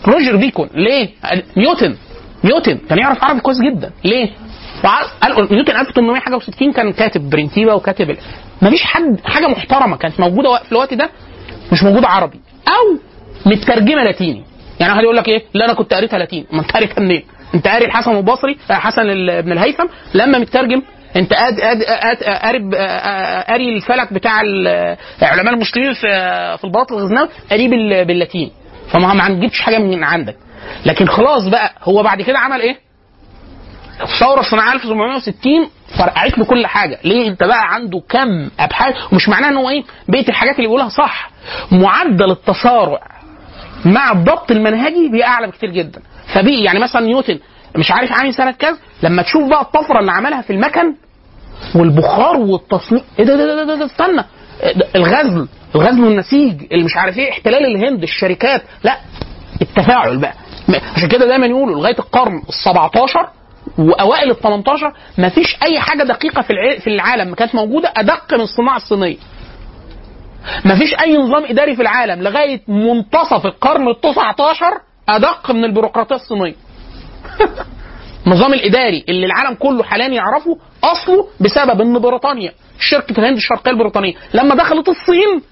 [0.06, 1.08] روجر بيكون ليه؟
[1.56, 1.96] نيوتن
[2.44, 4.30] نيوتن كان يعرف عربي كويس جدا ليه؟
[5.22, 8.16] قال نيوتن 1800 حاجة و60 كان كاتب برينتيبا وكاتب
[8.62, 11.10] مفيش حد حاجة محترمة كانت موجودة في الوقت ده
[11.72, 12.98] مش موجودة عربي أو
[13.46, 14.42] مترجمة لاتيني
[14.80, 17.22] يعني واحد يقول لك إيه؟ لا أنا كنت قريتها لاتيني ما أنت قريتها منين؟
[17.54, 19.02] أنت قاري الحسن البصري آه، حسن
[19.42, 19.84] بن الهيثم
[20.14, 20.82] لما مترجم
[21.16, 26.00] أنت قاري آه، قاري الفلك بتاع ال- علماء المسلمين في
[26.58, 28.52] في البلاط الغزناوي قاريه بال- باللاتيني
[28.92, 30.36] فما ما نجيبش حاجة من عندك
[30.86, 32.76] لكن خلاص بقى هو بعد كده عمل إيه؟
[34.02, 35.68] الثوره الصناعيه 1760
[35.98, 39.82] فرقعت له كل حاجة، ليه؟ أنت بقى عنده كم أبحاث ومش معناه إن هو إيه؟
[40.08, 41.30] بقية الحاجات اللي بيقولها صح.
[41.72, 43.00] معدل التسارع
[43.84, 46.00] مع الضبط المنهجي بيبقى أعلى بكتير جدا.
[46.34, 47.38] فبي يعني مثلا نيوتن
[47.76, 50.94] مش عارف عامل سنة كذا لما تشوف بقى الطفرة اللي عملها في المكن
[51.74, 54.24] والبخار والتصنيع إيه ده ده ده, ده, ده استنى ده
[54.96, 58.96] الغزل الغزل والنسيج اللي مش عارف إيه احتلال الهند الشركات لا
[59.62, 60.34] التفاعل بقى.
[60.96, 63.28] عشان كده دايما يقولوا لغاية القرن ال 17
[63.78, 68.40] وأوائل ال 18 ما فيش أي حاجة دقيقة في في العالم كانت موجودة أدق من
[68.40, 69.16] الصناعة الصينية.
[70.64, 74.66] ما فيش أي نظام إداري في العالم لغاية منتصف القرن ال 19
[75.08, 76.54] أدق من البيروقراطية الصينية.
[78.28, 84.14] النظام الإداري اللي العالم كله حاليا يعرفه أصله بسبب إن بريطانيا شركة الهند الشرقيه البريطانية
[84.34, 85.42] لما دخلت الصين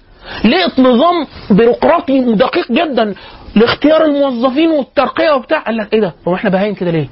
[0.45, 3.15] لقت نظام بيروقراطي دقيق جدا
[3.55, 5.59] لاختيار الموظفين والترقية وبتاع.
[5.59, 7.09] قال لك إيه ده؟ هو إحنا باهين كده ليه؟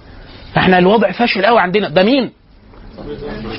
[0.57, 1.89] إحنا الوضع فاشل قوي عندنا.
[1.89, 2.31] ده مين؟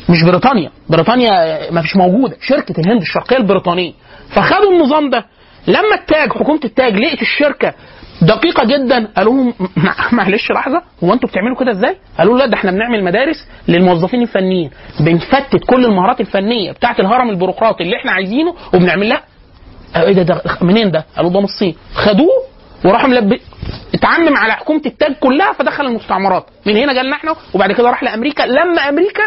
[0.09, 0.71] مش بريطانيا.
[0.89, 1.31] بريطانيا
[1.71, 2.35] ما فيش موجودة.
[2.41, 3.93] شركة الهند الشرقية البريطانية.
[4.29, 5.25] فخدوا النظام ده.
[5.67, 7.73] لما التاج حكومة التاج لقت الشركة
[8.25, 12.53] دقيقة جدا قالوا لهم مع- معلش لحظة هو أنتوا بتعملوا كده إزاي؟ قالوا لا ده
[12.57, 14.69] إحنا بنعمل مدارس للموظفين الفنيين
[14.99, 19.21] بنفتت كل المهارات الفنية بتاعه الهرم البيروقراطي اللي إحنا عايزينه وبنعمل لها
[19.95, 22.29] إيه ده, ده منين ده؟ قالوا ده من الصين خدوه
[22.85, 23.39] وراحوا ملب
[23.95, 28.43] اتعمم على حكومة التاج كلها فدخل المستعمرات من هنا جالنا إحنا وبعد كده راح لأمريكا
[28.43, 29.23] لما أمريكا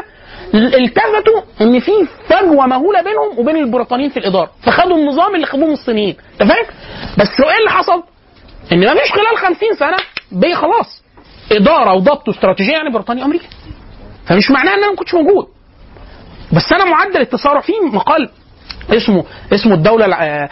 [0.55, 1.90] التفتوا إن في
[2.28, 6.64] فجوة مهولة بينهم وبين البريطانيين في الإدارة فخدوا النظام اللي خدوه من الصينيين أنت فاهم؟
[7.18, 8.03] بس إيه اللي حصل؟
[8.73, 9.97] إن ما فيش خلال 50 سنة
[10.33, 11.03] بقي خلاص.
[11.53, 13.47] إدارة وضبط واستراتيجيه يعني بريطانيا وأمريكا.
[14.27, 15.47] فمش معناه إن أنا ما كنتش موجود.
[16.53, 18.31] بس أنا معدل التسارع في مقال
[18.91, 20.49] اسمه اسمه الدولة آه،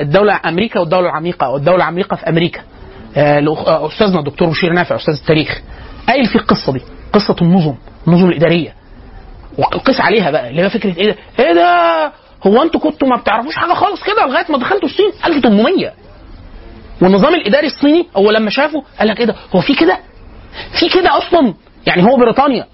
[0.00, 2.60] الدولة أمريكا والدولة العميقة أو الدولة العميقة في أمريكا.
[3.16, 5.60] آه، آه، أستاذنا الدكتور بشير نافع أستاذ التاريخ.
[6.08, 6.80] قايل في القصة دي
[7.12, 7.74] قصة النظم
[8.08, 8.74] النظم الإدارية.
[9.58, 12.12] وقيس عليها بقى اللي هي فكرة إيه ده؟ إيه ده؟
[12.46, 15.92] هو أنتوا كنتوا ما بتعرفوش حاجة خالص كده لغاية ما دخلتوا الصين؟ 1800
[17.02, 19.98] والنظام الإداري الصيني اول لما شافه قال لك إيه ده؟ هو في كده؟
[20.80, 21.54] في كده أصلا؟
[21.86, 22.66] يعني هو بريطانيا.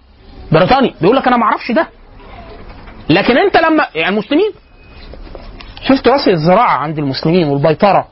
[0.52, 0.94] بريطانيا.
[1.00, 1.88] بيقول لك أنا ما أعرفش ده.
[3.10, 4.50] لكن أنت لما يعني المسلمين
[5.88, 8.08] شفت وسع الزراعة عند المسلمين والبيطرة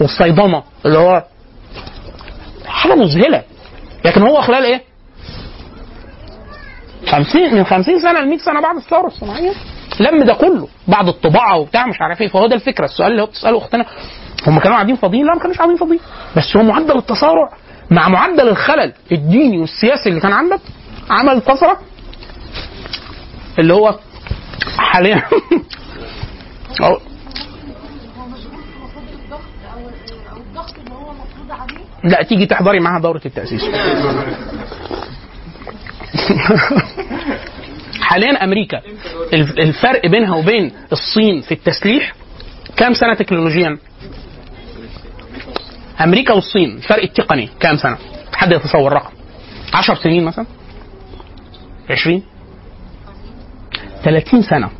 [0.00, 1.24] والصيدمة اللي هو
[2.66, 3.42] حاجة مذهلة.
[4.04, 4.82] لكن هو خلال إيه؟
[7.06, 9.52] 50 من 50 سنة ل 100 سنة بعد الثورة الصناعية.
[10.00, 10.68] لم ده كله.
[10.88, 12.28] بعد الطباعة وبتاع مش عارف إيه.
[12.28, 12.84] فهو ده الفكرة.
[12.84, 13.84] السؤال اللي هو بتسأله أختنا.
[14.46, 16.00] هم كانوا قاعدين فاضيين؟ لا ما كانوش قاعدين فاضيين.
[16.36, 17.48] بس هو معدل التسارع.
[17.90, 20.60] مع معدل الخلل الديني والسياسي اللي كان عندك
[21.10, 21.78] عمل طفرة
[23.58, 23.98] اللي هو
[24.78, 25.22] حاليا
[32.04, 33.62] لا تيجي تحضري معاها دورة التأسيس.
[38.12, 38.80] حاليا أمريكا.
[39.32, 42.12] الف- الفرق بينها وبين الصين في التسليح
[42.76, 43.78] كام سنة تكنولوجيا؟
[46.00, 47.96] أمريكا والصين الفرق التقني كام سنة؟
[48.34, 49.10] حد يتصور رقم؟
[49.74, 50.46] 10 سنين مثلا؟
[51.90, 52.22] 20
[54.04, 54.70] 30 سنة.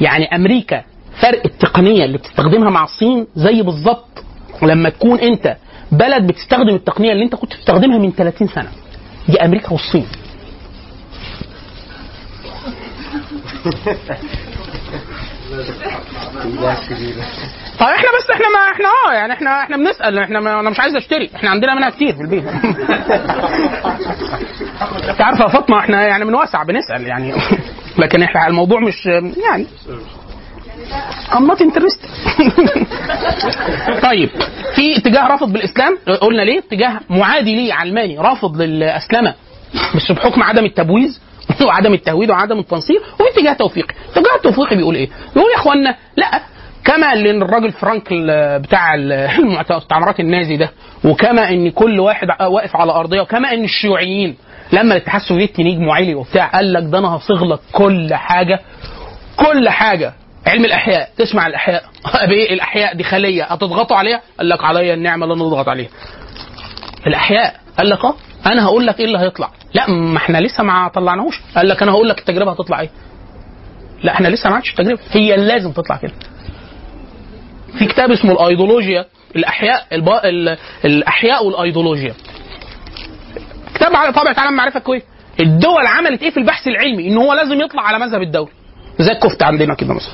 [0.00, 0.82] يعني أمريكا
[1.20, 4.24] فرق التقنية اللي بتستخدمها مع الصين زي بالظبط
[4.62, 5.56] لما تكون أنت
[5.92, 8.68] بلد بتستخدم التقنية اللي أنت كنت بتستخدمها من 30 سنة.
[9.28, 10.06] دي أمريكا والصين.
[17.80, 20.80] طيب إحنا بس إحنا ما إحنا آه يعني إحنا إحنا بنسأل إحنا ما أنا مش
[20.80, 22.44] عايز اشتري إحنا عندنا منها كتير في البيت.
[25.10, 27.34] انت عارفه يا فاطمة إحنا يعني بنوسع بنسأل يعني.
[28.02, 29.06] لكن إحنا الموضوع مش
[29.46, 29.66] يعني
[31.32, 32.08] I'm not interested.
[34.08, 34.28] طيب
[34.74, 39.34] في اتجاه رافض بالإسلام؟ قلنا ليه؟ اتجاه معادي ليه علماني رافض للأسلمة
[39.94, 41.20] بس بحكم عدم التبويز.
[41.66, 46.42] وعدم التهويد وعدم التنصير وفي اتجاه توفيقي الاتجاه التوفيقي بيقول إيه؟ بيقول يا اخوانا لا
[46.84, 48.26] كما إن الراجل فرانكل
[48.58, 50.70] بتاع المستعمرات النازي ده
[51.04, 54.36] وكما إن كل واحد واقف على أرضية وكما إن الشيوعيين
[54.72, 58.60] لما الاتحاد السوفيتي نجم وعلي وبتاع قال لك ده أنا هصيغ لك كل حاجة
[59.36, 60.12] كل حاجة
[60.46, 61.82] علم الأحياء تسمع الأحياء.
[62.28, 65.88] بايه الأحياء دي خلية هتضغطوا عليها؟ قال لك عليا النعمة اللي نضغط عليها.
[67.06, 68.14] الأحياء قال لك آه.
[68.46, 69.50] أنا هقول لك إيه اللي هيطلع.
[69.74, 71.40] لا ما إحنا لسه ما طلعناهوش.
[71.56, 72.90] قال لك أنا هقول لك التجربة هتطلع إيه.
[74.02, 75.00] لا إحنا لسه ما عادش التجربة.
[75.12, 76.12] هي لازم تطلع كده.
[77.78, 79.04] في كتاب اسمه الأيديولوجيا
[79.36, 80.08] الأحياء الب...
[80.08, 80.56] ال...
[80.84, 82.14] الأحياء والأيديولوجيا.
[83.74, 85.02] كتاب على طابع تعلم معرفة كويس.
[85.40, 88.50] الدول عملت إيه في البحث العلمي؟ ان هو لازم يطلع على مذهب الدولة.
[88.98, 90.12] زي الكفتة عندنا كده مثلا.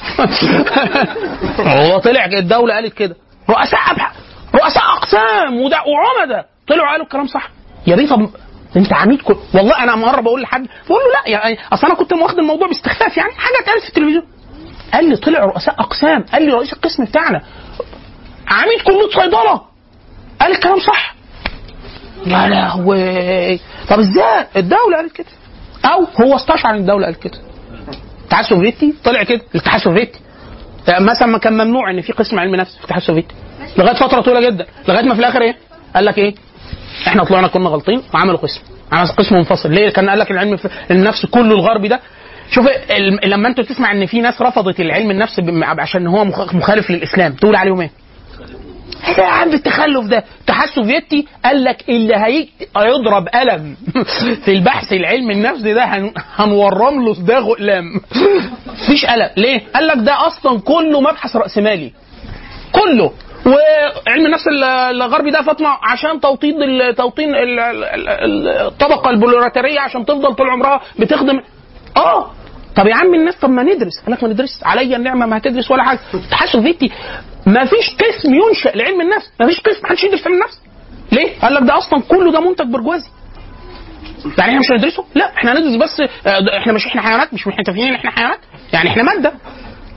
[1.93, 3.17] هو طلع الدولة قالت كده.
[3.51, 3.81] رؤساء
[4.55, 6.47] رؤساء أقسام وعمدة.
[6.69, 7.51] طلعوا قالوا الكلام صح.
[7.89, 8.29] يا ريت طب
[8.77, 12.13] أنت عميد كل والله أنا مرة بقول لحد بقول له لا يعني أصل أنا كنت
[12.13, 14.23] واخد الموضوع باستخفاف يعني حاجة اتقالت في التلفزيون.
[14.95, 17.43] قال لي طلع رؤساء أقسام قال لي رئيس القسم بتاعنا.
[18.49, 19.61] عميد كلية صيدلة.
[20.41, 21.15] قال الكلام صح.
[22.27, 23.59] يا لهوي.
[23.89, 25.27] طب إزاي؟ الدولة قالت كده.
[25.85, 27.39] أو هو استشعر إن الدولة قالت كده.
[28.21, 30.21] الاتحاد السوفيتي طلع كده الاتحاد السوفيتي.
[31.01, 33.35] مثلا ما كان ممنوع إن في قسم علم نفس في الاتحاد السوفيتي.
[33.79, 34.67] لغاية فترة طويلة جدا.
[34.89, 35.57] لغاية ما في الآخر إيه؟
[35.95, 36.35] قال لك إيه؟
[37.07, 38.61] إحنا طلعنا كنا غلطين وعملوا قسم
[38.93, 40.59] عملوا قسم منفصل ليه كان قال لك العلم
[40.91, 42.01] النفس كله الغربي ده
[42.51, 42.67] شوف
[43.25, 47.57] لما انت تسمع ان في ناس رفضت العلم النفس عشان هو مخ- مخالف للإسلام تقول
[47.57, 47.91] عليهم إيه؟
[49.09, 53.77] إيه يا عم التخلف ده؟ الاتحاد السوفيتي قال لك اللي هي- هيضرب قلم
[54.45, 57.85] في البحث العلمي النفسي ده هن- هنورم له صداغ اقلام.
[58.67, 61.93] مفيش قلم، ليه؟ قال لك ده أصلا كله مبحث رأسمالي.
[62.73, 63.13] كله
[63.47, 66.55] وعلم النفس ال- الغربي ده فاطمة عشان توطيد
[66.97, 71.41] توطين ال- ال- ال- الطبقة البروليتارية عشان تفضل طول عمرها بتخدم.
[71.97, 72.31] آه.
[72.77, 74.01] طب يا عم الناس طب ما ندرس.
[74.07, 74.61] قال لك ما ندرس.
[74.65, 75.99] عليا النعمة ما هتدرس ولا حاجة.
[76.15, 76.91] الاتحاد السوفيتي
[77.47, 79.31] ما فيش قسم ينشأ لعلم النفس.
[79.41, 80.61] ما فيش قسم محدش يدرس علم النفس.
[81.13, 83.09] ليه؟ قال لك ده أصلا كله ده منتج برجوازي.
[84.39, 87.89] يعني إحنا مش هندرسه؟ لا إحنا هندرس بس آه، إحنا مش إحنا حيوانات مش متفقين
[87.89, 88.39] ان إحنا حيوانات.
[88.73, 89.33] يعني إحنا مادة.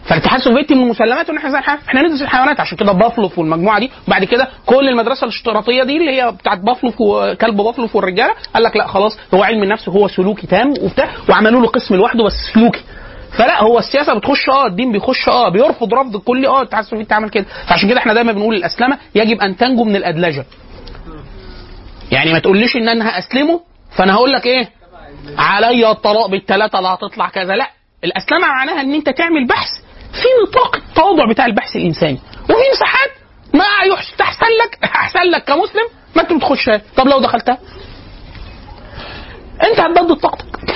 [0.05, 3.91] فالاتحاد السوفيتي من مسلماته ان إحنا إحنا ندرس الحيوانات عشان كده بافلوف والمجموعه دي.
[4.07, 8.75] وبعد كده كل المدرسة الاشراطية دي اللي هي بتاعت بافلوف وكلب بافلوف والرجاله قال لك
[8.75, 12.81] لا خلاص هو علم النفس هو سلوكي تام وبتاع وعملوا له قسم لوحده بس سلوكي.
[13.37, 17.29] فلا هو السياسة بتخش آه الدين بيخش آه بيرفض رفض كلي آه الاتحاد السوفيتي عمل
[17.29, 17.45] كده.
[17.67, 20.45] فعشان كده إحنا دايما بنقول الأسلمة يجب أن تنجو من الأدلجة.
[22.11, 23.61] يعني ما تقوليش إن أنا هأسلمه
[23.97, 24.69] فأنا هقول لك إيه؟
[25.37, 27.67] عليا الطلاق بالثلاثه لا هتطلع كذا لا.
[28.03, 29.69] الأسلمة معناها إن أنت تعمل بحث
[30.13, 32.19] في نطاق التواضع بتاع البحث الإنساني.
[32.43, 33.09] وفي مساحات
[33.53, 33.65] ما
[33.99, 37.57] يستحسن لك احسن لك كمسلم ما انت بتخشها طب لو دخلتها
[39.63, 40.75] أنت هتبدد طاقتك.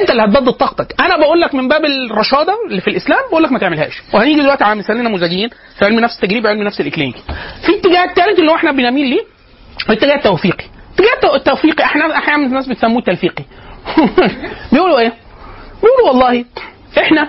[0.00, 1.00] أنت اللي هتبدد طاقتك.
[1.00, 4.02] أنا بقول لك من باب الرشادة اللي في الإسلام بقول لك ما تعملهاش.
[4.14, 5.48] وهنيجي دلوقتي على مثالين نموذجيين
[5.78, 7.22] في علم النفس التجريبي وعلم النفس الإكلينيكي.
[7.66, 9.24] في اتجاه الثالث اللي هو إحنا بنميل ليه؟
[9.88, 10.64] الاتجاه التوفيقي.
[10.98, 13.44] الاتجاه التو- التوفيقي إحنا أحيانا الناس بتسموه التلفيقي.
[14.72, 15.12] بيقولوا إيه؟
[15.82, 16.44] بيقولوا والله
[16.98, 17.28] إحنا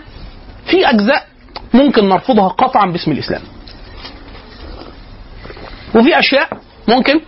[0.66, 1.26] في أجزاء
[1.74, 3.42] ممكن نرفضها قطعا باسم الإسلام.
[5.96, 6.50] وفي أشياء
[6.88, 7.20] ممكن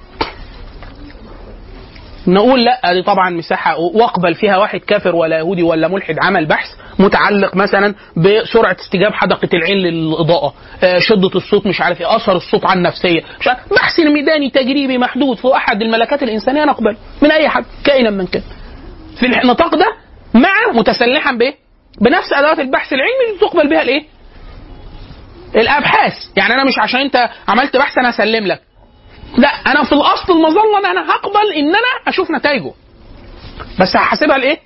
[2.27, 6.67] نقول لا دي طبعا مساحة واقبل فيها واحد كافر ولا يهودي ولا ملحد عمل بحث
[6.99, 10.53] متعلق مثلا بسرعة استجاب حدقة العين للإضاءة.
[10.83, 13.21] آه، شدة الصوت مش عارف إيه أثر الصوت على النفسية.
[13.39, 18.09] مش عارف بحث ميداني تجريبي محدود في أحد الملكات الإنسانية نقبل من أي حد كائنا
[18.09, 18.43] من كان
[19.19, 19.87] في النطاق ده
[20.33, 21.62] مع متسلحا بإيه؟
[22.01, 24.03] بنفس أدوات البحث العلمي اللي تقبل بها الإيه؟
[25.55, 26.13] الأبحاث.
[26.37, 28.61] يعني أنا مش عشان أنت عملت بحث أنا اسلم لك.
[29.37, 32.71] لا أنا في الأصل المظله أنا هقبل إن أنا أشوف نتائجه
[33.79, 34.57] بس هحاسبها لإيه؟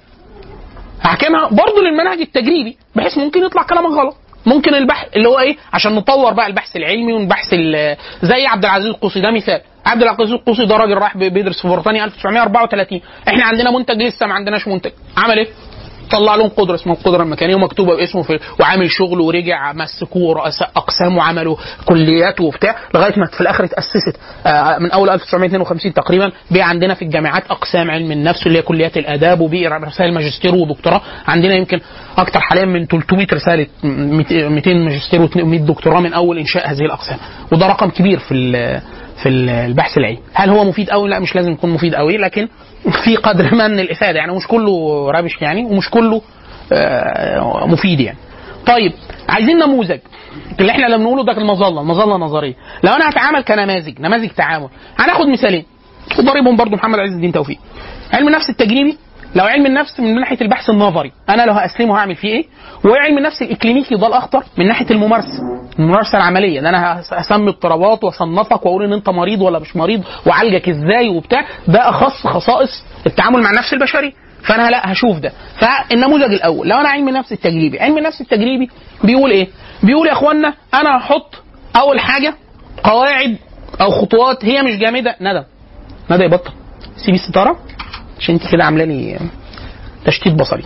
[1.01, 4.15] هحكمها برضه للمنهج التجريبي بحيث ممكن يطلع كلامك غلط.
[4.45, 8.87] ممكن البحث اللي هو إيه؟ عشان نطور بقى البحث العلمي والبحث ال- زي عبد العزيز
[8.87, 9.61] القوسي ده مثال.
[9.85, 14.33] عبد العزيز القوسي ده راجل راح بيدرس في بريطانيا 1934 إحنا عندنا منتج لسه ما
[14.33, 14.91] عندناش منتج.
[15.17, 15.47] عمل إيه؟
[16.11, 21.17] طلع لهم قدرة اسمها القدره المكانيه ومكتوبة باسمه في وعامل شغل ورجع مسكوه رؤساء أقسام
[21.17, 21.55] وعملوا
[21.85, 24.19] كليات وبتاع لغاية ما في الآخر اتأسست.
[24.45, 28.97] آه، من أول 1952 تقريبا بقى عندنا في الجامعات أقسام علم النفس اللي هي كليات
[28.97, 31.01] الآداب وبقي رسائل ماجستير ودكتوراه.
[31.27, 31.79] عندنا يمكن
[32.17, 37.17] أكتر حاليا من 300 رسالة 200 ماجستير و100 دكتوراه من أول إنشاء هذه الأقسام.
[37.51, 38.81] وده رقم كبير في
[39.23, 40.19] في ال- البحث العلمي.
[40.33, 42.47] هل هو مفيد قوي لا مش لازم يكون مفيد قوي لكن
[43.03, 44.17] في قدر ما من الإفادة.
[44.19, 46.21] يعني مش كله رابش يعني ومش كله
[46.73, 48.17] آه، مفيد يعني.
[48.65, 48.91] طيب
[49.29, 49.99] عايزين نموذج.
[50.59, 52.53] اللي إحنا لما بنقوله ده المظلة المظلة نظرية.
[52.83, 54.67] لو أنا هتعامل كنماذج نماذج تعامل.
[54.99, 55.63] هناخد مثالين.
[56.19, 57.57] وضربهم برضو محمد عز الدين توفيق.
[58.13, 58.97] علم النفس التجريبي
[59.35, 62.45] لو علم النفس من ناحية البحث النظري أنا لو هأسلمه هعمل فيه إيه؟
[62.85, 65.39] وعلم النفس الإكلينيكي ده الأخطر من ناحية الممارسة.
[65.79, 70.03] الممارسة العملية إن أنا هس- هسمي اضطرابات وأصنفك وأقول إن أنت مريض ولا مش مريض
[70.25, 74.13] وعالجك إزاي وبتاع ده أخص خصائص التعامل مع النفس البشري.
[74.43, 75.31] فأنا لا هشوف ده.
[75.59, 78.69] فالنموذج الأول لو أنا علم النفس التجريبي علم النفس التجريبي
[79.03, 79.47] بيقول إيه؟
[79.83, 81.35] بيقول يا اخوانا أنا هحط
[81.81, 82.33] أول حاجة
[82.83, 83.37] قواعد
[83.81, 85.43] أو خطوات هي مش جامدة ندى
[86.11, 86.51] ندى يبطل
[87.05, 87.57] سيبي الستارة.
[88.19, 89.19] عشان انت كده عاملة لي
[90.05, 90.63] تشتيت بصري.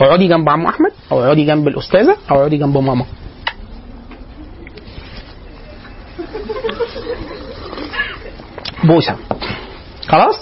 [0.00, 3.04] اقعدي جنب عم أحمد أو اقعدي جنب الأستاذة أو اقعدي جنب ماما.
[8.84, 9.16] بوسة.
[10.08, 10.34] خلاص؟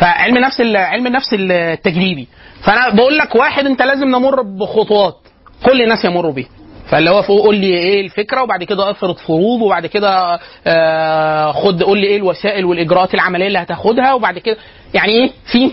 [0.00, 2.28] فعلم ال- علم النفس التجريبي
[2.60, 5.16] فأنا بقول لك واحد انت لازم نمر بخطوات.
[5.64, 6.48] كل الناس يمروا بيها
[6.90, 11.82] فاللي هو فوق قول لي إيه الفكرة وبعد كده افرض فروض وبعد كده آه خد
[11.82, 14.56] قول لي إيه الوسائل والإجراءات العملية اللي هتاخدها وبعد كده
[14.94, 15.70] يعني إيه في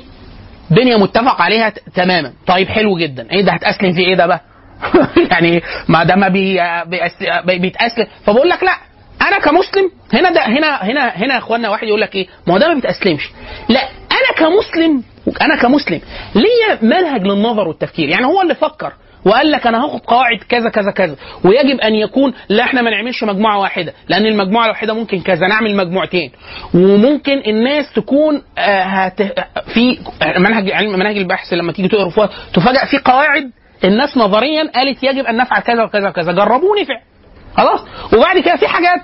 [0.71, 2.33] دنيا متفق عليها تماما.
[2.47, 3.27] طيب حلو جدا.
[3.31, 4.41] إيه ده هتأسلم في إيه ده بقى؟
[5.31, 6.59] يعني ما ده ما بي-
[7.45, 8.07] بيتأسلم.
[8.25, 8.77] فبقول لك لا
[9.21, 12.57] أنا كمسلم هنا ده هنا هنا هنا يا اخوانا واحد يقول لك إيه ما هو
[12.57, 13.29] ده ما بيتأسلمش.
[13.69, 15.03] لا أنا كمسلم
[15.41, 16.01] أنا كمسلم
[16.35, 18.09] ليا منهج للنظر والتفكير.
[18.09, 18.93] يعني هو اللي فكر
[19.25, 21.15] وقال لك أنا هاخد قواعد كذا كذا كذا.
[21.45, 25.75] ويجب أن يكون لا إحنا ما نعملش مجموعة واحدة لأن المجموعة الواحدة ممكن كذا نعمل
[25.75, 26.31] مجموعتين.
[26.73, 29.21] وممكن الناس تكون آه، هت...
[29.73, 29.99] في
[30.37, 33.51] منهج علم منهج البحث لما تيجي تقرأ فيها تفاجئ في قواعد
[33.83, 36.31] الناس نظريا قالت يجب أن نفعل كذا وكذا وكذا.
[36.31, 36.99] جربوه ونفع
[37.57, 37.79] خلاص؟
[38.13, 39.01] وبعد كده في حاجات.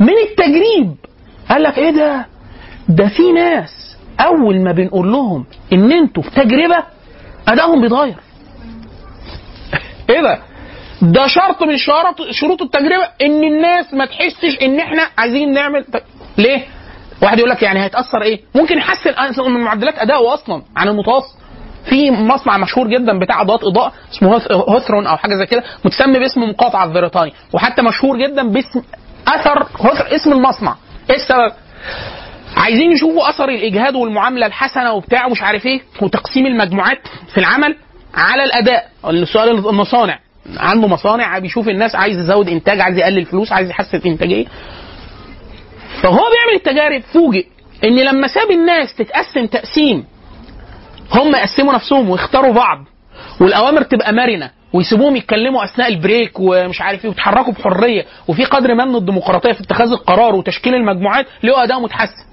[0.00, 0.94] من التجريب.
[1.50, 2.26] قال لك إيه ده؟
[2.88, 6.82] ده في ناس أول ما بنقول لهم إن أنتوا في تجربة
[7.48, 8.14] أدائهم بيتغير.
[10.10, 10.38] إيه ده؟
[11.02, 15.84] ده شرط من شرط شروط التجربة إن الناس ما تحسش إن إحنا عايزين نعمل
[16.38, 16.64] ليه؟
[17.22, 21.36] واحد يقول لك يعني هيتأثر إيه؟ ممكن يحسن من معدلات ادائه أصلا عن المتوسط.
[21.90, 26.18] في مصنع مشهور جدا بتاع ادوات إضاءة اسمه هوث- هوثرون أو حاجة زي كده متسمي
[26.18, 28.82] باسم مقاطعه البريطاني وحتى مشهور جدا باسم
[29.28, 30.74] أثر هوثر اسم المصنع.
[31.10, 31.52] إيه السبب؟
[32.56, 37.00] عايزين يشوفوا أثر الإجهاد والمعاملة الحسنة وبتاع ومش عارف إيه وتقسيم المجموعات
[37.34, 37.76] في العمل.
[38.14, 38.88] على الأداء.
[39.06, 40.18] السؤال المصانع
[40.56, 44.46] عنده مصانع بيشوف الناس عايز يزود إنتاج عايز يقلل فلوس عايز يحسن إنتاجية.
[46.02, 47.46] فهو بيعمل التجارب فوجئ
[47.84, 50.04] إن لما ساب الناس تتقسم تقسيم
[51.12, 52.84] هم يقسموا نفسهم ويختاروا بعض
[53.40, 58.74] والأوامر تبقى مرنة ويسيبوهم يتكلموا أثناء ال break ومش عارف إيه ويتحركوا بحرية وفي قدر
[58.74, 62.24] ما من الديمقراطية في اتخاذ القرار وتشكيل المجموعات لقوا اداء متحسن.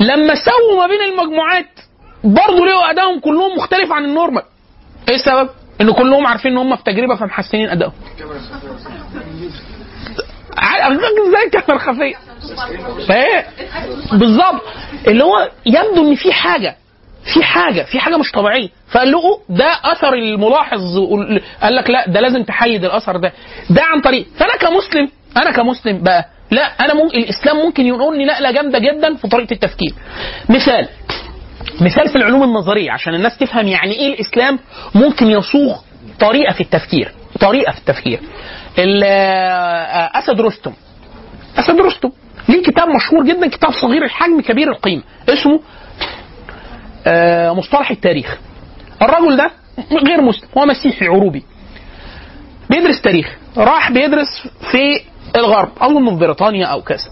[0.00, 1.66] لما سووا ما بين المجموعات
[2.24, 4.42] برضه لقوا أدائهم كلهم مختلف عن ال normal.
[5.08, 5.48] إيه السبب؟
[5.80, 7.92] إن كلهم عارفين إن هم في تجربة فمحسنين أدائهم.
[11.28, 12.14] إزاي الكاميرا الخفيه
[13.08, 13.46] فايه
[14.12, 14.62] بالظبط.
[15.08, 16.76] اللي هو يبدو إن في حاجة.
[17.34, 17.82] في حاجة.
[17.82, 18.68] في حاجة مش طبيعية.
[18.90, 20.80] فقال له ده أثر الملاحظ.
[21.62, 23.32] قال لك لا ده لازم تحيد الأثر ده.
[23.70, 24.26] ده عن طريق.
[24.38, 26.28] فأنا كمسلم أنا كمسلم بقى.
[26.50, 29.94] لا أنا ممكن الإسلام ممكن ينقلني نقله جامدة جدا في طريقة التفكير.
[30.48, 30.88] مثال
[31.80, 34.58] مثال في العلوم النظرية عشان الناس تفهم يعني إيه الإسلام
[34.94, 35.78] ممكن يصوغ
[36.20, 38.20] طريقة في التفكير طريقة في التفكير.
[38.78, 40.72] ال- آه، أسد رستم.
[41.58, 42.10] أسد رستم.
[42.48, 45.02] ليه؟ كتاب مشهور جدا كتاب صغير الحجم كبير القيمة.
[45.28, 45.60] اسمه
[47.06, 48.38] آه، مصطلح التاريخ.
[49.02, 49.50] الرجل ده
[50.08, 51.42] غير مسلم هو مسيحي عروبي.
[52.70, 53.36] بيدرس تاريخ.
[53.56, 55.00] راح بيدرس في
[55.36, 57.10] الغرب اظن في بريطانيا أو كذا.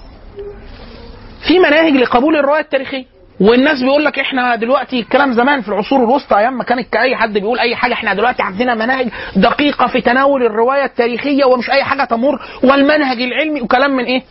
[1.48, 3.05] في مناهج لقبول الرواية التاريخية.
[3.43, 7.32] والناس بيقول لك إحنا دلوقتي الكلام زمان في العصور الوسطى أيام ما كان اي حد
[7.32, 12.05] بيقول أي حاجة إحنا دلوقتي عندنا مناهج دقيقة في تناول الرواية التاريخية ومش أي حاجة
[12.05, 14.22] تمر والمنهج العلمي وكلام من إيه؟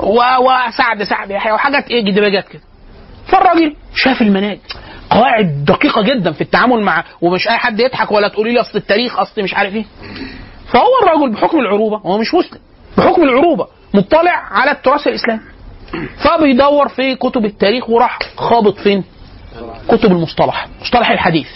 [0.00, 2.62] وسعد سعد يحيى وحاجات إيه؟ جدبجات كده.
[3.26, 4.58] فالراجل شاف المناهج.
[5.10, 9.18] قواعد دقيقة جدا في التعامل مع ومش أي حد يضحك ولا تقولي لي أصل التاريخ
[9.18, 9.84] أصل مش عارف إيه.
[10.72, 12.58] فهو الرجل بحكم العروبة هو مش مسلم
[12.98, 15.40] بحكم العروبة مطلع على التراث الإسلامي.
[16.24, 19.04] فبيدور في كتب التاريخ وراح خابط فين؟
[19.88, 21.48] كتب المصطلح مصطلح الحديث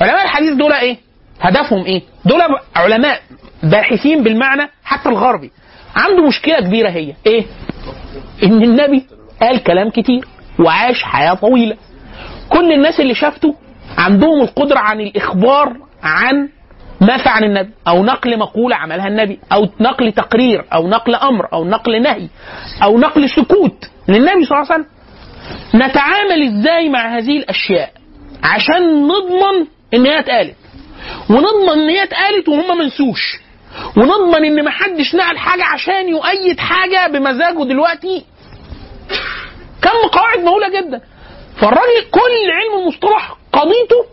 [0.00, 0.96] علماء الحديث دول إيه؟
[1.40, 2.40] هدفهم إيه؟ دول
[2.76, 3.20] علماء
[3.62, 5.50] باحثين بالمعنى حتى الغربي
[5.96, 7.44] عنده مشكلة كبيرة هي إيه؟
[8.42, 9.06] إن النبي
[9.42, 10.24] قال كلام كتير
[10.60, 11.76] وعاش حياة طويلة
[12.48, 13.54] كل الناس اللي شافته
[13.98, 16.48] عندهم القدرة عن الإخبار عن
[17.00, 21.64] ما فعل النبي أو نقل مقولة عملها النبي أو نقل تقرير أو نقل أمر أو
[21.64, 22.28] نقل نهي
[22.82, 24.86] أو نقل سكوت للنبي صلى الله عليه وسلم.
[25.74, 27.92] نتعامل إزاي مع هذه الأشياء؟
[28.42, 30.56] عشان نضمن إن هي اتقالت.
[31.30, 33.40] ونضمن إن هي اتقالت وهم منسوش
[33.96, 38.24] ونضمن إن محدش نقل حاجة عشان يؤيد حاجة بمزاجه دلوقتي.
[39.82, 41.00] كم قواعد مهولة جدا.
[41.56, 44.04] فالراجل كل علم المصطلح قضيته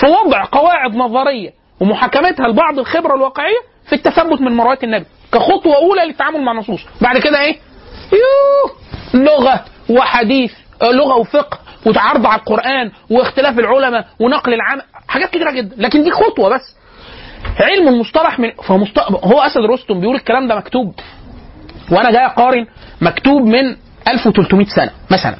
[0.00, 1.61] في وضع قواعد نظرية.
[1.82, 7.18] ومحاكمتها لبعض الخبرة الواقعية في التثبت من مرويات النبي كخطوة أولى للتعامل مع النصوص بعد
[7.18, 7.56] كده إيه؟
[8.12, 10.52] يوه لغة وحديث
[10.82, 15.76] لغة وفقه وتعرض على القرآن واختلاف العلماء ونقل العام حاجات كتيرة جدا.
[15.78, 16.76] لكن دي خطوة بس.
[17.60, 18.98] علم المصطلح من فمست...
[18.98, 20.94] هو أسد رستم بيقول الكلام ده مكتوب
[21.90, 22.66] وأنا جاي أقارن
[23.00, 23.76] مكتوب من
[24.08, 25.36] 1300 سنة مثلا.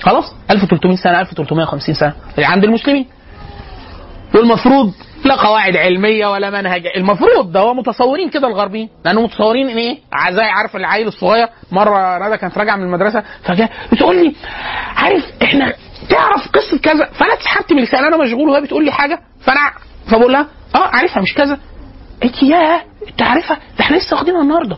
[0.00, 2.14] خلاص؟ 1300 سنة 1350 سنة.
[2.38, 3.06] عند المسلمين.
[4.34, 4.92] والمفروض
[5.24, 6.86] لا قواعد علمية ولا منهج.
[6.96, 8.88] المفروض ده هو متصورين كده الغربيين.
[9.04, 11.48] لأنه متصورين إن إيه؟ عزاي عارف العيل الصغير.
[11.72, 14.34] مرة ندى كانت راجعة من المدرسة فجاء بتقول لي
[14.96, 15.72] عارف إحنا
[16.10, 19.18] تعرف قصة كذا؟ فأنا اتسحبت من لسان أنا مشغول وهي بتقول لي حاجة.
[19.44, 19.60] فأنا
[20.10, 21.58] فبقول لها آه عارفها مش كذا.
[22.22, 24.76] قالت لي ياه أنت عارفها؟ ده إحنا لسه واخدينها النهارده.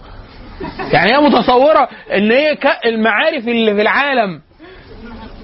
[0.92, 4.40] يعني هي متصورة إن هي المعارف اللي في العالم.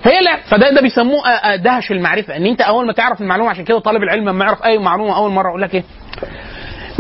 [0.05, 0.37] هي لا.
[0.37, 2.37] فده ده بيسموه آه، آه، دهش المعرفة.
[2.37, 5.31] إن أنت أول ما تعرف المعلومة عشان كده طالب العلم لما يعرف أي معلومة أول
[5.31, 5.85] مرة يقول لك إيه؟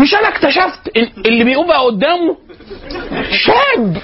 [0.01, 0.97] مش أنا اكتشفت.
[1.27, 2.37] اللي بيبقى قدامه
[3.31, 3.97] شاب.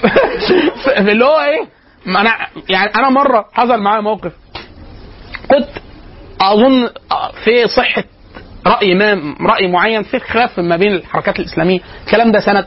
[1.09, 1.65] اللي هو إيه؟
[2.07, 2.31] أنا
[2.69, 4.31] يعني أنا مرة حصل معايا موقف.
[5.51, 5.67] كنت
[6.41, 6.89] أظن
[7.43, 8.03] في صحة
[8.67, 11.79] رأي ما رأي معين في خلاف ما بين الحركات الإسلامية.
[12.05, 12.65] الكلام ده سنة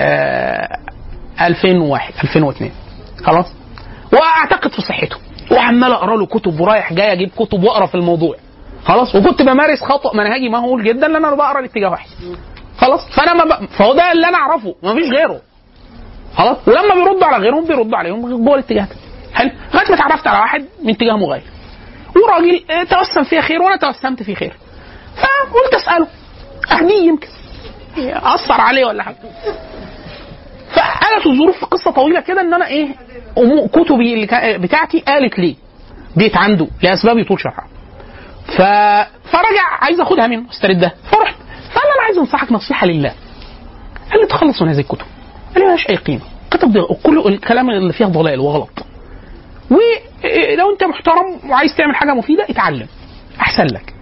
[0.00, 0.78] آه
[1.40, 2.70] 2001 2002
[3.24, 3.46] خلاص؟
[4.12, 5.16] وأعتقد في صحته.
[5.50, 8.36] وعمال أقرأ له كتب ورايح جاي أجيب كتب وأقرأ في الموضوع.
[8.84, 12.08] خلاص؟ وكنت بمارس خطأ منهجي مهول جدا لأن أنا بقرأ الاتجاه واحد.
[12.78, 13.64] خلاص؟ فأنا ما ب...
[13.64, 14.74] فهو ده اللي أنا أعرفه.
[14.82, 15.40] ما فيش غيره.
[16.36, 18.88] خلاص؟ ولما بيردوا على غيرهم بيردوا عليهم جوه الاتجاهات
[19.34, 21.42] حلو؟ لغاية ما اتعرفت على واحد من اتجاه مغاير.
[22.16, 24.56] وراجل آه، توسم فيها خير وأنا توسمت فيه خير.
[25.16, 26.06] فقلت أسأله.
[26.72, 27.28] أهديه يمكن.
[28.14, 29.16] أثر عليه ولا حاجة.
[30.76, 32.88] فقالت الظروف قصة طويلة كده إن أنا إيه
[33.72, 35.56] كتبي اللي بتاعتي قالت لي
[36.16, 37.66] بيت عنده لأسباب يطول شرحها.
[38.46, 38.62] ف...
[39.30, 41.36] فرجع عايز أخدها منه استردها فرحت.
[41.74, 43.12] فقال أنا عايز أنصحك نصيحة لله.
[44.10, 45.06] قال لي تخلص من هذه الكتب.
[45.54, 46.20] قال لي مالهاش أي قيمة.
[46.50, 48.86] كتب كل الكلام اللي فيها ضلال وغلط.
[49.70, 52.86] ولو أنت محترم وعايز تعمل حاجة مفيدة اتعلم.
[53.40, 53.94] أحسن لك.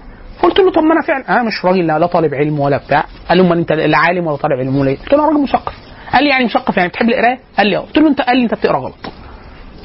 [0.42, 1.28] قلت له طب ما أنا فعلا.
[1.28, 3.04] أنا مش راجل لا طالب علم ولا بتاع.
[3.28, 5.42] قال لي أمال أنت لا عالم ولا طالب علم ولا إيه؟ قلت له أنا راجل
[5.42, 5.74] مثقف.
[6.16, 7.80] قال لي يعني مثقف يعني بتحب القراية؟ قال لي آه.
[7.80, 9.12] قلت له انت قال لي أنت بتقرأ غلط.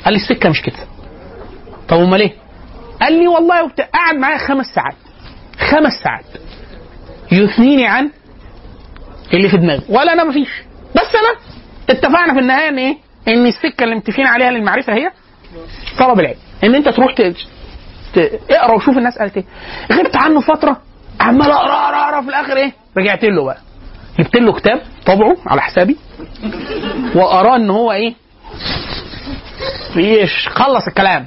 [0.05, 0.75] قال لي السكة مش كده.
[1.89, 2.33] طب أمال إيه؟
[3.01, 3.81] قال لي والله وبت...
[3.81, 4.95] قعد معايا خمس ساعات.
[5.59, 6.25] خمس ساعات.
[7.31, 8.09] يثنيني عن
[9.33, 9.83] اللي في دماغي.
[9.89, 10.49] ولا أنا مفيش.
[10.95, 11.39] بس أنا
[11.89, 15.11] اتفقنا في النهاية إن إيه؟ إن السكة اللي متفقين عليها للمعرفة هي
[15.99, 16.37] طلب العلم.
[16.63, 17.21] إن أنت تروح ت...
[18.15, 18.39] ت...
[18.49, 19.45] اقرأ وشوف الناس قالت إيه.
[19.91, 20.81] غبت عنه فترة.
[21.19, 22.21] عمال أقرأ أقرأ أقرأ.
[22.21, 23.57] في الآخر إيه؟ رجعت له بقى.
[24.19, 25.97] جبت له كتاب طبعه على حسابي.
[27.15, 28.13] وأراه إن هو إيه؟
[30.47, 31.25] خلص الكلام.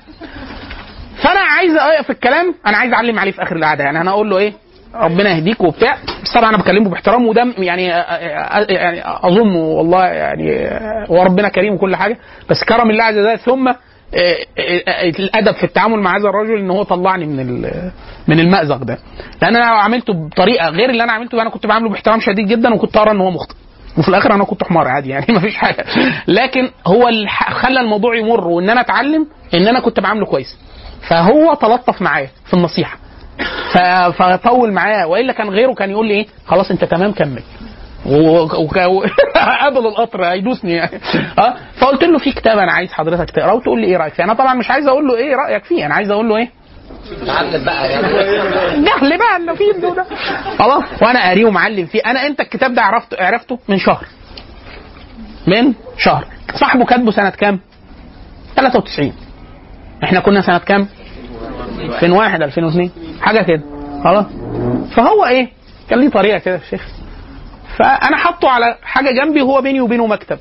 [1.16, 3.84] فأنا عايز اقف الكلام أنا عايز أعلم عليه في آخر القعدة.
[3.84, 4.53] يعني أنا أقول له إيه؟
[4.95, 5.97] ربنا يهديك وبتاع.
[6.22, 7.84] بس طبعا أنا بكلمه باحترام وده يعني
[8.68, 10.68] يعني أظن والله يعني
[11.11, 12.18] هو ربنا كريم وكل حاجة.
[12.51, 13.72] بس كرم الله عز وجل ثم
[15.18, 17.62] الأدب في التعامل مع هذا الرجل إن هو طلعني من
[18.28, 18.99] من المأزق ده.
[19.42, 21.42] لأن أنا لو عملته بطريقة غير اللي أنا عملته.
[21.42, 23.55] أنا كنت بعامله باحترام شديد جدا وكنت أرى إن هو مخطئ.
[23.99, 25.84] وفي الآخر أنا كنت حمار عادي يعني ما فيش حاجة.
[26.28, 30.59] لكن هو اللي خلى الموضوع يمر وإن أنا أتعلم إن أنا كنت بعامله كويس.
[31.09, 32.99] فهو تلطف معايا في النصيحة.
[34.12, 37.42] فطول معايا وإلا كان غيره كان يقول لي إيه؟ خلاص أنت تمام كمل.
[38.82, 41.01] وقابل القطر هيدوسني يعني.
[41.38, 44.24] آه فقلت له في كتاب أنا عايز حضرتك تقرأه وتقول لي إيه رأيك فيه.
[44.24, 46.51] أنا طبعا مش عايز أقول له إيه رأيك فيه أنا عايز أقول له إيه؟
[47.26, 48.07] تعلم بقى يعني
[48.86, 50.05] جهل بقى اللي فيه ده
[50.59, 52.00] خلاص وأنا قاريه ومعلم فيه.
[52.07, 54.07] أنا انت الكتاب ده عرفته؟ عرفته من شهر.
[55.46, 56.26] من شهر.
[56.55, 57.61] صاحبه كاتبه سنة كام؟
[58.57, 59.12] 93
[60.05, 60.88] إحنا كنا سنة كام؟
[61.78, 62.90] 2001 2002
[63.20, 63.62] حاجة كده.
[64.05, 64.26] خلاص.
[64.96, 65.48] فهو إيه؟
[65.90, 66.86] كان ليه طريقة كده يا شيخ.
[67.78, 70.38] فأنا حاطه على حاجة جنبي وهو بيني وبينه مكتب.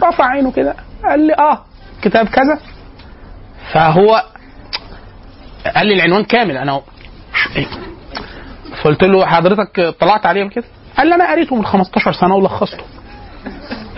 [0.00, 0.74] فرفع عينه كده.
[1.04, 1.64] قال لي آه
[2.02, 2.58] كتاب كذا.
[3.72, 4.22] فهو
[5.76, 6.80] قال لي العنوان كامل أنا
[8.82, 10.64] فقلت له حضرتك طلعت عليه كده؟
[10.98, 12.84] قال لي أنا قريته من 15 سنة ولخصته.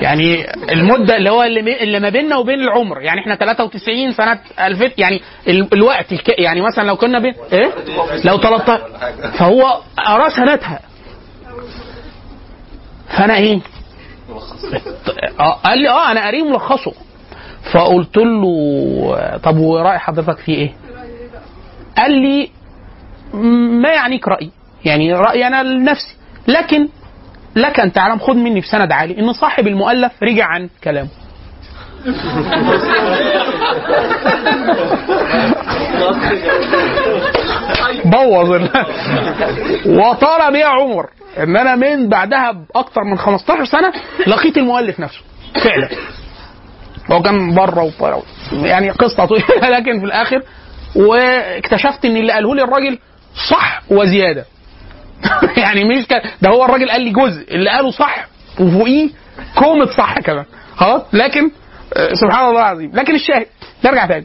[0.00, 4.90] يعني المدة اللي هو اللي, اللي ما بيننا وبين العمر يعني إحنا 93 سنة 2000
[4.98, 6.38] يعني ال- الوقت الك...
[6.38, 7.70] يعني مثلا لو كنا بين إيه؟
[8.24, 8.82] لو 13
[9.38, 10.80] فهو قراه سنتها
[13.08, 13.60] فأنا إيه؟
[15.40, 16.92] آه، قال لي آه أنا قاريه ملخصه.
[17.72, 20.72] فقلت له طب ورأي حضرتك فيه إيه؟
[21.96, 22.50] قال لي
[23.82, 24.50] ما يعنيك رأيي؟
[24.84, 26.16] يعني رأيي أنا لنفسي.
[26.48, 26.88] لكن
[27.56, 29.18] لك أن تعلم خذ مني بسند عالي.
[29.18, 31.08] إن صاحب المؤلف رجع عن كلامه.
[38.04, 38.70] بوظ ال-
[39.86, 41.06] وطال بي عمر
[41.38, 43.92] إن أنا من بعدها باكثر من 15 سنة
[44.26, 45.20] لقيت المؤلف نفسه
[45.64, 45.88] فعلا.
[47.12, 48.22] هو كان بره وبره.
[48.52, 50.42] يعني قصة طويلة لكن في الآخر
[50.96, 52.98] واكتشفت إن اللي قاله لي الراجل
[53.50, 54.44] صح وزيادة.
[55.62, 56.22] يعني مش ك...
[56.42, 58.26] ده هو الراجل قال لي جزء اللي قاله صح
[58.60, 59.08] وفوقيه
[59.58, 60.44] كومة صح كمان.
[60.76, 61.50] خلاص؟ لكن
[61.96, 62.90] آه، سبحان الله العظيم.
[62.94, 63.46] لكن الشاهد
[63.84, 64.24] نرجع تاني.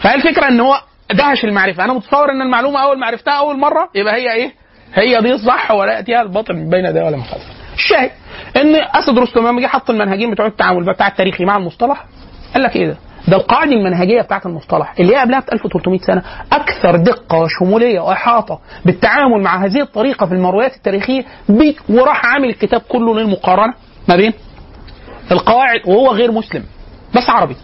[0.00, 0.80] فهي الفكرة إن هو
[1.12, 1.84] دهش المعرفة.
[1.84, 4.52] أنا متصور إن المعلومة أول ما عرفتها أول مرة يبقى هي إيه؟
[4.94, 7.38] هي دي الصح ولا يأتيها الباطل بين يديها ولا خلفها
[7.74, 8.10] الشاهد
[8.56, 12.04] إن أسد رستم لما جه حط المنهجين بتوع التعامل بتاع التاريخي مع المصطلح
[12.54, 12.96] قال لك إيه ده؟
[13.28, 16.22] ده القاعده المنهجيه بتاعت المصطلح اللي هي قبلها ب 1300 سنة.
[16.52, 22.80] أكثر دقة وشموليه وإحاطة بالتعامل مع هذه الطريقة في المرويات التاريخية ب- وراح عامل الكتاب
[22.80, 23.74] كله للمقارنة
[24.08, 24.32] ما بين
[25.32, 26.64] القواعد وهو غير مسلم
[27.16, 27.56] بس عربي.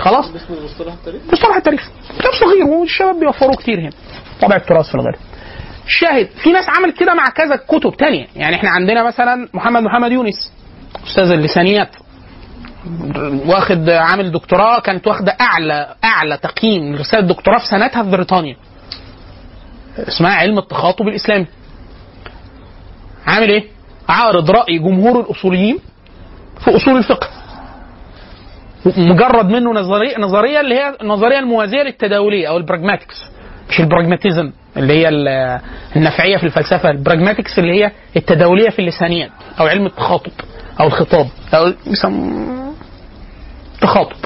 [0.00, 0.24] خلاص؟
[0.64, 1.90] مصطلح التاريخ؟ مصطلح التاريخ.
[2.18, 3.90] كتاب صغير والشباب بيوفروه كتير هنا.
[4.42, 5.16] طبع التراث في الغالب.
[5.86, 8.26] الشاهد في ناس عملت كده مع كذا كتب تانية.
[8.36, 10.52] يعني إحنا عندنا مثلا محمد محمد يونس
[11.06, 11.88] أستاذ اللسانيات.
[13.46, 18.56] واخد عامل دكتوراه كانت واخدة أعلى أعلى تقييم لرسالة دكتوراه في سنتها في بريطانيا.
[19.98, 21.46] اسمها علم التخاطب الإسلامي.
[23.26, 23.64] عامل إيه؟
[24.08, 25.78] عارض رأي جمهور الأصوليين
[26.64, 27.28] في أصول الفقه.
[28.96, 33.24] مجرد منه نظريه نظرية اللي هي النظرية الموازية للتداولية أو البراجماتكس
[33.70, 35.60] مش البراجماتيزم اللي هي ال-
[35.96, 39.30] النفعية في الفلسفة البراجماتكس اللي هي التداولية في اللسانيات
[39.60, 40.32] أو علم التخاطب
[40.80, 41.26] أو الخطاب.
[41.54, 41.72] أو
[43.84, 44.16] تخاطب.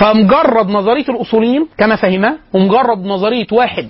[0.00, 3.88] فمجرد نظرية الأصوليين كما فهمها ومجرد نظرية واحد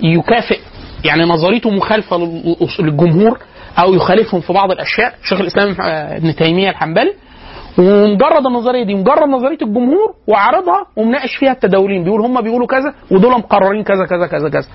[0.00, 0.58] يكافئ
[1.04, 2.16] يعني نظريته مخالفة
[2.80, 3.38] للجمهور
[3.78, 7.12] أو يخالفهم في بعض الأشياء شيخ الإسلام آه، ابن تيمية الحنبلي.
[7.78, 12.04] ومجرد النظرية دي مجرد نظرية الجمهور وعرضها ومناقش فيها التداولين.
[12.04, 14.68] بيقول هم بيقولوا كذا ودول مقررين كذا كذا كذا كذا.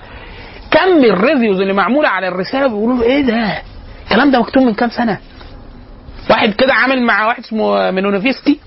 [0.70, 3.62] كم الريفيوز اللي معمولة على الرسالة بيقولوا إيه ده؟
[4.04, 5.18] الكلام ده مكتوب من كام سنة؟
[6.30, 8.58] واحد كده عامل مع واحد اسمه منونوفسكي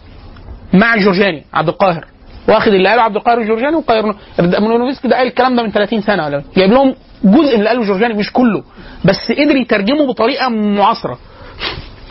[0.74, 2.06] مع جورجاني عبد القاهر.
[2.48, 4.04] واخد اللي قاله عبد القاهر الجورجاني وقاير
[4.40, 7.84] منونوفسكي ده قال الكلام ده من 30 سنة ولا جايب لهم جزء من اللي قاله
[7.86, 8.64] جورجاني مش كله.
[9.06, 11.20] بس قدر يترجمه بطريقة معاصرة.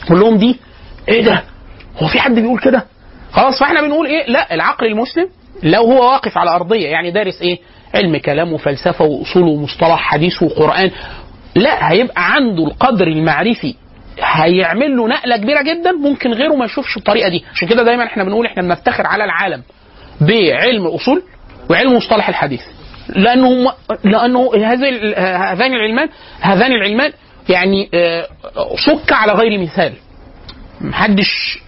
[0.09, 0.57] قول لهم دي
[1.09, 1.43] إيه ده؟
[2.03, 2.87] هو في حد بيقول كده؟
[3.33, 5.29] خلاص فإحنا بنقول إيه؟ لا العقل المسلم
[5.63, 7.59] لو هو واقف على أرضية يعني دارس إيه؟
[7.95, 10.91] علم كلام وفلسفة وأصول ومصطلح حديث وقرآن
[11.55, 13.75] لا هيبقى عنده القدر المعرفي
[14.21, 17.45] هيعمل له نقلة كبيرة جدا ممكن غيره ما يشوفش الطريقة دي.
[17.55, 19.63] عشان كده دايما إحنا بنقول إحنا بنفتخر على العالم
[20.21, 21.23] بعلم الأصول
[21.71, 22.61] وعلم مصطلح الحديث.
[23.09, 23.73] لأنه
[24.05, 25.15] لأنه هذه
[25.53, 26.09] هذان العلمان
[26.41, 27.13] هذان العلمان
[27.49, 28.29] يعني آه،
[28.87, 29.93] صك على غير مثال.
[30.81, 31.59] محدش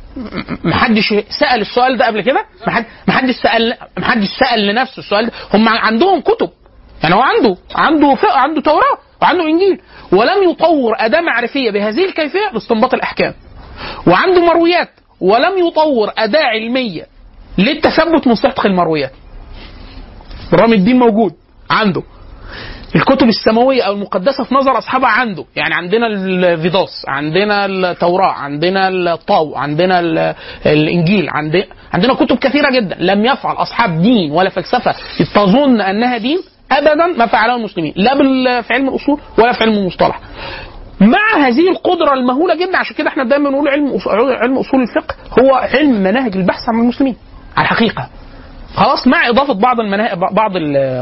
[0.65, 5.33] محدش سأل السؤال ده قبل كده؟ محد- محدش سأل محدش سأل لنفسه السؤال ده.
[5.55, 6.51] هم عندهم كتب.
[7.03, 8.99] يعني هو عنده عنده عنده توراة.
[9.23, 9.81] وعنده إنجيل.
[10.13, 13.35] ولم يطور أداة معرفية بهذه الكيفية لاستنباط الأحكام.
[14.07, 14.89] وعنده مرويات.
[15.21, 17.07] ولم يطور أداة علمية
[17.59, 19.13] للتثبت صدق المرويات.
[20.53, 21.33] برغم الدين موجود.
[21.71, 22.03] عنده.
[22.97, 25.45] الكتب السماوية أو المقدسة في نظر أصحابها عنده.
[25.57, 30.35] يعني عندنا الفيدوس عندنا التوراة عندنا الطاو عندنا ال-
[30.67, 32.97] الإنجيل عندنا عندنا كتب كثيرة جدا.
[32.99, 34.95] لم يفعل أصحاب دين ولا فلسفة
[35.35, 36.39] تظن أنها دين.
[36.73, 40.21] أبدا ما فعله المسلمين لا في علم الأصول ولا في علم المصطلح.
[41.01, 43.99] مع هذه القدرة المهولة جدا عشان كده إحنا دايما نقول علم
[44.43, 47.17] علم أصول الفقه هو علم مناهج البحث عن المسلمين
[47.57, 48.09] على الحقيقة.
[48.75, 50.15] خلاص مع إضافة بعض المنا...
[50.15, 50.53] بعض.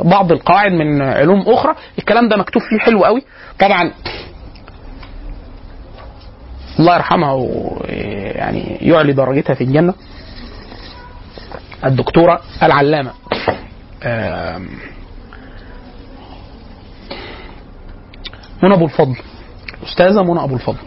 [0.05, 3.22] بعض القواعد من علوم أخرى الكلام ده مكتوب فيه حلو قوي.
[3.60, 3.93] طبعا
[6.78, 9.94] الله يرحمها ويعني يعلي درجتها في الجنة.
[11.84, 13.10] الدكتورة العلامة
[18.62, 19.16] منى أبو الفضل.
[19.86, 20.78] أستاذة منى أبو الفضل.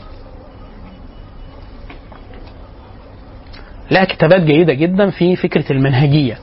[3.91, 6.38] لها كتابات جيدة جدا في فكرة المنهجية.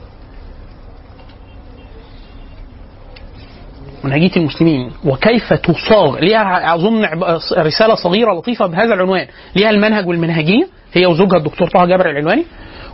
[4.03, 4.91] منهجية المسلمين.
[5.05, 9.27] وكيف تصاغ؟ ليها أظن عب- رسالة صغيرة لطيفة بهذا العنوان.
[9.55, 10.67] ليها المنهج والمنهجية.
[10.93, 12.45] هي وزوجها الدكتور طه جابر العلواني.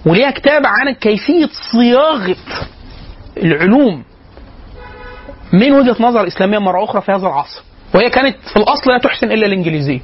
[0.05, 2.35] وليها كتاب عن كيفية صياغة
[3.37, 4.03] العلوم.
[5.53, 7.63] من وجهة نظر إسلامية مرة أخرى في هذا العصر.
[7.95, 9.99] وهي كانت في الأصل لا تحسن إلا الإنجليزية.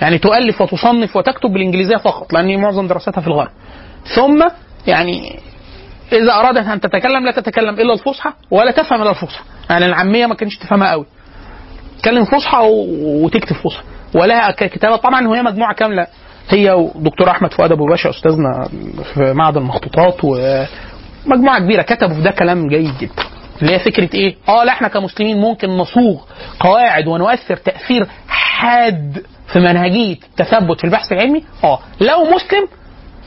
[0.00, 3.50] يعني تؤلف وتصنف وتكتب بالإنجليزية فقط لأن معظم دراستها في الغرب.
[4.16, 4.48] ثم
[4.86, 5.40] يعني
[6.12, 9.44] إذا أرادت أن تتكلم لا تتكلم إلا الفصحى ولا تفهم إلا الفصحى.
[9.70, 11.06] يعني العامية ما كانتش تفهمها قوي
[11.98, 12.58] تتكلم فصحى
[13.02, 13.82] وتكتب فصحى.
[14.14, 14.96] ولها ك- كتابة.
[14.96, 16.06] طبعا وهي مجموعة كاملة.
[16.48, 18.68] هي ودكتور أحمد فؤاد أبو باشا أستاذنا
[19.14, 23.22] في معهد المخطوطات ومجموعة كبيرة كتبوا في ده كلام جيد جدا.
[23.62, 26.22] اللي هي فكرة إيه؟ آه لا إحنا كمسلمين ممكن نصوغ
[26.60, 31.44] قواعد ونؤثر تأثير حاد في منهجية التثبت في البحث العلمي.
[31.64, 32.68] آه لو مسلم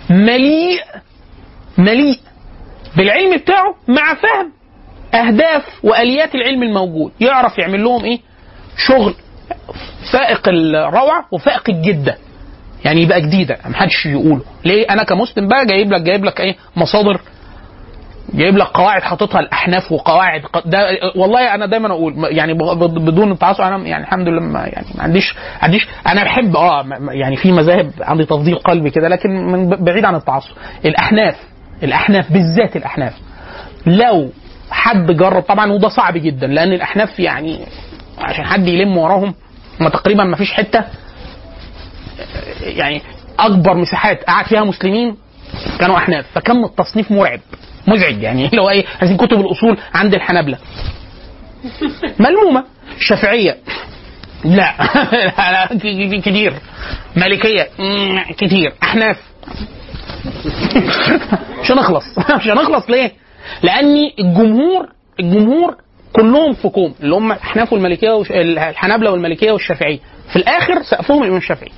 [0.09, 0.81] مليء
[1.77, 2.19] مليء
[2.97, 4.51] بالعلم بتاعه مع فهم
[5.13, 8.19] أهداف وآليات العلم الموجود يعرف يعمل لهم إيه؟
[8.87, 9.13] شغل
[10.13, 12.17] فائق الروعة وفائق الجدة.
[12.85, 14.41] يعني يبقى جديدة محدش يقوله.
[14.65, 17.21] ليه؟ أنا كمسلم بقى جايب لك جايب لك إيه؟ مصادر
[18.33, 22.53] جايب لك قواعد حاططها الاحناف وقواعد ده والله أنا دايما أقول يعني
[22.97, 27.35] بدون التعصب أنا يعني الحمد لله ما يعني ما عنديش عنديش أنا بحب آه يعني
[27.35, 30.51] في مذاهب عندي تفضيل قلبي كده لكن من بعيد عن التعصب.
[30.85, 31.35] الأحناف
[31.83, 33.13] الأحناف بالذات الأحناف
[33.85, 34.29] لو
[34.71, 37.59] حد جرب طبعا وده صعب جدا لأن الأحناف يعني
[38.19, 39.33] عشان حد يلم وراهم
[39.79, 40.83] ما تقريبا ما فيش حتة
[42.61, 43.01] يعني
[43.39, 45.15] أكبر مساحات قعد فيها مسلمين
[45.79, 47.39] كانوا أحناف فكم التصنيف مرعب.
[47.87, 48.45] مزعج يعني.
[48.49, 50.57] اللي هو إيه عايزين كتب الأصول عند الحنابلة.
[52.19, 52.63] ملمومة.
[52.99, 53.57] شافعية.
[54.45, 54.73] لا.
[56.25, 56.53] كتير.
[57.15, 57.67] مالكية.
[58.37, 58.73] كتير.
[58.83, 59.17] أحناف.
[61.61, 62.03] مش هنخلص.
[62.19, 63.11] مش هنخلص ليه؟
[63.63, 64.89] لأن الجمهور
[65.19, 65.75] الجمهور
[66.13, 68.31] كلهم في كوم اللي هم الأحناف والمالكية والش...
[68.31, 69.99] الحنابلة والمالكية والشافعية.
[70.29, 71.71] في الآخر سقفهم الإمام الشافعي.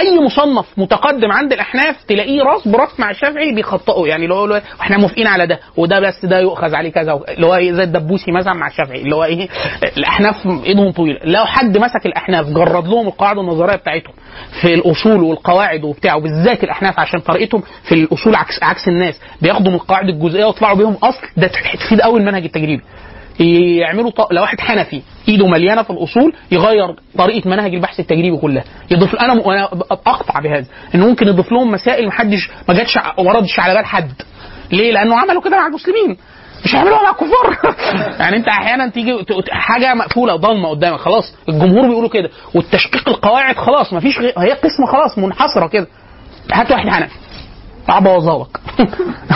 [0.00, 4.98] أي مصنف متقدم عند الأحناف تلاقيه راس براس مع الشافعي بيخطئوا يعني اللي هو إحنا
[4.98, 8.52] موافقين على ده وده بس ده يؤخذ عليه كذا اللي هو إيه زي الدبوسي مثلا
[8.54, 9.48] مع الشافعي اللي هو إيه
[9.96, 10.34] الأحناف
[10.64, 11.20] إيدهم طويلة.
[11.24, 14.12] لو حد مسك الأحناف جرد لهم القاعده النظرية بتاعتهم
[14.60, 19.20] في الأصول والقواعد وبتاع وبالذات الأحناف عشان طريقتهم في الأصول عكس عكس الناس.
[19.42, 21.26] بياخدوا من القواعد الجزئية ويطلعوا بيهم أصل.
[21.36, 21.46] ده
[21.86, 22.82] تفيد قوي المنهج التجريبي.
[23.40, 24.32] يعملوا ط...
[24.32, 28.64] لو واحد حنفي إيده مليانة في الأصول يغير طريقة منهج البحث التجريبي كلها.
[28.90, 29.40] يضيف أنا م...
[29.40, 34.12] أنا أقطع بهذا انه ممكن يضيف لهم مسائل محدش ما جاتش وردش على بال حد.
[34.72, 36.16] ليه؟ لأنه عملوا كده مع المسلمين.
[36.64, 37.74] مش هيعملوها مع الكفار.
[38.20, 41.34] يعني أنت أحيانا تيجي حاجة مقفولة ضلمة قدامك خلاص.
[41.48, 45.86] الجمهور بيقولوا كده والتشقيق القواعد خلاص ما فيش غير هي قسمة خلاص منحصرة كده.
[46.52, 47.14] هات واحد حنفي.
[47.88, 48.60] ابوظها لك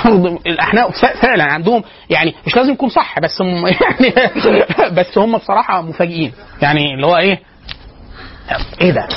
[0.46, 4.14] الأحناف ف- فعلا عندهم يعني مش لازم يكون صح بس هم يعني
[4.92, 6.32] بس هم بصراحة مفاجئين.
[6.62, 7.40] يعني اللي هو إيه؟
[8.80, 9.08] إيه ده؟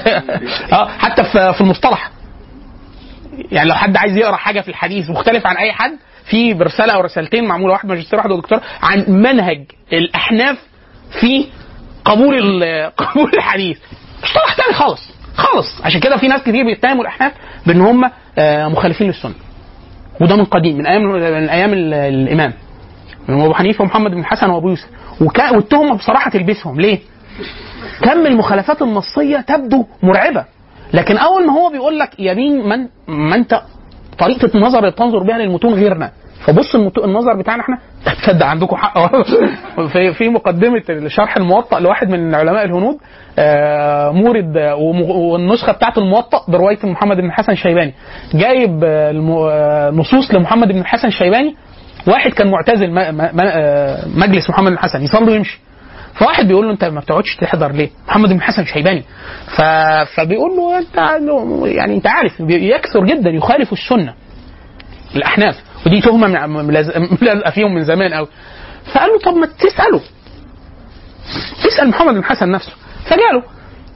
[0.72, 2.10] آه حتى في المصطلح.
[3.52, 5.92] يعني لو حد عايز يقرأ حاجة في الحديث مختلف عن أي حد
[6.24, 10.56] في رسالة أو رسالتين معمولة واحد ماجستير واحد دكتور عن منهج الأحناف
[11.20, 11.46] في
[12.04, 12.64] قبول
[12.96, 13.78] قبول الحديث.
[14.22, 15.80] مصطلح تاني خالص خالص.
[15.84, 17.32] عشان كده في ناس كتير بيتهموا الأحناف
[17.66, 18.10] بإن هم
[18.68, 19.34] مخالفين للسنة.
[20.20, 22.52] وده من قديم من أيام من أيام ال- الإمام.
[23.28, 24.88] أبو حنيفة ومحمد بن الحسن وأبو يوسف.
[25.52, 26.80] والتهمة بصراحة تلبسهم.
[26.80, 26.98] ليه؟
[28.02, 30.44] كم المخالفات النصية تبدو مرعبة.
[30.94, 33.62] لكن أول ما هو بيقول لك يمين من ما انت
[34.18, 36.10] طريقة النظر اللي تنظر بها للمتون غيرنا.
[36.46, 36.74] فبص
[37.04, 37.78] النظر بتاعنا إحنا
[38.22, 38.98] تصدق عندكم حق؟
[39.92, 42.96] في في مقدمة شرح الموطأ لواحد من علماء الهنود
[43.38, 47.94] آه، مورد آه، والنسخة بتاعت الموطأ برواية محمد بن الحسن الشيباني.
[48.34, 51.56] جايب آه، نصوص لمحمد بن الحسن الشيباني
[52.06, 52.90] واحد كان معتزل
[54.16, 55.60] مجلس محمد بن الحسن يصلي ويمشي.
[56.14, 59.02] فواحد بيقول له انت ما بتقعدش تحضر ليه؟ محمد بن الحسن الشيباني.
[59.56, 59.62] ف...
[60.14, 61.20] فبيقول له انت
[61.76, 64.14] يعني انت عارف يكثر جدا يخالف السنة
[65.16, 65.71] الأحناف.
[65.86, 68.28] ودي تهمة ملازقه فيهم من زمان قوي.
[68.94, 70.00] فقال له طب ما تساله
[71.68, 72.72] اسال محمد بن الحسن نفسه.
[73.04, 73.42] فجاله.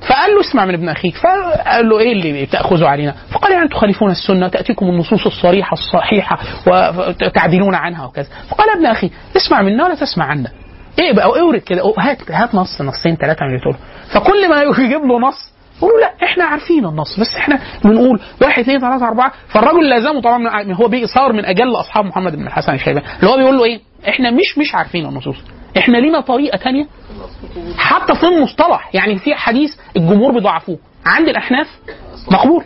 [0.08, 1.16] فقال له اسمع من ابن أخيك.
[1.16, 7.74] فقال له إيه اللي تاخذه علينا؟ فقال يعني تخالفون السنة تأتيكم النصوص الصريحة الصحيحة وتعدلون
[7.74, 8.28] عنها وكذا.
[8.48, 10.50] فقال ابن أخي اسمع منا ولا تسمع عنا.
[10.98, 11.82] إيه بقى؟ اورد كده.
[11.98, 13.76] هات هات نص نصين ثلاثة من اللي
[14.14, 18.62] فكل ما يجيب له نص يقول له لا إحنا عارفين النص بس إحنا بنقول واحد
[18.62, 22.46] اثنين ثلاثة أربعة فالراجل لازمه طبعا من هو بي صار من أجل أصحاب محمد بن
[22.46, 23.06] الحسن الشيباني.
[23.20, 25.36] اللي هو بيقول له إيه؟ إحنا مش مش عارفين النصوص.
[25.78, 26.86] إحنا لينا طريقة ثانية
[27.78, 30.78] حتى في المصطلح يعني في حديث الجمهور بيضعفوه.
[31.06, 31.66] عند الأحناف
[32.32, 32.64] مقبول.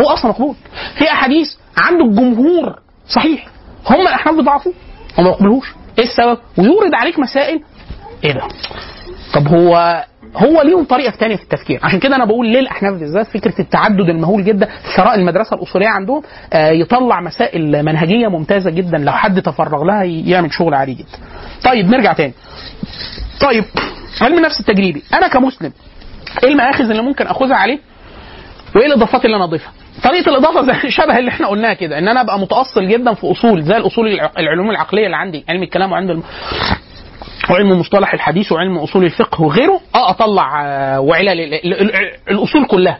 [0.00, 0.54] هو أصلا مقبول.
[0.98, 1.48] في أحاديث
[1.78, 2.78] عند الجمهور
[3.08, 3.46] صحيح.
[3.90, 4.72] هم الأحناف بيضعفوه.
[5.18, 5.74] هم ما يقبلوش.
[5.98, 7.60] إيه السبب؟ ويورد عليك مسائل.
[8.24, 8.42] إيه ده؟
[9.34, 10.04] طب هو
[10.36, 11.80] هو ليهم طريقة ثانية في التفكير.
[11.82, 16.22] عشان كده أنا بقول ليه الأحناف بالذات فكرة التعدد المهول جدا ثراء المدرسة الأصولية عندهم
[16.52, 21.18] آه، يطلع مسائل منهجية ممتازة جدا لو حد تفرغ لها يعمل شغل عالي جدا.
[21.64, 22.32] طيب نرجع تاني.
[23.40, 23.64] طيب
[24.20, 25.02] علم النفس التجريبي.
[25.14, 25.72] أنا كمسلم
[26.44, 27.78] إيه المآخذ اللي ممكن أخذها عليه؟
[28.76, 29.72] وإيه الإضافات اللي أنا أضيفها؟
[30.04, 33.62] طريقة الإضافة زي شبه اللي إحنا قلناها كده إن أنا أبقى متأصل جدا في أصول
[33.62, 36.22] زي الأصول الع- العلوم العقلية اللي عندي علم الكلام وعلم الم...
[37.50, 42.66] وعلم مصطلح الحديث وعلم أصول الفقه وغيره آه أطلع آه، وعلل ال- ال- ال- الأصول
[42.66, 42.98] كلها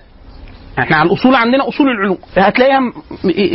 [0.79, 2.93] إحنا على الأصول عندنا أصول العلوم هتلاقيها م-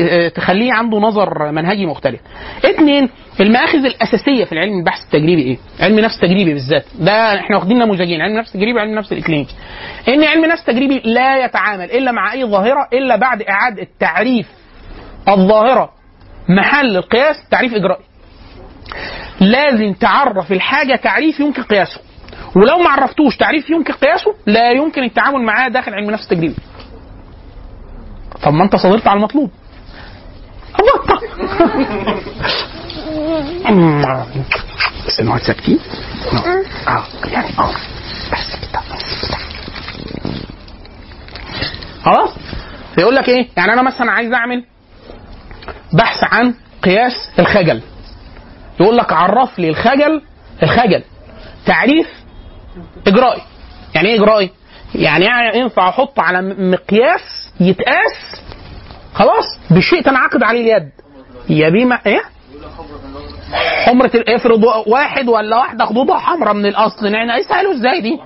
[0.10, 2.20] آه تخليه عنده نظر منهجي مختلف.
[2.66, 3.10] اثنين
[3.42, 8.22] المآخذ الأساسية في العلم البحث التجريبي إيه؟ علم نفس تجريبي بالذات ده إحنا واخدين نموذجين
[8.22, 9.54] علم نفس تجريبي وعلم نفس الإكلينيكي.
[10.08, 14.48] إن علم نفس تجريبي لا يتعامل إلا مع أي ظاهرة إلا بعد إعادة تعريف
[15.28, 15.90] الظاهرة
[16.50, 18.04] محل القياس تعريف إجرائي.
[19.40, 22.02] لازم تعرف الحاجة تعريف يمكن قياسه.
[22.56, 26.56] ولو ما عرفتوش تعريف يمكن قياسه لا يمكن التعامل معاه داخل علم النفس التجريبي.
[28.44, 29.52] طب ما انت صدرت على المطلوب.
[30.80, 31.20] بطة
[35.08, 35.80] بس نقعد ساكتين؟
[36.88, 37.72] آه يعني آه.
[38.32, 38.82] بس كده.
[42.04, 42.30] خلاص؟
[42.98, 44.64] يقول لك إيه؟ يعني أنا مثلا عايز أعمل
[45.94, 46.54] بحث عن
[46.84, 47.82] قياس الخجل.
[48.80, 50.22] يقول لك عرف لي الخجل
[50.64, 51.04] الخجل.
[51.66, 52.08] تعريف
[53.08, 53.42] إجرائي.
[53.96, 54.50] يعني إيه إجرائي؟
[54.96, 55.26] يعني
[55.60, 58.42] ينفع أحط على مقياس يتقاس؟
[59.14, 59.46] خلاص.
[59.70, 60.90] بشيء تنعقد عليه اليد.
[61.50, 62.22] يا بيما إيه؟
[63.86, 68.20] حمرة افرض واحد ولا واحدة خدودها حمراء من الأصل يعني يسألوا إزاي دي؟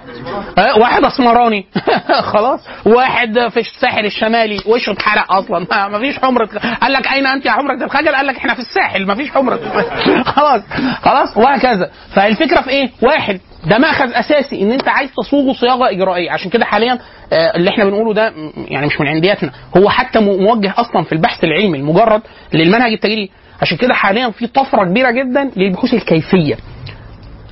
[0.57, 1.65] آه، واحد أسمراني.
[2.33, 2.59] خلاص.
[2.85, 5.67] واحد في الساحل الشمالي وشه اتحرق أصلا.
[5.91, 6.49] ما فيش حمرة.
[6.81, 9.59] قال لك أين أنت يا حمرة الخجل؟ قال لك إحنا في الساحل ما فيش حمرة.
[10.35, 10.61] خلاص.
[11.01, 11.37] خلاص.
[11.37, 11.89] وهكذا.
[12.15, 13.39] فالفكرة في إيه؟ واحد
[13.69, 16.31] ده مأخذ أساسي إن أنت عايز تصوغه صياغة إجرائية.
[16.31, 16.99] عشان كده حاليا
[17.33, 18.33] آه، اللي إحنا بنقوله ده
[18.67, 19.51] يعني مش من عندياتنا.
[19.77, 22.21] هو حتى موجه أصلا في البحث العلمي المجرد
[22.53, 23.31] للمنهج التجريبي
[23.63, 26.57] عشان كده حاليا في طفرة كبيرة جدا للبحوث الكيفية.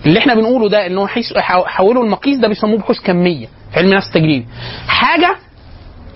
[0.06, 1.34] اللي إحنا بنقوله ده انه حيث
[1.66, 4.48] حولوا المقيس ده بيسموه بحوث كمية في علم النفس التجريبي
[4.88, 5.36] حاجة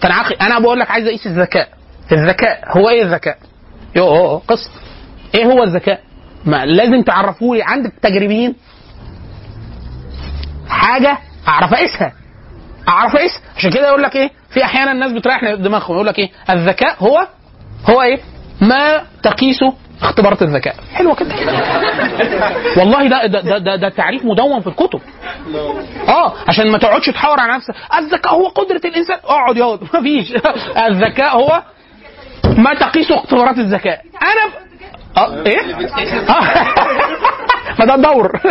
[0.02, 0.36] تنعقد.
[0.42, 1.70] أنا بقول لك عايز أقيس الذكاء.
[2.12, 3.38] الذكاء هو إيه الذكاء؟
[3.96, 4.70] يو قصه
[5.36, 6.00] إيه هو الذكاء؟
[6.46, 8.56] ما لازم تعرفوا لي عند التجريبيين.
[10.70, 11.18] حاجة
[11.48, 12.14] أعرف أقيسها.
[12.88, 13.42] أعرف أقيسها.
[13.58, 15.94] عشان كده يقول لك إيه؟ في أحيانا الناس بتريح دماغهم.
[15.96, 17.28] يقول لك إيه؟ الذكاء هو
[17.90, 18.20] هو إيه؟
[18.62, 20.76] ما تقيسه اختبارات الذكاء.
[20.94, 21.36] حلوة كده.
[22.78, 25.00] والله ده ده, ده ده ده تعريف مدون في الكتب.
[26.08, 27.74] آه عشان ما تقعدش تحاور على نفسك.
[28.00, 29.18] الذكاء هو قدرة الإنسان.
[29.24, 30.34] اقعد يقعد مفيش.
[30.88, 31.62] الذكاء هو
[32.58, 34.02] ما تقيسه اختبارات الذكاء.
[34.22, 34.66] أنا.
[35.18, 35.76] آه إيه؟
[36.30, 36.66] آه.
[37.80, 38.32] ما ده دور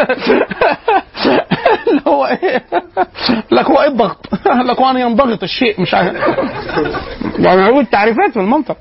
[1.88, 2.64] اللي هو إيه؟
[3.50, 6.14] لك هو إيه الضغط؟ لك هو ان ينضغط الشيء مش عارف.
[7.38, 8.76] يعني تعريفات في المنطق.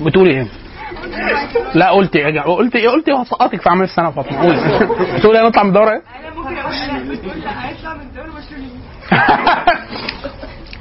[0.00, 0.46] بتقولي إيه؟
[1.74, 4.88] لا قلت إيه؟ قلت إيه؟ قلت إيه؟ هسقطك في اعمال السنة فاطمه قولي
[5.18, 6.72] بتقولي هنطلع من الدورة إيه؟ أنا ممكن أقول
[7.94, 8.80] من مشلولين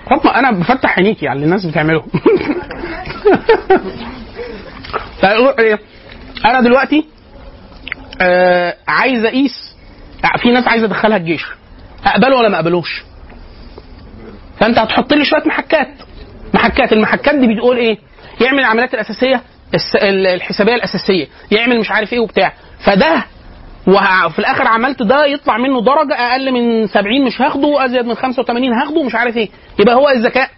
[0.10, 2.04] فاطمة أنا بفتح عينيكي على اللي الناس بتعمله.
[5.60, 5.80] إيه؟
[6.46, 7.13] أنا دلوقتي
[8.22, 9.76] آه عايز اقيس
[10.38, 11.46] في ناس عايزة ادخلها الجيش.
[12.06, 13.04] اقبله ولا ما أقبلوش؟
[14.60, 15.88] فأنت هتحط لي شوية محكات.
[16.54, 16.94] محكات.
[16.94, 17.98] المحكات دي بتقول إيه؟
[18.42, 19.42] يعمل العمليات الأساسية
[20.04, 21.28] الحسابية الأساسية.
[21.52, 22.54] يعمل مش عارف إيه وبتاع.
[22.86, 23.24] فده
[23.88, 28.74] وفي الآخر عملت ده يطلع منه درجة أقل من 70 مش هاخده ازيد من 85
[28.74, 29.50] هاخده مش عارف إيه.
[29.80, 30.50] يبقى هو الذكاء.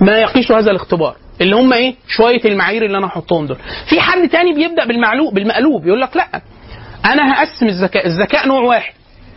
[0.00, 1.16] ما يقيس هذا الاختبار.
[1.40, 3.56] اللي هم إيه؟ شوية المعايير اللي أنا هحطهم دول.
[3.88, 6.28] في حد تاني بيبدأ بالمعلوب بالمقلوب يقول لك لأ
[7.04, 8.92] أنا هقسم الذكاء الذكاء نوع واحد.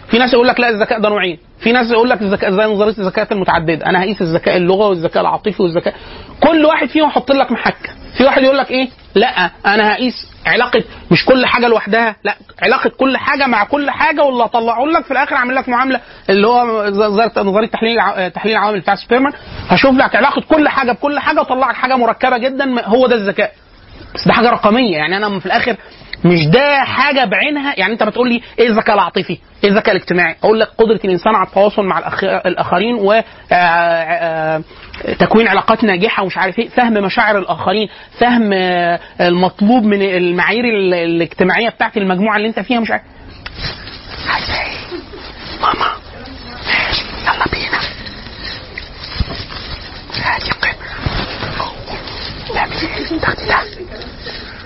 [0.10, 1.38] في ناس يقول لك لأ الذكاء ده نوعين.
[1.60, 3.86] في ناس يقول لك الذكاء زي نظرية الذكاء المتعددة.
[3.86, 5.94] أنا هقيس الذكاء اللغوي والذكاء العاطفي والذكاء
[6.40, 7.92] كل واحد فيهم أحط لك محك.
[8.18, 12.90] في واحد يقول لك إيه؟ لأ أنا هقيس علاقة مش كل حاجة لوحدها لا علاقة
[12.90, 16.00] كل حاجة مع كل حاجة واللي اطلعه لك في الآخر اعمل لك معاملة
[16.30, 16.88] اللي هو
[17.38, 17.98] نظريه تحليل
[18.32, 19.34] تحليل العوامل بتاع سبيرمان
[19.70, 23.52] هشوف لك علاقة كل حاجة بكل حاجة واطلع لك حاجة مركبة جدا هو ده الذكاء
[24.16, 25.76] بس ده حاجة رقمية يعني أنا في الآخر
[26.26, 30.60] مش ده حاجة بعينها يعني أنت بتقول لي إيه الذكاء العاطفي؟ إيه الذكاء الاجتماعي؟ أقول
[30.60, 31.98] لك قدرة الإنسان على التواصل مع.
[32.24, 34.62] الآخرين و آه، آه،
[35.20, 40.94] تكوين علاقات ناجحة ومش عارف إيه، فهم مشاعر الآخرين، فهم آه، المطلوب من المعايير ال-
[40.94, 43.04] الاجتماعية بتاعت المجموعة اللي أنت فيها مش عارف؟
[45.62, 45.92] ماما.
[47.24, 47.80] يلا بينا.
[50.24, 50.70] هاتي ده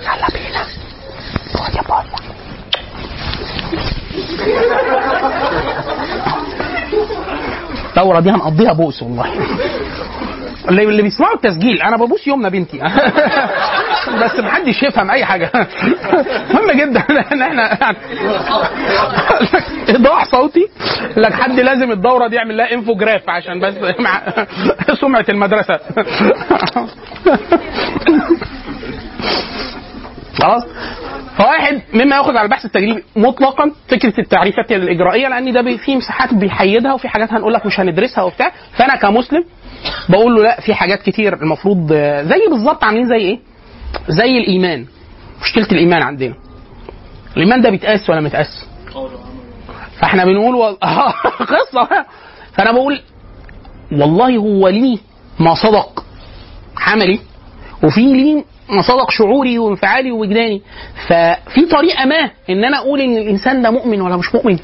[0.03, 0.65] يلا بينا.
[1.75, 2.31] يا بابا.
[7.91, 9.25] الدورة دي هنقضيها بوس والله.
[10.69, 12.77] اللي اللي بيسمعوا التسجيل أنا ببوس يومنا بنتي.
[14.23, 15.51] بس محدش يفهم أي حاجة.
[16.53, 17.77] مهم جدا إن إحنا
[19.89, 20.67] إيضاح صوتي.
[21.17, 24.21] لك حد لازم الدورة دي يعمل لها انفوجراف عشان بس مع
[25.01, 25.79] سمعة المدرسة.
[30.41, 30.63] خلاص؟
[31.37, 36.93] فواحد مما ياخذ على البحث التجريبي مطلقا فكرة التعريفات الإجرائية لأن ده في مساحات بيحيدها
[36.93, 38.51] وفي حاجات هنقول لك مش هندرسها وبتاع.
[38.73, 39.43] فأنا كمسلم
[40.09, 43.39] بقول له لا في حاجات كتير المفروض آه، زي بالظبط عاملين زي إيه؟
[44.07, 44.85] زي الإيمان
[45.41, 46.33] مشكلة الإيمان عندنا.
[47.37, 48.65] الإيمان ده بيتقاس ولا متقاس؟
[49.99, 50.79] فإحنا بنقول وال...
[51.55, 52.05] قصة.
[52.53, 53.01] فأنا بقول
[53.91, 54.97] والله هو ليه
[55.39, 56.03] ما صدق؟
[56.77, 57.19] عملي.
[57.83, 60.61] وفي ليه ما صدق شعوري وانفعالي ووجداني.
[61.07, 64.59] ففي طريقة ما إن أنا أقول إن الإنسان ده مؤمن ولا مش مؤمن.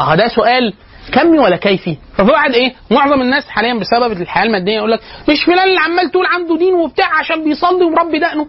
[0.00, 0.72] آه ده سؤال
[1.12, 5.44] كمي ولا كيفي؟ ففي واحد إيه؟ معظم الناس حاليا بسبب الحياة المادية يقول لك مش
[5.44, 8.46] فلان اللي عمال تقول عنده دين وبتاع عشان بيصلي ومربي دقنه.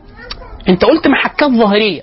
[0.70, 2.02] أنت قلت محكات ظاهرية.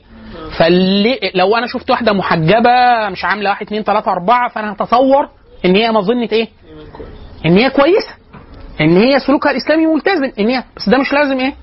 [0.58, 5.28] فلي لو أنا شفت واحدة محجبة مش عاملة واحد اتنين تلاتة أربعة فأنا هتصور
[5.64, 6.48] إن هي مظنة إيه؟
[7.46, 8.10] إن هي كويسة.
[8.80, 10.32] إن هي سلوكها الإسلامي ملتزم.
[10.38, 11.54] إن هي بس ده مش لازم إيه؟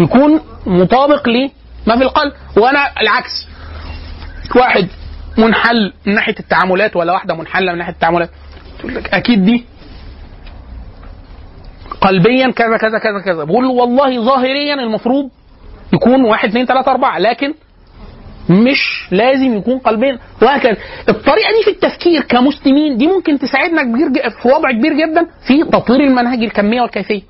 [0.00, 2.32] يكون مطابق لما في القلب.
[2.56, 3.48] وأنا العكس.
[4.56, 4.88] واحد
[5.38, 8.30] منحل من ناحية التعاملات ولا واحدة منحلة من ناحية التعاملات.
[8.78, 9.64] تقول لك أكيد دي
[12.00, 13.44] قلبيا كذا كذا كذا كذا.
[13.44, 15.30] بقول له والله ظاهريا المفروض
[15.92, 17.18] يكون واحد اثنين ثلاثة أربعة.
[17.18, 17.54] لكن
[18.50, 20.18] مش لازم يكون قلبين.
[20.42, 20.76] وهكذا.
[21.08, 26.00] الطريقة دي في التفكير كمسلمين دي ممكن تساعدنا كبير في وضع كبير جدا في تطوير
[26.00, 27.22] المنهج الكمية والكيفية.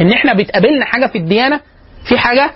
[0.00, 1.60] إن إحنا بتقابلنا حاجة في الديانة
[2.08, 2.50] في حاجة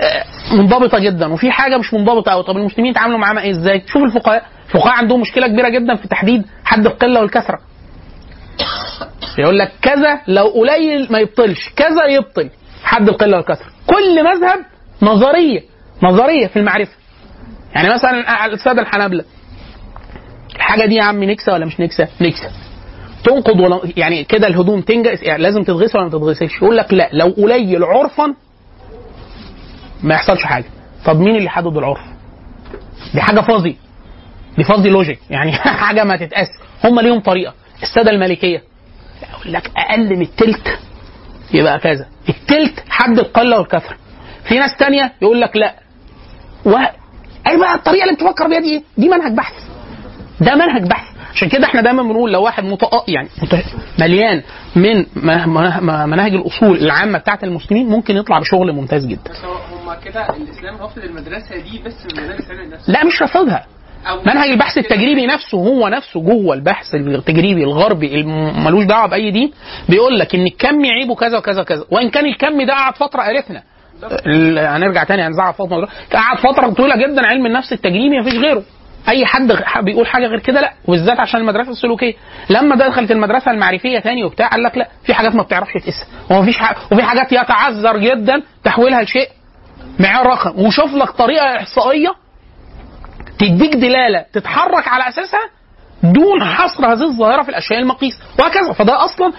[0.00, 0.24] آه،
[0.56, 4.42] منضبطة جدا وفي حاجة مش منضبطة قوي طب المسلمين يتعاملوا معاها إيه؟ إزاي؟ شوف الفقهاء.
[4.66, 7.58] الفقهاء عندهم مشكلة كبيرة جدا في تحديد حد القلة والكثرة.
[9.38, 12.50] يقول لك كذا لو قليل ما يبطلش كذا يبطل
[12.84, 13.66] حد القلة والكثرة.
[13.86, 14.58] كل مذهب
[15.02, 15.60] نظرية
[16.02, 16.92] نظرية في المعرفة.
[17.76, 19.24] يعني مثلا الساده الحنابلة
[20.56, 22.50] الحاجة دي يا عم نكسة ولا مش نكسة؟ نكسة.
[23.24, 27.08] تنقض ولا يعني كده الهدوم تنجس يعني لازم تتغسل ولا ما تتغسلش؟ يقول لك لا
[27.12, 28.34] لو قليل عرفا
[30.02, 30.64] ما يحصلش حاجة.
[31.04, 32.00] طب مين اللي حدد العرف؟
[33.14, 33.76] دي حاجة فاضي.
[34.58, 36.48] دي فاضي لوجيك يعني حاجة ما تتقاس.
[36.84, 37.54] هم ليهم طريقة.
[37.82, 38.62] السادة المالكيه
[39.32, 40.78] يقول لك أقل من التلت
[41.54, 42.06] يبقى كذا.
[42.28, 43.96] التلت حد القلة والكثرة.
[44.48, 45.74] في ناس تانية يقول لك لا.
[47.46, 49.54] أي بقى الطريقة اللي بتفكر بيها دي؟ إيه دي منهج بحث
[50.40, 52.88] ده منهج بحث عشان كده إحنا دايما بنقول لو واحد متأ...
[53.08, 53.64] يعني مت...
[54.00, 54.42] مليان
[54.76, 55.06] من.
[56.10, 59.30] مناهج الأصول العامة بتاعت المسلمين ممكن يطلع بشغل ممتاز جدا.
[59.30, 63.66] بس هم كده الإسلام رافض المدرسة دي بس من مدارس علم النفس لا مش رافضها
[64.26, 68.22] منهج البحث التجريبي نفسه هو نفسه جوه البحث التجريبي الغربي
[68.64, 69.52] ملوش دعوة بأي دين
[69.88, 71.84] بيقول لك إن الكم عيبه كذا وكذا وكذا.
[71.90, 73.75] وإن كان الكم ده قعد فترة قرفنا ال-
[74.56, 75.88] هنرجع تاني هنزعل فتره ده.
[76.12, 78.62] قعد فترة طويلة جدا علم النفس التجريبي مفيش غيره.
[79.08, 79.52] أي حد
[79.84, 80.72] بيقول حاجة غير كده لا.
[80.88, 82.14] وبالذات عشان المدرسة السلوكية.
[82.50, 86.06] لما دخلت المدرسة المعرفية تاني وبتاع قال لك لا في حاجات ما بتعرفش تقيسها.
[86.30, 86.92] ومفيش ح...
[86.92, 89.28] وفي حاجات يتعذر جدا تحويلها لشيء
[90.00, 90.64] معيار رقم.
[90.66, 92.14] وشوف لك طريقة إحصائية
[93.38, 95.40] تديك دلالة تتحرك على أساسها
[96.02, 98.18] دون حصر هذه الظاهرة في الأشياء المقيسة.
[98.38, 98.72] وهكذا.
[98.72, 99.32] فده أصلا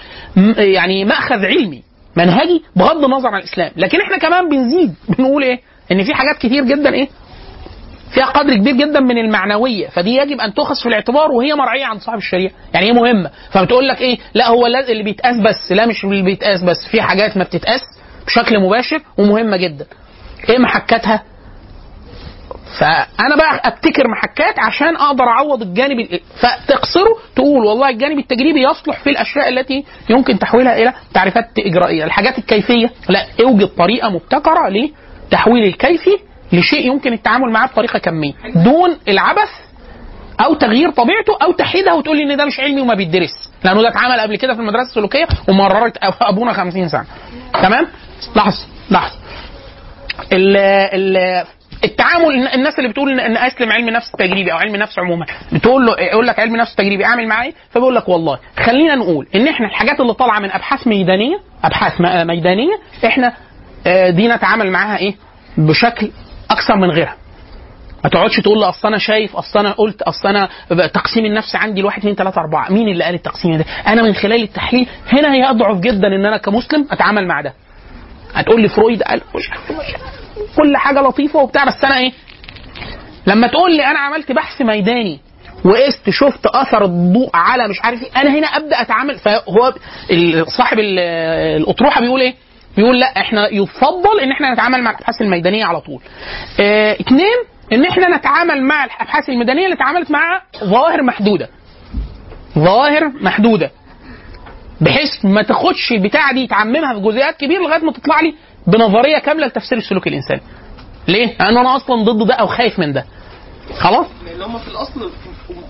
[0.58, 1.84] يعني مأخذ علمي.
[2.18, 3.72] منهجي بغض النظر عن الإسلام.
[3.78, 5.60] لكن إحنا كمان بنزيد بنقول إيه؟
[5.92, 7.08] إن في حاجات كتير جدا إيه؟
[8.14, 9.88] فيها قدر كبير جدا من المعنوية.
[9.88, 12.52] فدي يجب أن تؤخذ في الاعتبار وهي مرعية عند صاحب الشريعة.
[12.74, 15.72] يعني هي مهمة؟ فبتقول لك إيه؟ لا هو اللي بيتقاس بس.
[15.72, 16.88] لا مش اللي بيتقاس بس.
[16.92, 17.82] في حاجات ما بتتقاس
[18.26, 19.86] بشكل مباشر ومهمة جدا.
[20.50, 21.24] إيه محكاتها؟
[22.80, 29.00] فأنا بقى أبتكر محكات عشان أقدر أعوض الجانب ال- فتقصره تقول والله الجانب التجريبي يصلح
[29.04, 32.04] في الأشياء التي يمكن تحويلها إلى تعريفات إجرائية.
[32.04, 36.18] الحاجات الكيفية لا أوجد طريقة مبتكرة لتحويل الكيفي
[36.54, 38.34] لشيء يمكن التعامل معاه بطريقة كمية.
[38.56, 39.50] دون العبث
[40.46, 43.52] أو تغيير طبيعته أو تحيدها وتقول لي إن ده مش علمي وما بيدرس.
[43.64, 47.06] لأنه ده اتعمل قبل كده في المدرسة السلوكية ومررت أبونا 50 سنة.
[47.54, 47.88] تمام؟
[48.36, 49.16] لحظة لحظة.
[50.34, 51.44] ال ال
[51.84, 56.00] التعامل الناس اللي بتقول ان أسلم علم نفس تجريبي أو علم نفس عموما بتقول له
[56.00, 60.00] يقول لك علم نفس تجريبي أعمل معاه فبيقول لك والله خلينا نقول إن إحنا الحاجات
[60.00, 62.74] اللي طالعة من أبحاث ميدانية أبحاث ميدانية
[63.06, 63.34] إحنا
[63.88, 65.16] آه، دي نتعامل معاها إيه
[65.58, 66.12] بشكل
[66.52, 67.16] أكثر من غيرها
[68.04, 70.50] ما تقعدش تقول لي أصل أنا شايف أصل أنا قلت أصل أنا
[70.88, 74.44] تقسيم النفس عندي لواحد اثنين ثلاثة أربعة مين اللي قال التقسيم ده؟ أنا من خلال
[74.44, 77.54] التحليل هنا هي أضعف جدا إن أنا كمسلم أتعامل مع ده.
[78.34, 79.96] هتقول لي فرويد قال مش مش.
[80.58, 82.12] كل حاجة لطيفة وبتاع بس أنا إيه؟
[83.28, 85.20] لما تقول لي أنا عملت بحث ميداني
[85.66, 89.74] وقست شفت أثر الضوء على مش عارف إيه أنا هنا أبدأ أتعامل فهو
[90.58, 91.00] صاحب ال-
[91.62, 92.36] الأطروحة بيقول إيه؟
[92.78, 96.02] بيقول لأ إحنا يفضل إن إحنا نتعامل مع الأبحاث الميدانية على طول.
[96.60, 97.38] آه اثنين
[97.74, 101.50] إن إحنا نتعامل مع الأبحاث الميدانية اللي اتعاملت مع ظواهر محدودة.
[102.60, 103.72] ظواهر محدودة.
[104.82, 108.34] بحيث ما تاخدش البتاعة دي تعممها في جزئيات كبيرة لغاية ما تطلع لي
[108.68, 110.42] بنظرية كاملة لتفسير السلوك الإنساني.
[111.08, 113.06] ليه؟ لأن أنا أصلا ضد ده أو خايف من ده.
[113.80, 115.12] خلاص؟ لأن هم في الأصل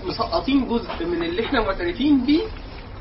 [0.06, 2.42] مسقطين جزء من اللي إحنا معترفين بيه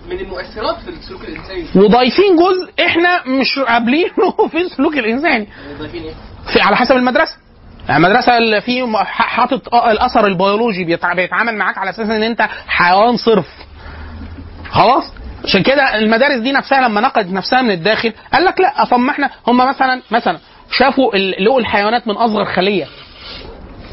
[0.09, 5.47] من المؤثرات في السلوك الإنساني وضايفين جزء إحنا مش قابلينه في السلوك الإنساني.
[5.79, 6.13] ضايفين إيه؟
[6.53, 7.35] في على حسب المدرسة
[7.89, 13.17] يعني المدرسة اللي فيه حاطط الأثر البيولوجي بيتع- بيتعامل معاك على أساس إن أنت حيوان
[13.17, 13.47] صرف
[14.69, 15.03] خلاص
[15.45, 19.11] عشان كده المدارس دي نفسها لما نقدت نفسها من الداخل قال لك لا طب ما
[19.11, 20.37] إحنا هم مثلا مثلا
[20.71, 22.85] شافوا لقوا الحيوانات من أصغر خلية.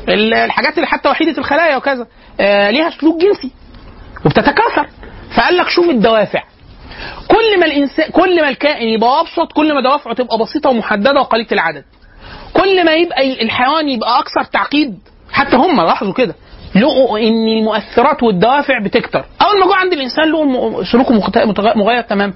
[0.09, 2.07] ال- الحاجات اللي حتى وحيدة الخلايا وكذا.
[2.41, 3.51] آه ليها سلوك جنسي.
[4.25, 4.89] وبتتكاثر.
[5.37, 6.43] فقال لك شوف الدوافع.
[7.29, 11.49] كل ما الانسان كل ما الكائن يبقى أبسط كل ما دوافعه تبقى بسيطة ومحددة وقليلة
[11.53, 11.85] العدد.
[12.53, 14.99] كل ما يبقى الحيوان يبقى أكثر تعقيد.
[15.33, 16.35] حتى هم لاحظوا كده.
[16.77, 19.25] لقوا إن المؤثرات والدوافع بتكتر.
[19.43, 21.15] أول ما جو عند الإنسان لقوا سلوكه
[21.77, 22.33] مغاير تماما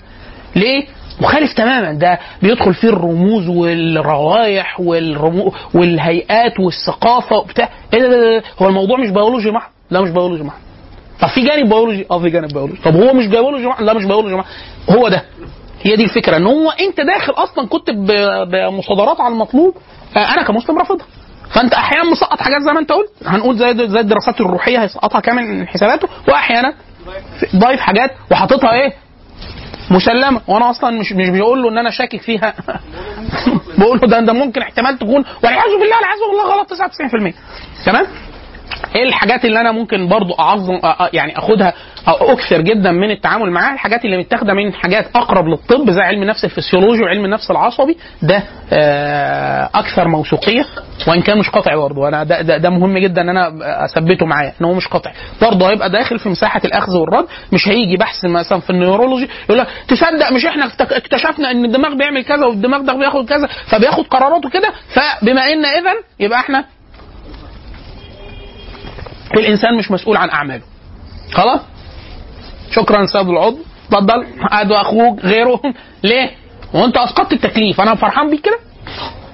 [0.56, 0.86] ليه؟
[1.20, 1.93] مخالف تماما.
[1.93, 7.69] ده بيدخل فيه الرموز والروائح والرمو والهيئات والثقافة وبتاع.
[7.94, 10.59] إيه ده, ده, ده هو الموضوع مش بيولوجي محض لا مش بيولوجي محض
[11.20, 12.81] طب في جانب بيولوجي؟ آه في جانب بيولوجي.
[12.85, 14.47] طب هو مش بيولوجي محض لا مش بيولوجي محض
[14.90, 15.23] هو ده.
[15.82, 16.36] هي دي الفكرة.
[16.36, 17.90] إن هو أنت داخل أصلا كنت
[18.47, 19.74] بمصادرات على المطلوب
[20.16, 21.06] آه، أنا كمسلم رافضها.
[21.54, 23.10] فانت أحيانا مسقط حاجات زي ما انت قلت.
[23.26, 26.08] هنقول زي زي الدراسات الروحية هيسقطها كامل من حساباته.
[26.28, 26.74] واحيانا
[27.56, 27.80] ضايف.
[27.80, 28.92] حاجات وحاططها إيه؟
[29.90, 30.40] مسلمة.
[30.48, 32.54] وأنا أصلا مش مش بيقول له ان أنا شاكك فيها.
[33.78, 37.34] بقول له ده ده ممكن احتمال تكون والعياذ بالله والعياذ بالله غلط 99%
[37.86, 38.06] تمام؟
[38.94, 40.78] إيه الحاجات اللي أنا ممكن برضو اعظم
[41.12, 41.72] يعني اخدها
[42.09, 46.22] أو أكثر جدا من التعامل معاها؟ الحاجات اللي متاخدة من حاجات اقرب للطب زي علم
[46.22, 48.42] النفس الفسيولوجي وعلم النفس العصبي ده
[48.72, 50.66] آه، أكثر موثوقية
[51.09, 53.52] وإن كان مش قطعي برضه أنا ده, ده, ده مهم جدا إن أنا
[53.84, 57.96] أثبته معايا إن هو مش قطعي برضه هيبقى داخل في مساحة الأخذ والرد مش هيجي
[57.96, 62.24] بحث مثلا في ال neurology يقول لك تصدق مش إحنا اكت- اكتشفنا إن الدماغ بيعمل
[62.24, 66.64] كذا والدماغ ده بياخد كذا فبياخد قراراته كده فبما إن اذا يبقى إحنا
[69.34, 70.62] الانسان مش مسؤول عن أعماله.
[71.32, 71.60] خلاص؟
[72.70, 73.59] شكرا سيد العضو.
[73.88, 75.60] اتفضل قعد أخوك غيره.
[76.05, 76.30] ليه؟
[76.74, 77.80] وأنت أسقطت التكليف.
[77.80, 78.59] أنا فرحان بيك كده؟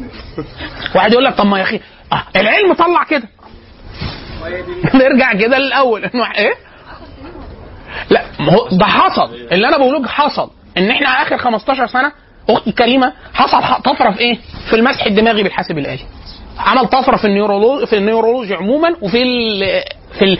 [0.94, 1.80] واحد يقول لك طب ما يا أخي
[2.12, 3.28] آه العلم طلع كده.
[4.94, 6.04] نرجع كده للأول.
[6.04, 6.54] إنه إيه؟
[8.10, 9.34] لا هو ده حصل.
[9.52, 10.50] اللي أنا بقوله حصل.
[10.78, 12.12] إن إحنا آخر 15 سنة
[12.50, 14.38] أختي الكريمة حصل طفرة في إيه؟
[14.70, 16.04] في المسح الدماغي بالحاسب الآلي.
[16.58, 19.60] عمل طفره في ال neurology في ال neurology عموما وفي ال
[20.18, 20.38] في ال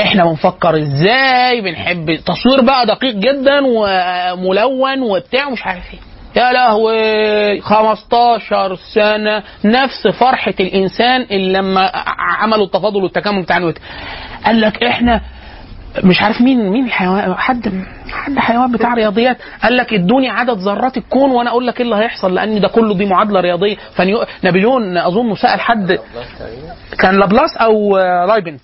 [0.00, 6.00] إحنا بنفكر إزاي بنحب تصوير بقى دقيق جدا وملون وبتاع ومش عارف إيه.
[6.42, 13.72] يا لهوي 15 سنة نفس فرحة الإنسان اللي لما عملوا التفاضل والتكامل بتاع
[14.44, 15.20] قال لك إحنا
[16.04, 20.96] مش عارف مين مين الحيوان حد حد حيوان بتاع رياضيات قال لك ادوني عدد ذرات
[20.96, 23.76] الكون وأنا أقول لك إيه اللي هيحصل لأن ده كله دي معادلة رياضية.
[23.94, 25.98] فنابليون أظن سأل حد
[26.98, 28.60] كان لابلاس أو آه، لايبنز؟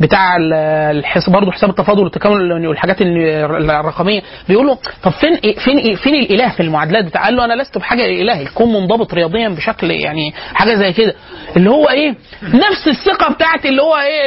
[0.00, 0.52] بتاع ال-
[0.98, 4.20] الحس برضه حساب التفاضل والتكامل والحاجات ال- الرقمية.
[4.48, 7.62] بيقول له طب فين إيه فين إيه فين الإله في المعادلات بتاع؟ قال له أنا
[7.62, 11.14] لست بحاجة اله الكون منضبط رياضيا بشكل يعني حاجة زي كده.
[11.56, 14.26] اللي هو إيه؟ نفس الثقة بتاعت اللي هو إيه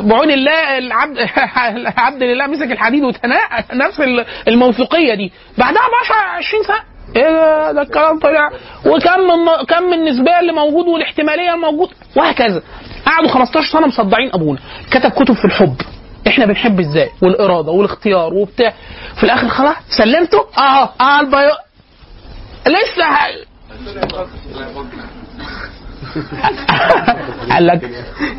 [0.00, 1.16] بعون الله العبد
[1.98, 5.32] عبد لله مسك الحديد وتناء نفس ال- الموثوقية دي.
[5.58, 6.94] بعدها ب 10 20 سنة.
[7.16, 7.30] إيه
[7.72, 8.50] ده, الكلام طلع.
[8.86, 12.62] وكم من كم النسبيه اللي موجود والاحتمالية الموجود وهكذا.
[13.06, 14.58] قعدوا 15 سنة مصدعين أبونا.
[14.90, 15.76] كتب كتب في الحب.
[16.26, 18.72] إحنا بنحب إزاي؟ والإرادة والاختيار وبتاع.
[19.16, 21.50] في الآخر خلاص سلمته آه آه البيو
[22.66, 23.04] لسه
[27.50, 27.90] قال لك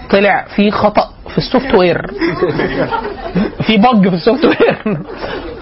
[0.09, 2.07] طلع في خطأ في ال software.
[3.67, 4.77] في bug في ال software.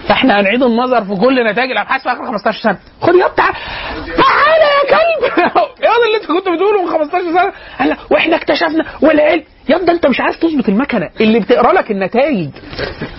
[0.08, 2.78] فاحنا هنعيد النظر في كل نتائج الابحاث في آخر 15 سنة.
[3.00, 3.50] خد يا بتاع.
[3.96, 5.38] تعالى يا كلب.
[5.82, 7.52] يا اللي انت كنت بتقوله من 15 سنة.
[7.78, 9.42] قال وإحنا اكتشفنا والعلم.
[9.68, 11.08] يا ده انت مش عارف تظبط المكنة.
[11.20, 12.50] اللي بتقرأ لك النتائج.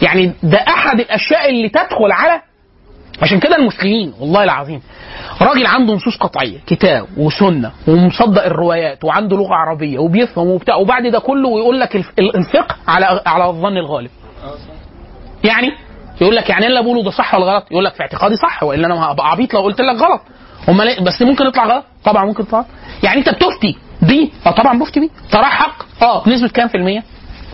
[0.02, 2.42] يعني ده أحد الأشياء اللي تدخل على
[3.22, 4.82] عشان كده المسلمين والله العظيم.
[5.42, 11.20] راجل عنده نصوص قطعية كتاب وسنة ومصدق الروايات وعنده لغة عربية وبيفهم وبتاع وبعد ده
[11.20, 14.10] كله ويقول لك الف- ال- الفقه على على الظن الغالب.
[15.44, 15.68] يعني؟
[16.22, 18.88] يقول لك يعني اللي بقوله ده صح ولا غلط؟ يقول لك في اعتقادي صح والا
[18.88, 20.22] أنا هبقى عبيط لو قلت لك غلط.
[20.70, 22.66] أمال إيه؟ بس ممكن يطلع غلط؟ طبعا ممكن يطلع.
[23.04, 26.24] يعني أنت بتفتي بيه آه طبعا بفتي بيه تراه حق؟ آه.
[26.24, 27.04] بنسبة كام في المية؟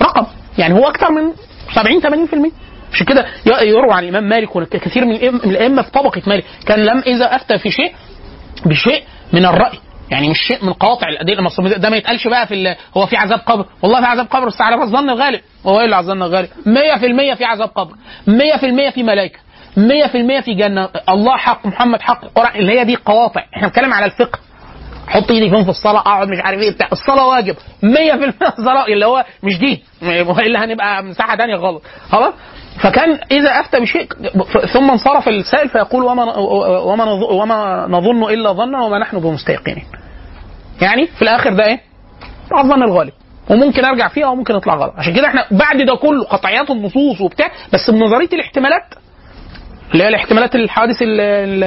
[0.01, 0.25] رقم.
[0.57, 1.31] يعني هو أكتر من
[1.75, 2.51] 70 80%
[2.93, 3.25] عشان كده
[3.61, 6.45] يروى عن الإمام مالك وكثير من الأئمة في طبقة مالك.
[6.65, 7.93] كان لم إذا أفتى في شيء
[8.65, 9.03] بشيء
[9.33, 9.77] من الرأي.
[10.11, 13.65] يعني مش شيء من قواطع الأدلة ده ما يتقالش بقى في هو في عذاب قبر.
[13.81, 15.41] والله في عذاب قبر بس على الظن الغالب.
[15.65, 16.49] هو إيه اللي على الظن الغالب.
[17.33, 17.93] 100% في عذاب قبر.
[18.27, 19.39] 100% في ملائكة.
[19.77, 20.89] 100% في جنة.
[21.09, 22.25] الله حق محمد حق.
[22.25, 23.41] القران اللي هي دي قواطع.
[23.55, 24.39] إحنا بنتكلم على الفقه.
[25.07, 26.89] حط إيدي فين في الصلاة أقعد مش عارف إيه بتاع.
[26.91, 27.55] الصلاة واجب.
[27.55, 27.57] 100%
[28.59, 31.81] الصلاه اللي هو مش دي والا هنبقى مساحة ثانية خالص.
[32.11, 32.33] خلاص؟
[32.79, 34.07] فكان إذا أفتى بشيء
[34.73, 36.37] ثم انصرف السائل فيقول وما
[36.79, 39.85] وما وما نظن إلا ظنا وما نحن بمستيقنين.
[40.81, 41.79] يعني في الآخر ده إيه؟
[42.57, 43.13] الظن الغالب.
[43.49, 44.93] وممكن أرجع فيها وممكن أطلع غلط.
[44.97, 48.83] عشان كده إحنا بعد ده كله قطعيات النصوص وبتاع بس بنظرية الاحتمالات
[49.93, 51.63] اللي هي الاحتمالات الحوادث ال- ال-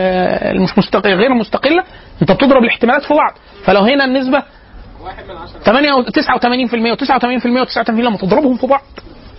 [0.57, 1.07] المش مستق...
[1.07, 1.85] غير مستقلة
[2.23, 3.33] أنت بتضرب الاحتمالات في بعض.
[3.65, 4.43] فلو هنا النسبة
[5.65, 8.83] 8 و 89% و89% و89% لما تضربهم في بعض.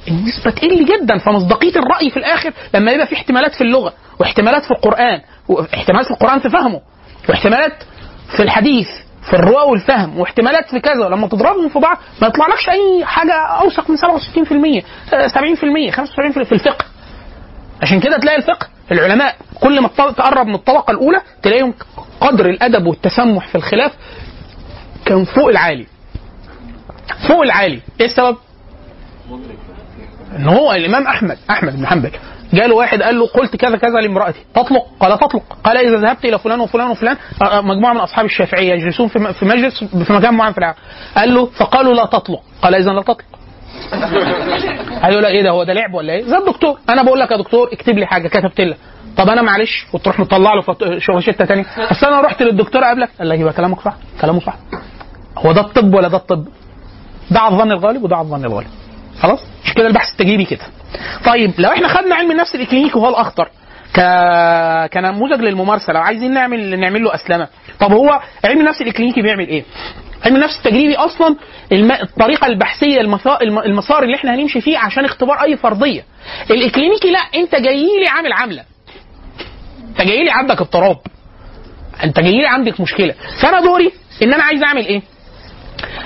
[0.07, 4.71] النسبة تقل جدا فمصداقية الرأي في الآخر لما يبقى في احتمالات في اللغة واحتمالات في
[4.71, 6.81] القرآن واحتمالات في القرآن في فهمه
[7.29, 7.73] واحتمالات
[8.37, 8.87] في الحديث
[9.29, 11.09] في الرواء والفهم واحتمالات في كذا.
[11.09, 14.83] لما تضربهم في بعض ما يطلعلكش أي حاجة أوثق من 67%
[15.13, 16.85] آه، 70% 75% في الفقه.
[17.81, 21.73] عشان كده تلاقي الفقه العلماء كل ما تقرب من الطبقة الأولى تلاقيهم
[22.21, 23.91] قدر الأدب والتسمح في الخلاف
[25.05, 25.85] كان فوق العالي.
[27.27, 27.79] فوق العالي.
[28.01, 28.37] إيه السبب؟
[30.35, 32.11] ان هو الإمام أحمد أحمد بن حنبل.
[32.53, 34.39] جاله واحد قال له قلت كذا كذا لامرأتي.
[34.55, 35.43] تطلق؟ قال تطلق.
[35.63, 37.17] قال إذا ذهبت إلى فلان وفلان وفلان
[37.63, 40.77] مجموعة من أصحاب الشافعية يجلسون في مجلس في مكان معين في العالم.
[41.17, 42.41] قال له فقالوا لا تطلق.
[42.61, 43.21] قال إذا لا تطلق.
[45.01, 46.77] هيقول لك إيه ده هو ده لعب ولا إيه؟ زي الدكتور.
[46.89, 48.77] أنا بقول لك يا دكتور اكتب لي حاجة كتبت لك.
[49.17, 53.29] طب أنا معلش وتروح مطلع له فط- شوشته تاني بس أنا رحت للدكتور قبلك قال
[53.29, 54.55] لك يبقى كلامك صح كلامه صح.
[55.37, 56.45] هو ده الطب ولا ده الطب؟
[57.31, 58.67] ده على الظن الغالب وده على الظن الغالب.
[59.21, 60.65] خلاص؟ مش كده البحث التجريبي كده.
[61.25, 63.49] طيب لو إحنا خدنا علم النفس الإكلينيكي وهو الأخطر
[63.93, 63.99] ك...
[64.93, 67.47] كنموذج للممارسة لو عايزين نعمل نعمل له أسلمة.
[67.79, 69.63] طب هو علم النفس الإكلينيكي بيعمل إيه؟
[70.25, 71.35] علم النفس التجريبي أصلا
[71.71, 71.91] الم...
[71.91, 73.41] الطريقة البحثية المسار...
[73.41, 76.05] الم- المسار اللي إحنا هنمشي فيه عشان اختبار أي فرضية.
[76.51, 78.63] الإكلينيكي لا أنت جاي لي عامل عامله
[79.89, 80.97] أنت جاي لي عندك اضطراب.
[82.03, 83.15] أنت جاي لي عندك مشكلة.
[83.41, 83.91] فأنا دوري
[84.23, 85.01] إن أنا عايز أعمل إيه؟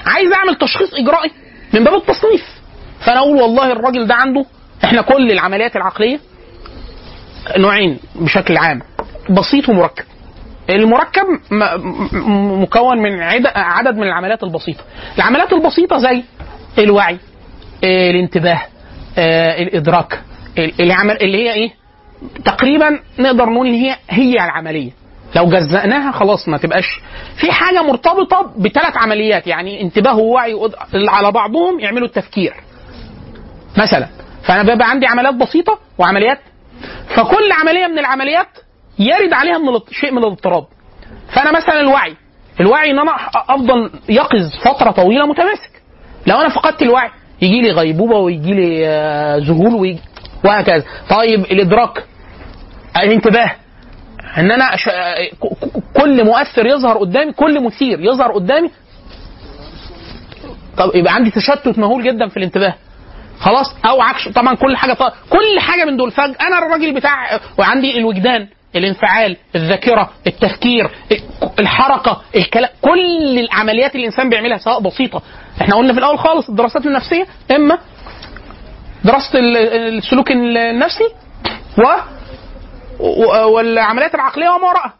[0.06, 1.32] عايز أعمل تشخيص إجرائي
[1.74, 2.59] من باب التصنيف.
[3.06, 4.46] فانا أقول والله الراجل ده عنده
[4.84, 6.20] إحنا كل العمليات العقلية
[7.58, 8.82] نوعين بشكل عام
[9.30, 10.04] بسيط ومركب.
[10.70, 11.24] المركب
[12.62, 14.84] مكون من عد- عدد من العمليات البسيطة.
[15.18, 16.24] العمليات البسيطة زي
[16.78, 17.18] الوعي
[17.84, 18.62] آه، الانتباه
[19.18, 20.22] آه، الإدراك
[20.58, 21.70] ال- العمل اللي هي إيه؟
[22.46, 24.92] تقريبا نقدر نقول إن هي هي العملية.
[25.36, 26.86] لو جزأناها خلاص ما تبقاش
[27.36, 30.56] في حاجة مرتبطة بثلاث عمليات يعني انتباه ووعي
[30.94, 32.54] على بعضهم يعملوا التفكير.
[33.84, 34.08] مثلا.
[34.44, 36.40] فأنا بيبقى عندي عمليات بسيطة وعمليات
[37.16, 38.48] فكل عملية من العمليات
[39.00, 40.66] يرد عليها من شيء من الاضطراب.
[41.34, 42.16] فأنا مثلا الوعي
[42.60, 45.72] الوعي إن أنا أفضل يقظ فترة طويلة متماسك.
[46.28, 47.10] لو أنا فقدت الوعي
[47.42, 50.00] يجي لي غيبوبة ويجي لي آه، ذهول ويجي
[50.46, 50.84] وهكذا.
[51.10, 52.04] طيب الإدراك
[52.98, 53.52] الانتباه
[54.38, 58.72] إن أنا ك- كل مؤثر يظهر قدامي كل مثير يظهر قدامي.
[60.78, 62.74] طب يبقى عندي تشتت مهول جدا في الانتباه.
[63.40, 66.12] خلاص أو عكس طبعا كل حاجة طبعا كل حاجة من دول.
[66.12, 70.90] فجاه أنا الراجل بتاع وعندي الوجدان الانفعال الذاكرة التفكير
[71.60, 75.22] الحركة الكلام كل العمليات اللي الإنسان بيعملها سواء بسيطة.
[75.62, 77.26] إحنا قلنا في الأول خالص الدراسات النفسية
[77.56, 77.78] إما
[79.04, 79.58] دراسة ال-
[79.98, 81.04] السلوك النفسي
[81.78, 81.84] و
[83.46, 84.94] والعمليات العقلية وما وراءها.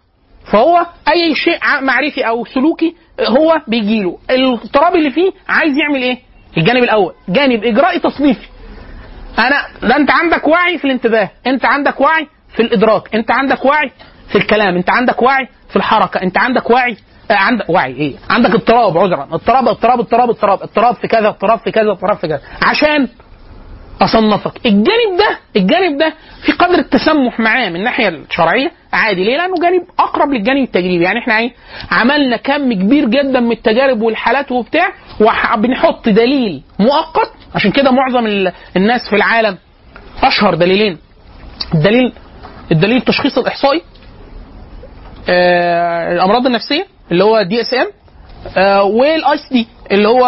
[0.52, 2.96] فهو أي شيء معرفي أو سلوكي
[3.28, 4.18] هو بيجيله.
[4.30, 6.18] الاضطراب اللي فيه عايز يعمل إيه؟
[6.60, 7.14] الجانب الأول.
[7.30, 8.48] جانب اجرائي تصنيفي.
[9.40, 11.30] أنا ده أنت عندك وعي في الانتباه.
[11.48, 13.16] أنت عندك وعي في الإدراك.
[13.16, 13.92] أنت عندك وعي
[14.32, 14.76] في الكلام.
[14.76, 16.22] أنت عندك وعي في الحركة.
[16.22, 16.98] أنت عندك وعي
[17.32, 19.28] آه عندك وعي إيه؟ عندك اضطراب عذرا.
[19.32, 20.62] اضطراب اضطراب اضطراب اضطراب.
[20.62, 22.42] اضطراب في كذا اضطراب في كذا اضطراب في كذا.
[22.62, 23.08] عشان
[24.02, 24.66] أصنفك.
[24.66, 26.14] الجانب ده الجانب ده
[26.46, 28.72] في قدر التسمح معاه من الناحية الشرعية.
[28.94, 29.24] عادي.
[29.24, 31.04] ليه؟ لأنه جانب أقرب للجانب التجريبي.
[31.04, 31.52] يعني إحنا إيه؟
[31.92, 34.88] عملنا كم كبير جدا من التجارب والحالات وبتاع
[35.22, 37.32] وبنحط دليل مؤقت.
[37.56, 39.58] عشان كده معظم ال- الناس في العالم
[40.24, 40.98] أشهر دليلين.
[41.76, 42.14] الدليل
[42.72, 43.82] الدليل التشخيص الإحصائي
[45.30, 47.88] آه الأمراض النفسية اللي هو DSM
[48.92, 50.24] وال ICD اللي هو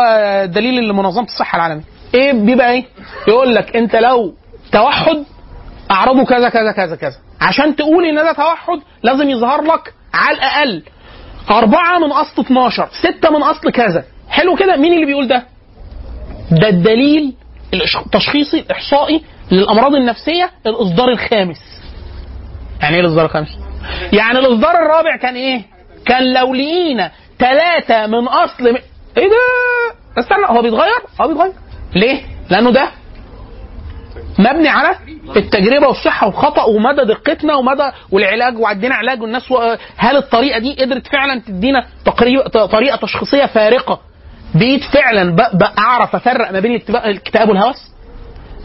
[0.46, 1.84] دليل لمنظمة الصحة العالمية.
[2.16, 2.84] إيه؟ بيبقى إيه؟
[3.28, 4.34] يقول لك أنت لو
[4.72, 5.24] توحد
[5.92, 7.18] اعراضه كذا كذا كذا كذا.
[7.42, 10.84] عشان تقول إن ده توحد لازم يظهر لك على الأقل
[11.50, 14.04] أربعة من أصل 12 ستة من أصل كذا.
[14.30, 15.44] حلو كده؟ مين اللي بيقول ده؟
[16.52, 17.34] ده الدليل
[17.74, 21.60] التشخيصي الإحصائي للأمراض النفسية الإصدار الخامس.
[22.82, 23.48] يعني إيه الإصدار الخامس؟
[24.14, 25.62] يعني الإصدار الرابع كان إيه؟
[26.06, 28.78] كان لو لقينا ثلاثة من أصل م...
[29.18, 29.38] إيه ده؟
[30.18, 31.54] استنى هو بيتغير؟ هو بيتغير.
[31.96, 32.92] ليه؟ لأنه ده
[34.40, 34.96] مبني على
[35.38, 39.54] التجربة والصحة والخطا ومدى دقتنا ومدى والعلاج وعدينا علاج والناس.
[39.98, 44.00] هل الطريقة دي قدرت فعلا تدينا تقريب طريقة تشخيصية فارقة؟
[44.56, 45.36] بقيت فعلا
[45.78, 47.92] أعرف أفرق ما بين الاكتئاب والهوس؟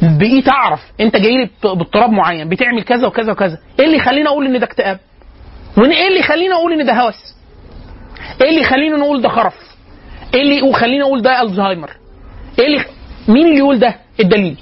[0.03, 4.47] بقيت أعرف أنت جاي لي باضطراب معين بتعمل كذا وكذا وكذا إيه اللي يخليني أقول
[4.47, 4.99] إن ده اكتئاب؟
[5.79, 7.35] وايه اللي يخليني أقول إن ده هوس؟
[8.43, 9.55] إيه اللي يخليني نقول ده خرف؟
[10.35, 11.91] إيه اللي يخليني أقول ده ألزهايمر؟
[12.59, 12.85] إيه اللي
[13.29, 14.57] مين اللي يقول ده؟ الدليل.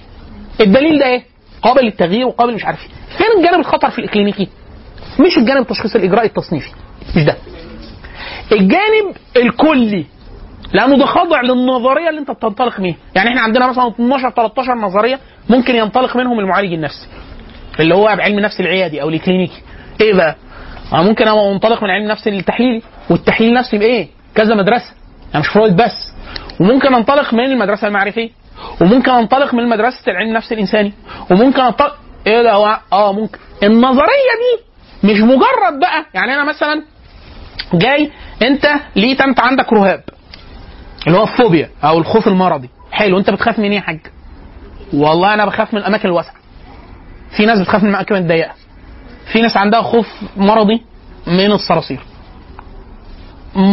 [0.61, 1.23] الدليل ده إيه؟
[1.65, 3.17] قابل للتغيير وقابل مش عارف إيه.
[3.19, 4.49] فين الجانب الخطر في الإكلينيكي.
[5.21, 6.71] مش الجانب التشخيص الاجرائي التصنيفي.
[7.17, 7.37] مش ده.
[8.53, 10.05] الجانب الكلي.
[10.73, 12.97] لأنه ده خاضع للنظرية اللي أنت بتنطلق منها.
[13.15, 15.19] يعني إحنا عندنا مثلا 12 13 نظرية
[15.51, 17.07] ممكن ينطلق منهم المعالج النفسي.
[17.81, 19.63] اللي هو بعلم النفس العيادي أو الكلينيكي
[20.01, 20.37] إيه بقى؟
[20.93, 24.93] أنا ممكن ابقى منطلق من علم النفس التحليلي والتحليل النفسي بإيه؟ كذا مدرسة.
[25.33, 26.13] يعني مش فرويد بس.
[26.61, 28.31] وممكن أنطلق من المدرسة المعرفية.
[28.81, 30.93] وممكن أنطلق من مدرسه العلم النفس الإنساني.
[31.31, 31.97] وممكن انطلق
[32.27, 33.39] إيه ده هو آه ممكن.
[33.63, 34.65] النظرية دي
[35.13, 36.83] مش مجرد بقى يعني أنا مثلا
[37.75, 38.11] جاي
[38.43, 38.67] أنت
[38.97, 40.03] لقيت انت عندك رهاب؟
[41.07, 42.71] اللي هو الفوبيا أو الخوف المرضي.
[42.93, 44.01] حلو أنت بتخاف من إيه يا حاج؟
[44.95, 46.35] والله أنا بخاف من الأماكن الواسعة.
[47.37, 48.53] في ناس بتخاف من الأماكن الضيقة.
[49.33, 50.83] في ناس عندها خوف مرضي
[51.27, 52.01] من الصراصير.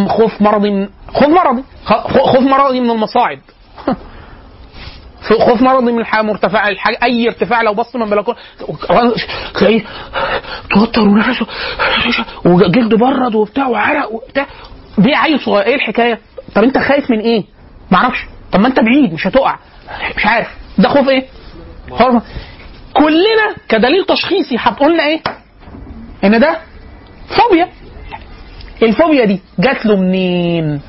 [0.08, 1.64] خوف مرضي من خوف مرضي.
[2.24, 3.40] خوف مرضي من المصاعد
[5.40, 8.38] خوف مرضي من الحياة مرتفعه الحاجة أي ارتفاع لو بص من بلكونه
[9.60, 9.84] تلاقيه
[10.74, 11.46] توتر ونفسه
[12.46, 14.46] وجلده برد وبتاع وعرق وبتاع
[14.98, 16.20] دي عيل صغير إيه الحكاية؟
[16.56, 17.44] طب أنت خايف من إيه؟
[17.92, 18.20] معرفش
[18.52, 19.58] طب ما أنت بعيد مش هتقع
[20.18, 20.48] مش عارف
[20.78, 21.26] ده خوف إيه؟
[22.94, 25.22] كلنا كدليل تشخيصي هتقولنا إيه؟
[26.24, 26.58] إن ده
[27.28, 27.70] فوبيا
[28.84, 30.82] الفوبيا دي جات له منين؟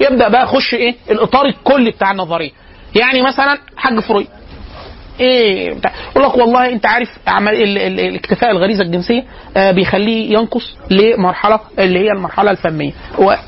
[0.00, 2.50] يبدأ بقى يخش إيه؟ الإطار الكلي بتاع النظرية
[3.00, 4.26] يعني مثلا حاج فرويد
[5.20, 9.24] إيه بتاع يقول لك والله أنت عارف عمل ال- ال- الاكتفاء الغريزة الجنسية
[9.56, 13.38] آه بيخليه ينقص لمرحلة اللي هي المرحلة الفمية هو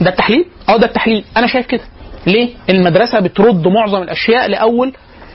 [0.00, 1.80] ده التحليل؟ أه ده التحليل أنا شايف كده
[2.26, 4.92] ليه؟ المدرسة بترد معظم الأشياء لأول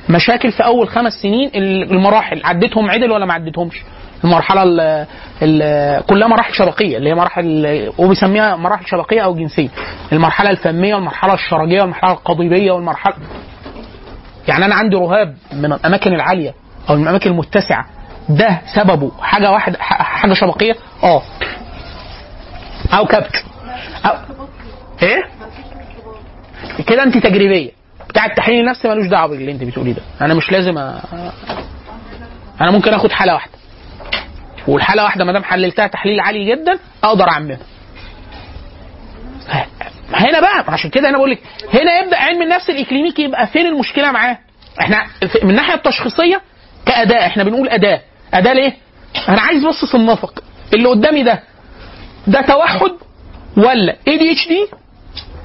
[0.09, 3.75] مشاكل في أول خمس سنين المراحل عديتهم عدل ولا ما عديتهمش؟
[4.23, 5.05] المرحله ال
[5.41, 9.69] ال كلها مراحل شبكيه اللي هي مراحل وبيسميها مراحل شبكيه أو جنسية.
[10.11, 13.13] المرحلة الفميه والمرحلة الشرجيه والمرحلة القضيبية والمرحلة
[14.47, 16.53] يعني أنا عندي رهاب من الأماكن العالية
[16.89, 17.85] أو من الأماكن المتسعة.
[18.29, 19.11] ده سببه.
[19.21, 21.21] حاجة واحدة حاجة شبكيه آه.
[22.93, 23.45] أو كبت
[24.05, 24.13] أو
[25.03, 25.23] إيه؟
[26.87, 27.71] كده أنت تجريبية.
[28.09, 30.01] بتاع التحليل النفسي ملوش دعوة باللي أنت بتقوليه ده.
[30.21, 31.01] أنا مش لازم أ...
[32.61, 33.51] أنا ممكن آخد حالة واحدة.
[34.69, 37.57] والحالة واحدة ما دام حللتها تحليل عالي جدا أقدر أعممها
[40.13, 41.39] هنا بقى عشان كده أنا بقول لك
[41.73, 44.37] هنا يبدأ علم النفس الإكلينيكي يبقى فين المشكلة معاه؟
[44.81, 45.05] إحنا
[45.43, 46.41] من الناحية التشخيصية
[46.85, 48.01] كأداة إحنا بنقول أداة
[48.33, 48.73] أداة ليه؟
[49.29, 50.43] أنا عايز بس اصنفك
[50.73, 51.43] اللي قدامي ده
[52.27, 52.91] ده توحد
[53.57, 54.65] ولا ADHD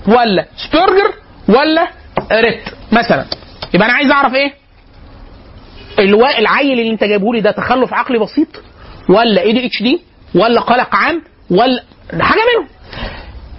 [0.09, 1.15] ولا سبيرجر
[1.49, 1.89] ولا
[2.33, 3.25] ريت مثلا
[3.75, 4.55] يبقى أنا عايز أعرف إيه؟
[6.39, 8.49] العيل اللي أنت جايبه لي ده تخلف عقلي بسيط
[9.09, 10.03] ولا ADHD
[10.35, 11.83] ولا قلق عام ولا
[12.21, 12.69] حاجة منهم.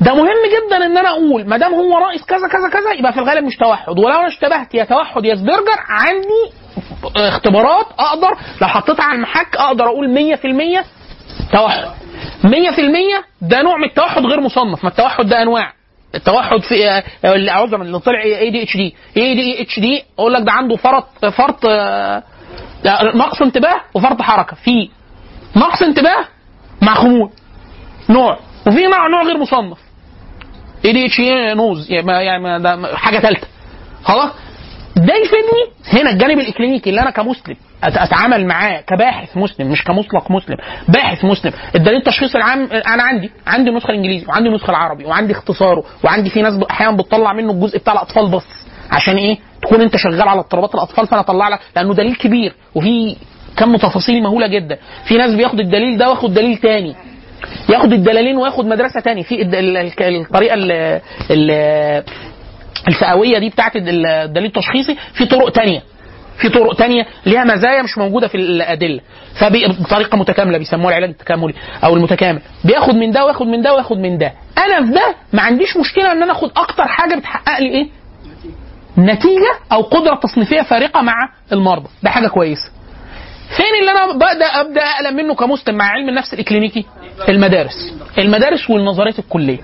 [0.01, 3.19] ده مهم جدا إن أنا أقول ما دام هو رئيس كذا كذا كذا يبقى في
[3.19, 3.89] الغالب مش توحد.
[3.99, 6.53] ولو أنا اشتبهت يا توحد يا سبرجر عندي
[7.15, 8.29] اختبارات أقدر
[8.61, 10.35] لو حطيتها على المحك أقدر أقول
[10.81, 10.85] 100%
[11.51, 11.85] توحد.
[12.43, 12.49] 100%
[13.41, 14.83] ده نوع من التوحد غير مصنف.
[14.83, 15.73] ما التوحد ده أنواع.
[16.15, 17.03] التوحد في آه،
[17.51, 20.75] عذرا اللي طلع اي دي اتش دي اي دي اتش دي أقول لك ده عنده
[20.75, 22.23] فرط فرط آه،
[23.15, 24.55] نقص انتباه وفرط حركة.
[24.55, 24.89] في
[25.55, 26.25] نقص انتباه
[26.81, 27.29] مع خمول.
[28.09, 28.39] نوع.
[28.67, 29.77] وفي نوع نوع غير مصنف.
[30.85, 31.19] ADHD
[31.57, 33.47] NOS يعني ما- ده حاجة ثالثه
[34.03, 34.31] خلاص؟
[34.95, 37.55] ده يفيدني هنا الجانب الإكلينيكي اللي أنا كمسلم.
[37.83, 40.57] أتعامل معاه كباحث مسلم مش كمطلق مسلم.
[40.89, 41.51] باحث مسلم.
[41.75, 46.41] الدليل التشخيصي العام أنا عندي عندي النسخه الانجليزي وعندي النسخه العربي وعندي اختصاره وعندي في
[46.41, 48.45] ناس أحيانا بتطلع منه الجزء بتاع الأطفال بس.
[48.91, 52.55] عشان إيه؟ تكون أنت شغال على اضطرابات الأطفال فأنا أطلع لك لأنه دليل كبير.
[52.75, 53.15] وفي
[53.57, 54.77] كم تفاصيل مهولة جدا.
[55.07, 56.95] في ناس بياخد الدليل ده واخد دليل تاني.
[57.69, 59.23] ياخد الدلالين وياخد مدرسة تاني.
[59.23, 61.01] في الطريقة ال-
[61.31, 62.03] ال-
[62.87, 64.97] الفئوية دي بتاعت ال- الدليل التشخيصي.
[65.13, 65.81] في طرق تانية.
[66.37, 68.99] في طرق تانية ليها مزايا مش موجودة في الأدلة.
[69.39, 71.53] فبطريقه متكاملة بيسموها العلاج التكاملي
[71.83, 72.39] أو المتكامل.
[72.63, 74.31] بياخد من ده وياخد من ده وياخد من ده.
[74.57, 77.87] أنا في ده ما عنديش مشكلة إن أنا آخد أكتر حاجة بتحقق لي إيه؟
[78.97, 81.87] نتيجة أو قدرة تصنيفية فارقة مع المرضى.
[82.03, 82.71] ده حاجة كويسة.
[83.57, 86.85] فين اللي أنا ببدا أبدأ اقلم منه كمسلم مع علم النفس الإكلينيكي؟
[87.29, 87.93] المدارس.
[88.17, 89.59] المدارس والنظريات الكلية.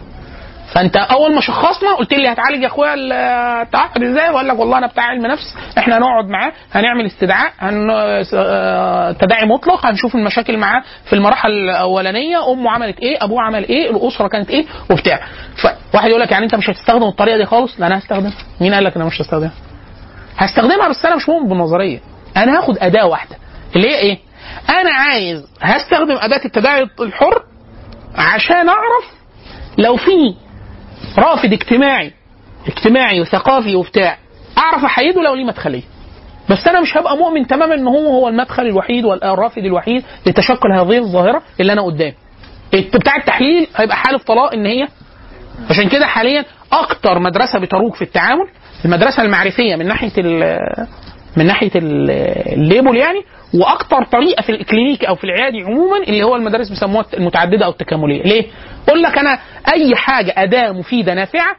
[0.74, 4.88] فأنت أول ما شخصنا قلت لي هتعالج يا أخويا التعقد إزاي؟ واقول لك والله أنا
[4.88, 7.88] بتاع علم نفس إحنا هنقعد معاه هنعمل استدعاء هن...
[8.34, 13.91] آه، تداعي مطلق هنشوف المشاكل معاه في المراحل الأولانية أمه عملت إيه أبوه عمل إيه
[13.91, 15.20] الأسرة كانت إيه وبتاع.
[15.91, 18.84] فواحد يقول لك يعني أنت مش هتستخدم الطريقة دي خالص؟ لا أنا هستخدمها مين قال
[18.84, 19.52] لك أنا مش هستخدمها؟
[20.38, 21.99] هستخدمها بس أنا مش مؤمن بالنظرية.
[22.38, 23.36] أنا هاخد أداة واحدة.
[23.76, 24.18] اللي هي إيه؟
[24.69, 27.43] أنا عايز هستخدم أداة التداعي الحر
[28.15, 29.06] عشان أعرف
[29.77, 30.35] لو في
[31.18, 32.11] رافد اجتماعي
[32.68, 34.18] اجتماعي وثقافي وبتاع
[34.57, 35.81] أعرف أحيده لو ليه مدخلية.
[36.49, 40.98] بس أنا مش هبقى مؤمن تماما إن هو هو المدخل الوحيد والرافد الوحيد لتشكل هذه
[40.98, 42.14] الظاهرة اللي أنا قدامي.
[42.73, 44.88] بتاع التحليل هيبقى حالف طلاق إن هي
[45.69, 48.48] عشان كده حاليا أكتر مدرسة بتروج في التعامل
[48.85, 50.11] المدرسة المعرفية من ناحية
[51.38, 52.12] من ناحية ال-
[52.53, 53.22] ال label يعني
[53.53, 57.72] وأكتر طريقة في ال clinic أو في العيادي عموما اللي هو المدارس بيسموها المتعددة أو
[57.72, 58.24] التكاملية.
[58.24, 58.45] ليه؟
[58.88, 59.40] أقول لك أنا
[59.74, 61.56] أي حاجة أداة مفيدة نافعة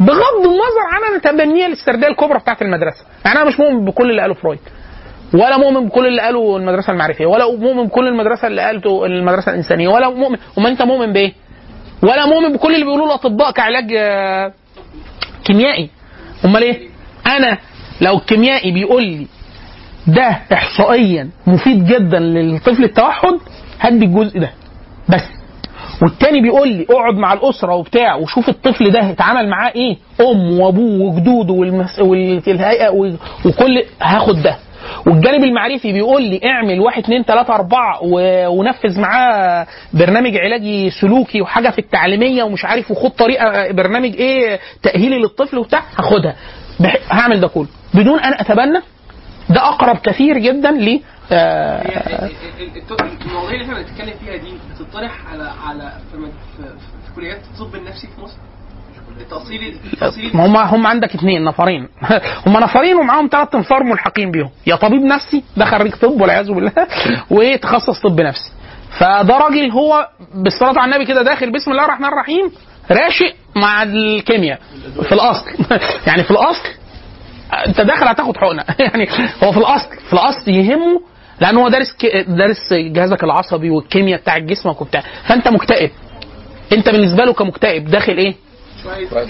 [0.00, 3.04] بغض النظر عن التبنيه الاسترداديه الكبرى بتاعت المدرسة.
[3.24, 4.58] يعني أنا مش مؤمن بكل اللي قاله فرويد
[5.34, 9.88] ولا مؤمن بكل اللي قاله المدرسة المعرفية ولا مؤمن بكل المدرسة اللي قالته المدرسة الإنسانية
[9.88, 11.32] ولا مؤمن وما أنت مؤمن بإيه؟
[12.02, 14.52] ولا مؤمن بكل اللي بيقولوه الأطباء كعلاج آه،
[15.44, 15.90] كيميائي.
[16.44, 16.88] أمال إيه؟
[17.26, 17.58] أنا
[18.00, 19.26] لو الكيميائي بيقول لي
[20.06, 23.34] ده احصائيا مفيد جدا للطفل التوحد
[23.80, 24.50] هدي الجزء ده
[25.08, 25.22] بس
[26.02, 31.00] والتاني بيقول لي اقعد مع الأسرة وبتاع وشوف الطفل ده اتعامل معاه إيه أم وأبوه
[31.00, 31.98] وجدوده والمس...
[32.00, 33.12] والهيئة و...
[33.46, 34.56] وكل هاخد ده
[35.06, 38.46] والجانب المعرفي بيقول لي اعمل واحد اتنين تلاتة أربعة و...
[38.48, 45.18] ونفذ معاه برنامج علاجي سلوكي وحاجة في التعليمية ومش عارف وخد طريقة برنامج إيه تأهيلي
[45.18, 46.34] للطفل وبتاع هاخدها.
[47.10, 47.66] هعمل ده كله.
[47.94, 48.80] بدون أن أتبنى
[49.50, 51.00] ده أقرب كثير جدا ل
[51.32, 56.30] آه، ال- ال- المواضيع اللي إحنا بنتكلم فيها دي بتطرح على على في,
[57.16, 58.36] كليات الطب النفسي في مصر؟
[59.20, 61.88] التأصيلي ما هم هم عندك اثنين نفرين.
[62.46, 64.50] هم نفرين ومعاهم ثلاث انفار ملحقين بيهم.
[64.66, 66.72] يا طبيب نفسي ده خريج طب والعياذ بالله
[67.30, 68.52] وتخصص طب نفسي.
[68.98, 72.50] فده راجل هو بالصلاة على النبي كده داخل بسم الله الرحمن الرحيم
[72.90, 74.60] راشق مع الكيمياء.
[75.02, 75.46] في الأصل.
[76.06, 76.68] يعني في الأصل
[77.66, 78.64] أنت داخل هتاخد حقنة.
[78.86, 79.08] يعني
[79.44, 81.00] هو في الأصل في الأصل يهمه
[81.40, 81.96] لأن هو دارس
[82.28, 85.02] دارس جهازك العصبي والكيمياء بتاع جسمك وبتاع.
[85.28, 85.90] فأنت مكتئب.
[86.72, 88.34] أنت بالنسبة له كمكتئب داخل إيه؟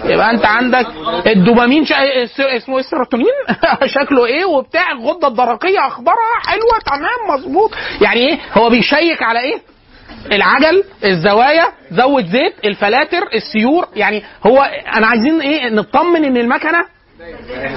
[0.05, 0.87] يبقى أنت عندك
[1.27, 2.25] الدوبامين شا...
[2.25, 3.27] اس- اسمه إيه؟ السيروتونين.
[3.97, 7.71] شكله إيه وبتاع الغدة الدرقية أخبارها حلوة تمام مظبوط.
[8.01, 9.59] يعني إيه؟ هو بيشيك على إيه؟
[10.33, 14.63] العجل الزوايا زود زيت الفلاتر السيور يعني هو
[14.97, 16.85] أنا عايزين إيه؟ نطمن إن المكنة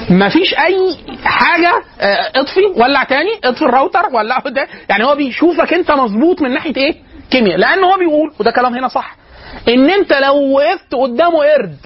[0.10, 1.72] مفيش أي حاجة
[2.02, 4.68] آه، اطفي ولع تاني اطفي الراوتر ولعه ده.
[4.90, 6.96] يعني هو بيشوفك أنت مظبوط من ناحية إيه؟
[7.32, 7.58] كيمياء.
[7.58, 9.16] لأن هو بيقول وده كلام هنا صح
[9.68, 11.78] إن أنت لو وقفت قدامه قرد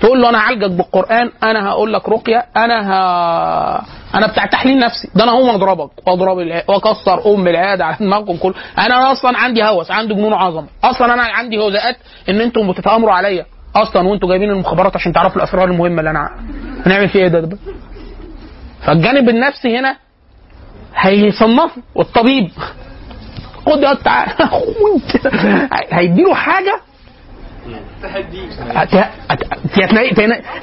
[0.00, 2.94] تقول له أنا هعالجك بالقرآن أنا هقول لك رقية أنا ه...
[4.14, 5.08] أنا بتاع تحليل نفسي.
[5.14, 6.36] ده أنا هقوم أضربك وأضرب.
[6.68, 10.66] وأكسر أم العيادة على دماغكم كله أنا أصلا عندي هوس عندي جنون عظمة.
[10.84, 11.96] أصلا أنا عندي هزاءات
[12.28, 13.46] إن أنتم بتتأمروا عليا.
[13.76, 16.30] أصلا وأنتم جايبين المخابرات عشان تعرفوا الأسرار المهمة اللي أنا
[16.86, 17.58] هنعمل فيه إيه ده, ده
[18.86, 19.96] فالجانب النفسي هنا
[20.96, 22.50] هيصنفه والطبيب.
[23.66, 24.32] خد يا تعالى
[25.92, 26.80] هيديله حاجة
[28.02, 28.48] تهديه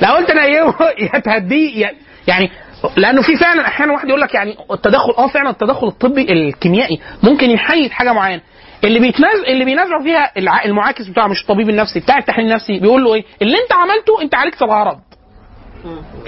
[0.01, 0.73] لو قلت نيمه
[1.13, 1.91] يا تهديه
[2.27, 2.51] يعني
[2.97, 7.49] لأنه في فعلا أحيانا واحد يقول لك يعني التدخل آه فعلا التدخل الطبي الكيميائي ممكن
[7.49, 8.41] يحيد حاجة معينة.
[8.83, 10.31] اللي بيتنازع اللي بينازعوا فيها
[10.65, 14.35] المعاكس بتاعه مش الطبيب النفسي بتاع التحليل النفسي بيقول له إيه؟ اللي أنت عملته أنت
[14.35, 14.99] عالجت الغرض.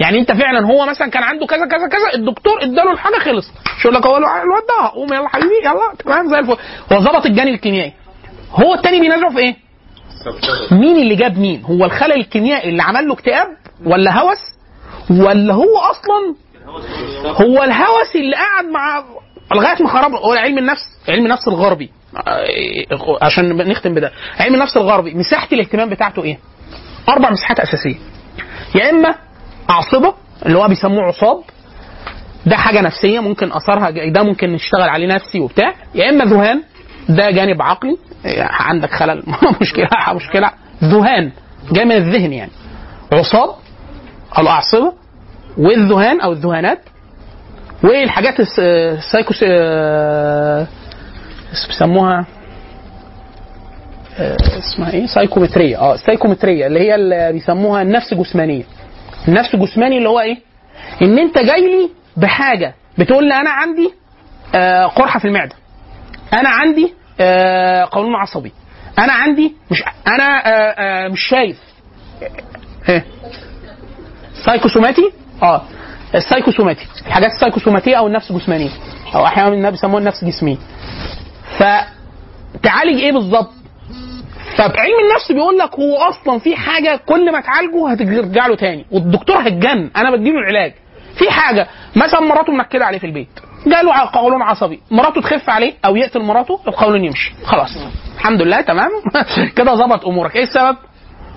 [0.00, 3.50] يعني أنت فعلا هو مثلا كان عنده كذا كذا كذا الدكتور إداله الحاجة خلص.
[3.78, 6.56] مش يقول لك؟ هو الواد ده قوم يلا حبيبي يلا تمام زي الفل.
[6.92, 7.92] هو ظبط الجانب الكيميائي.
[8.52, 9.63] هو التاني بينازعه في إيه؟
[10.72, 13.46] مين اللي جاب مين؟ هو الخلل الكيميائي اللي عمل له اكتئاب
[13.86, 14.38] ولا هوس؟
[15.10, 16.34] ولا هو أصلا
[17.26, 19.04] هو الهوس اللي قعد مع
[19.54, 21.90] لغاية ما خرب هو علم النفس علم النفس الغربي.
[23.22, 24.12] عشان نختم بده.
[24.40, 26.38] علم النفس الغربي مساحة الاهتمام بتاعته إيه؟
[27.08, 27.96] أربع مساحات أساسية.
[28.74, 29.14] يا إما
[29.70, 30.14] أعصبه
[30.46, 31.42] اللي هو بيسموه عصاب.
[32.46, 35.74] ده حاجة نفسية ممكن أثرها ده ممكن نشتغل عليه نفسي وبتاع.
[35.94, 36.62] يا إما ذهان
[37.08, 37.96] ده جانب عقلي.
[38.38, 39.22] عندك خلل.
[39.60, 40.50] مشكلة مشكلة.
[40.84, 41.30] ذهان
[41.72, 42.50] جاي من الذهن يعني.
[43.12, 43.50] عصاب
[44.38, 44.92] الأعصبة
[45.58, 46.78] والذهان أو الذهانات
[47.84, 48.58] والحاجات الس-
[48.98, 50.66] السايكوس آه،
[51.68, 52.26] بيسموها
[54.18, 55.78] آه، اسمها إيه؟ سايكومترية.
[55.78, 58.62] آه السايكومتريه اللي هي اللي بيسموها النفس جسمانيه
[59.28, 60.36] النفس جسماني اللي هو إيه؟
[61.02, 63.90] إن أنت جاي لي بحاجة بتقول لي أنا عندي
[64.54, 65.54] آه، قرحة في المعدة.
[66.32, 66.94] أنا عندي
[67.92, 68.52] قولون عصبي.
[68.98, 71.58] أنا عندي مش أنا آه، آه، مش شايف.
[72.88, 73.04] إيه.
[74.44, 75.12] سايكوسوماتي؟
[75.42, 75.62] آه.
[76.14, 78.70] السايكوسوماتي الحاجات السايكوسوماتية أو النفس جسمانيه
[79.14, 80.56] أو أحيانا بيسموها النفس جسميه
[81.58, 83.50] فتعالج إيه بالظبط؟
[84.56, 88.86] فعلم النفس بيقول لك هو أصلا في حاجة كل ما تعالجه هترجع له تاني.
[88.90, 90.72] والدكتور هيتجن أنا بديله العلاج.
[91.18, 91.66] في حاجة.
[91.96, 93.28] مثلا مراته منكده عليه في البيت.
[93.66, 94.80] جاله قولون عصبي.
[94.90, 97.32] مراته تخف عليه أو يقتل مراته القولون يمشي.
[97.44, 97.70] خلاص.
[98.16, 98.90] الحمد لله تمام؟
[99.56, 100.36] كده ظبط أمورك.
[100.36, 100.76] إيه السبب؟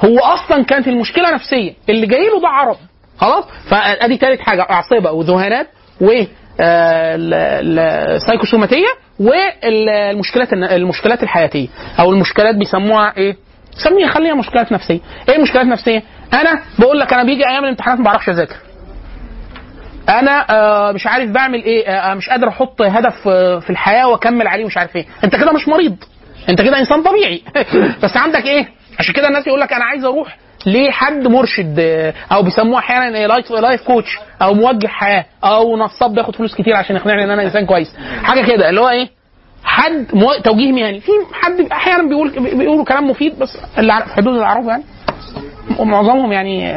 [0.05, 1.73] هو أصلا كانت المشكلة نفسية.
[1.89, 2.77] اللي جاي له ده عرض
[3.17, 4.61] خلاص؟ فأدي ثالث حاجة.
[4.69, 5.67] أعصبة وذهانات
[6.01, 6.11] و
[6.59, 7.79] آه، ال- ال-
[8.15, 8.85] السايكوسوماتيه
[9.19, 11.67] والمشكلات المشكلات الحياتية.
[11.99, 13.35] أو المشكلات بيسموها إيه؟
[13.83, 14.99] سميها خليها مشكلات نفسية،
[15.29, 18.55] إيه المشكلات النفسيه؟ أنا بقول لك أنا بيجي أيام الامتحانات ما بعرفش أذاكر.
[20.09, 24.47] أنا آه مش عارف بعمل إيه آه مش قادر أحط هدف آه في الحياة وأكمل
[24.47, 25.05] عليه مش عارف إيه.
[25.23, 25.95] أنت كده مش مريض.
[26.49, 27.41] أنت كده إنسان طبيعي.
[28.03, 28.67] بس عندك إيه؟
[28.99, 33.27] عشان كده الناس يقول لك أنا عايز أروح لحد مرشد آه، أو بيسموه أحيانا إيه،
[33.27, 37.43] life life coach أو موجه حياة أو نصاب بياخد فلوس كتير عشان يقنعني إن أنا
[37.43, 37.95] إنسان كويس.
[38.23, 39.09] حاجة كده اللي هو إيه؟
[39.63, 40.34] حد مو...
[40.43, 40.99] توجيه مهني.
[40.99, 44.84] في حد أحيانا بيقول بيقولوا كلام مفيد بس اللي في حدود اعرفه يعني.
[45.79, 46.71] ومعظمهم يعني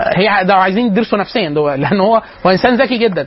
[0.00, 3.26] هي ده عايزين يدرسوا نفسيا ده لأن هو هو إنسان ذكي جدا.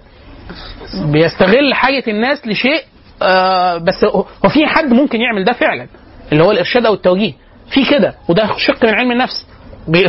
[1.11, 2.84] بيستغل حاجة الناس لشيء
[3.22, 5.88] آه بس هو في حد ممكن يعمل ده فعلا
[6.31, 7.34] اللي هو الإرشاد أو التوجيه.
[7.69, 9.45] في كده وده شق من علم النفس.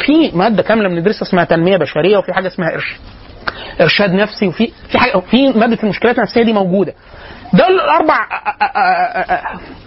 [0.01, 2.99] في مادة كاملة بندرسها اسمها تنمية بشرية وفي حاجة اسمها ارشاد
[3.81, 6.95] إرشاد نفسي وفي في حاجة في مادة المشكلات النفسية دي موجودة.
[7.55, 8.27] ده الأربع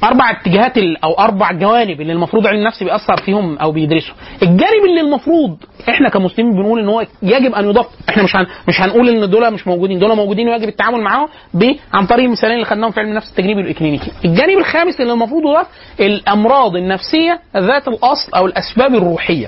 [0.03, 4.13] أربع اتجاهات أو أربع جوانب اللي المفروض علم النفس بيأثر فيهم أو بيدرسه.
[4.43, 5.57] الجانب اللي المفروض
[5.89, 9.51] إحنا كمسلمين بنقول إن هو يجب أن يضاف إحنا مش هن مش هنقول إن دول
[9.53, 13.09] مش موجودين دول موجودين ويجب التعامل معاهم ب عن طريق المثالين اللي خدناهم في علم
[13.09, 14.11] النفس التجريبي والإكلينيكي.
[14.25, 15.67] الجانب الخامس اللي المفروض يضاف
[15.99, 19.47] الأمراض النفسية ذات الأصل أو الأسباب الروحية.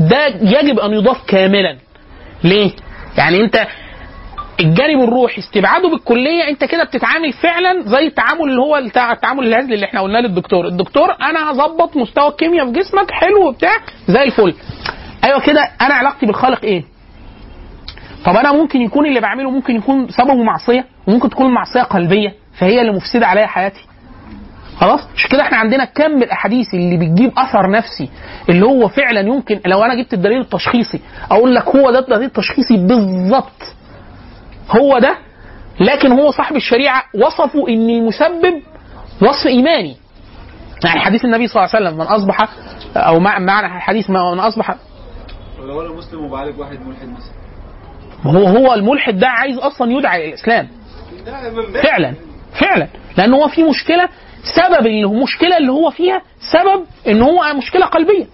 [0.00, 1.76] ده يجب أن يضاف كاملا.
[2.44, 2.70] ليه؟
[3.18, 3.66] يعني أنت
[4.60, 9.86] الجانب الروحي استبعاده بالكلية انت كده بتتعامل فعلا زي التعامل اللي هو التعامل الهزلي اللي
[9.86, 10.66] إحنا قلناه للدكتور.
[10.66, 13.76] الدكتور أنا هظبط مستوى الكيمياء في جسمك حلو وبتاع
[14.08, 14.54] زي الفل.
[15.24, 16.84] أيوه كده أنا علاقتي بالخالق إيه؟
[18.24, 22.80] طب أنا ممكن يكون اللي بعمله ممكن يكون سببه معصية وممكن تكون معصية قلبية فهي
[22.80, 23.80] اللي مفسدة عليا حياتي.
[24.76, 28.08] خلاص؟ مش كده إحنا عندنا كم الأحاديث اللي بتجيب أثر نفسي
[28.48, 32.76] اللي هو فعلا يمكن لو أنا جبت الدليل التشخيصي أقول لك هو ده الدليل التشخيصي
[32.76, 33.62] بالظبط
[34.70, 35.18] هو ده
[35.80, 38.62] لكن هو صاحب الشريعة وصفه ان المسبب
[39.22, 39.96] وصف إيماني.
[40.84, 42.48] يعني حديث النبي صلى الله عليه وسلم من أصبح
[42.96, 44.74] أو مع- معنى حديث ما- من أصبح
[45.62, 47.32] ولو أنا مسلم وبعالج واحد ملحد مثلا؟
[48.24, 50.68] هو هو الملحد ده عايز أصلا يدعى إلى الإسلام.
[51.82, 52.14] فعلا
[52.60, 52.88] فعلا.
[53.18, 54.08] لأن هو في مشكلة
[54.56, 56.22] سبب المشكلة اللي هو فيها
[56.52, 58.26] سبب إن هو مشكلة قلبية.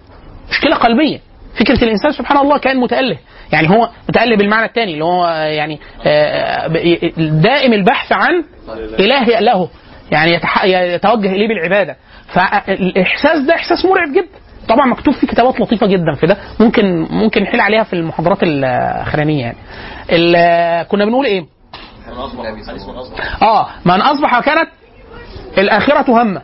[0.51, 1.19] مشكلة قلبية.
[1.60, 3.18] فكرة الإنسان سبحان الله كان متاله.
[3.52, 6.66] يعني هو متاله بالمعنى الثاني اللي هو يعني آه،
[7.18, 8.44] دائم البحث عن
[8.98, 9.68] إله له
[10.10, 10.40] يعني
[10.94, 11.97] يتوجه إليه بالعبادة.
[12.28, 14.28] فالإحساس ده إحساس مرعب جدا.
[14.68, 16.36] طبعا مكتوب فيه كتابات لطيفة جدا في ده.
[16.60, 19.56] ممكن ممكن نحيل عليها في المحاضرات الأخرانية يعني.
[20.85, 21.47] كنا بنقول إيه؟
[23.43, 24.68] آه من أصبح كانت
[25.59, 26.43] الآخرة همة.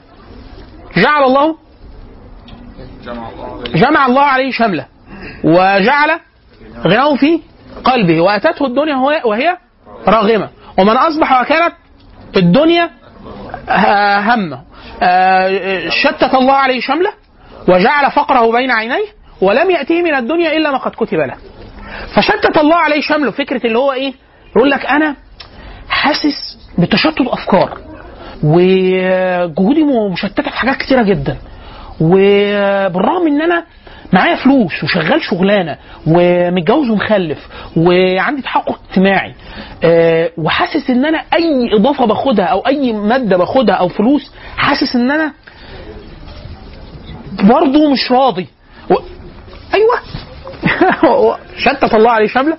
[0.96, 1.56] جعل الله
[3.74, 4.86] جمع الله عليه شمله.
[5.44, 6.20] وجعل
[6.84, 7.40] غناه في
[7.84, 8.20] قلبه.
[8.20, 9.56] وأتته الدنيا وهي-
[10.06, 10.48] راغمة.
[10.78, 11.72] ومن أصبح وكانت
[12.36, 12.90] الدنيا
[14.18, 14.60] همة.
[15.02, 17.12] آه، شتت الله عليه شمله
[17.68, 19.05] وجعل فقره بين عينيه
[19.40, 21.34] ولم يأتيه من الدنيا إلا ما قد كتب له.
[22.16, 23.30] فشتت الله عليه شمله.
[23.30, 24.12] فكرة اللي هو إيه؟
[24.56, 25.16] يقول لك أنا
[25.88, 27.78] حاسس بتشتت أفكار
[28.44, 29.82] وجهودي
[30.12, 31.36] مشتتة في حاجات كتيرة جدا.
[32.01, 33.64] وبالرغم إن أنا
[34.12, 35.76] معايا فلوس وشغال شغلانة
[36.06, 37.38] ومتجوز ومخلف
[37.76, 39.34] وعندي تحقق اجتماعي
[39.84, 45.10] آه، وحاسس إن أنا أي إضافة باخدها أو أي مادة باخدها أو فلوس حاسس إن
[45.10, 45.32] أنا
[47.42, 48.46] برضه مش راضي.
[48.90, 48.94] و...
[49.74, 51.36] أيوه.
[51.64, 52.56] شتت الله عليه شملة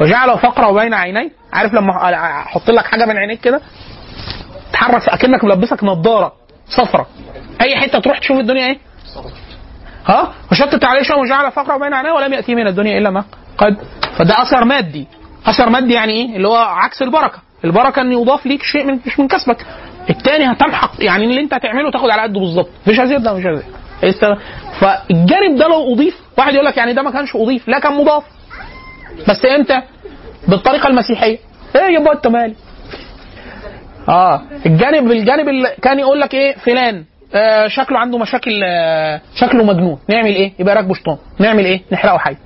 [0.00, 3.60] وجعل فقره بين عينيه عارف لما أحط لك حاجة بين عينيك كده؟
[4.72, 6.32] تحرك أكنك ملبسك نظارة
[6.68, 7.06] صفرة.
[7.60, 8.78] أي حتة تروح تشوف الدنيا إيه؟
[10.06, 13.24] ها؟ وشتت عليه شيء وجعل فقرة بين عينيه ولم يأتي من الدنيا إلا ما
[13.58, 13.76] قد
[14.18, 15.06] فده أثر مادي.
[15.46, 17.38] أثر مادي يعني إيه؟ اللي هو عكس البركة.
[17.64, 19.66] البركة إن يضاف ليك شيء من مش من كسبك.
[20.10, 20.90] الثاني هتمحق.
[20.98, 22.68] يعني اللي أنت هتعمله تاخد على قده بالظبط.
[22.86, 23.64] مش هزيد ده مش هزيد
[24.04, 24.38] است-
[24.80, 28.22] فالجانب ده لو أضيف واحد يقول لك يعني ده ما كانش أضيف لا كان مضاف.
[29.28, 29.82] بس إمتى؟
[30.48, 31.38] بالطريقة المسيحية.
[31.76, 32.54] إيه يبقى انت مالي
[34.08, 34.42] آه.
[34.66, 37.04] الجانب الجانب اللي كان يقول لك إيه؟ فلان.
[37.34, 39.98] آه شكله عنده مشاكل آه شكله مجنون.
[40.08, 41.16] نعمل إيه؟ يبقى راكبه شيطان.
[41.38, 42.36] نعمل إيه؟ نحرقه حي.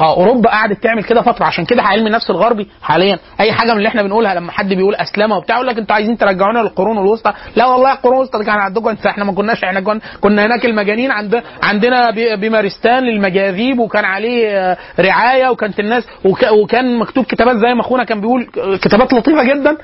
[0.00, 1.44] آه أوروبا قعدت تعمل كده فترة.
[1.44, 3.18] عشان كده علم النفس الغربي حاليا.
[3.40, 6.18] أي حاجة من اللي إحنا بنقولها لما حد بيقول اسلمه وبتاع يقول لك أنتوا عايزين
[6.18, 9.80] ترجعونا للقرون الوسطى؟ لا والله القرون الوسطى دي كان عندكم انت إحنا ما كناش إحنا
[9.80, 11.10] كنا, كنا هناك المجانين.
[11.10, 17.74] عند عندنا بمارستان للمجاذيب وكان عليه آه، رعاية وكانت الناس وك وكان مكتوب كتابات زي
[17.74, 18.46] ما أخونا كان بيقول
[18.82, 19.76] كتابات لطيفة جدا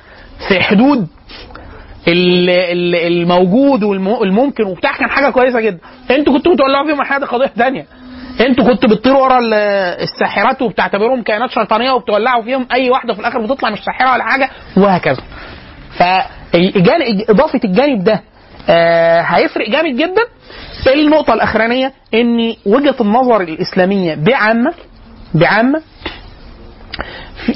[0.49, 1.07] في حدود
[2.09, 5.79] الموجود والممكن وبتاع كان حاجة كويسة جدا.
[6.11, 7.87] أنتوا كنتوا بتولعوا فيهم حاجة قضية ثانية
[8.41, 9.55] أنتوا كنتوا بتطيروا ورا ال-
[10.03, 14.51] الساحرات وبتعتبروهم كائنات شيطانية وبتولعوا فيهم أي واحدة في الآخر بتطلع مش ساحرة ولا حاجة
[14.77, 15.23] وهكذا.
[15.99, 18.23] فالجانب إضافة الجانب ده
[18.69, 20.23] آه هيفرق جامد جدا.
[20.95, 24.73] النقطة الأخرانية إن وجهة النظر الإسلامية بعامه
[25.35, 25.83] بعامة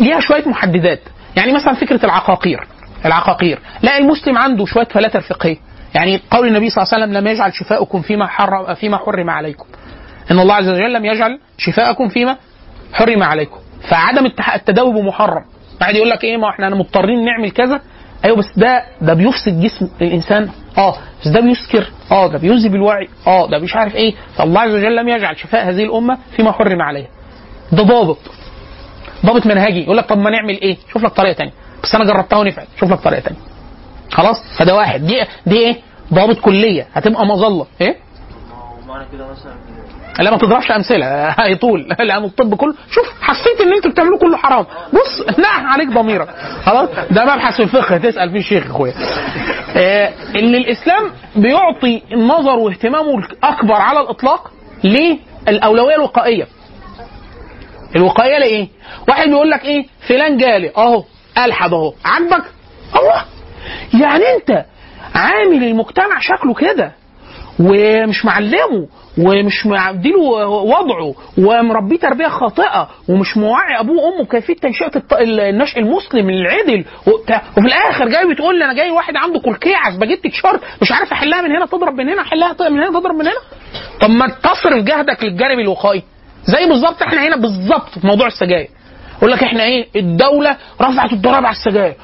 [0.01, 1.01] ليها شوية محددات.
[1.37, 2.67] يعني مثلا فكرة العقاقير.
[3.05, 3.59] العقاقير.
[3.83, 5.57] لا المسلم عنده شوية فلاتر فقهية.
[5.95, 9.65] يعني قول النبي صلى الله عليه وسلم لم يجعل شفاءكم فيما حرم فيما حرم عليكم.
[10.31, 12.37] إن الله عز وجل لم يجعل شفاءكم فيما
[12.93, 13.59] حرم عليكم.
[13.89, 15.45] فعدم التداوي بمحرم
[15.81, 17.81] واحد يقول لك إيه ما إحنا مضطرين نعمل كذا؟
[18.25, 20.51] أيوه بس ده ده بيفسد جسم الإنسان.
[20.79, 21.91] آه بس ده بيسكر.
[22.11, 24.15] آه ده بيذهب الوعي آه ده مش عارف إيه.
[24.37, 27.09] فالله عز وجل لم يجعل شفاء هذه الأمة فيما حرم عليها.
[27.73, 28.19] ده ضابط.
[29.27, 29.83] ضابط منهجي.
[29.83, 31.53] يقول لك طب ما نعمل إيه؟ شوف لك طريقة تانية.
[31.85, 33.39] بس أنا جربتها ونفعت شوف لك طريقة تانية.
[34.13, 35.07] خلاص؟ فده واحد.
[35.07, 35.77] دي دي إيه؟
[36.15, 36.87] ضابط كلية.
[36.95, 37.67] هتبقى مظلة.
[37.81, 37.97] إيه؟
[40.19, 41.07] لا ما تضربش أمثلة.
[41.41, 44.67] هيطول لأن الطب كله شوف حسيت إن أنتوا بتعملوه كله حرام.
[44.93, 46.29] بص نقح عليك ضميرك.
[46.65, 47.97] خلاص؟ ده مبحث في الفقه.
[47.99, 48.95] تسأل فيه الشيخ أخويا.
[49.77, 54.51] آه إن الإسلام بيعطي النظر واهتمامه الأكبر على الإطلاق
[54.85, 56.47] للأولوية الوقائية.
[57.97, 58.69] الوقائية لإيه؟
[59.09, 60.71] واحد بيقول لك إيه؟ فلان جالي.
[60.77, 61.05] أهو.
[61.39, 62.45] الحد اهو عاجبك؟
[62.97, 63.25] الله.
[64.03, 64.65] يعني أنت
[65.15, 66.93] عامل المجتمع شكله كده
[67.61, 68.87] ومش معلمه
[69.19, 76.85] ومش معديله وضعه ومربيه تربية خاطئة ومش موعي أبوه وأمه بكيفيه تنشئة النشء المسلم العدل
[77.07, 81.43] وفي الآخر جاي بتقول لي أنا جاي واحد عنده كلكيعة سباجيتي شارت مش عارف أحلها
[81.43, 83.41] من هنا تضرب من هنا أحلها من هنا تضرب من هنا.
[84.01, 86.03] طب ما تصرف جهدك للجانب الوقائي.
[86.45, 88.69] زي بالظبط إحنا هنا بالظبط في موضوع السجاير.
[89.25, 91.95] يقول لك إحنا إيه؟ الدولة رفعت الضرائب على السجاير.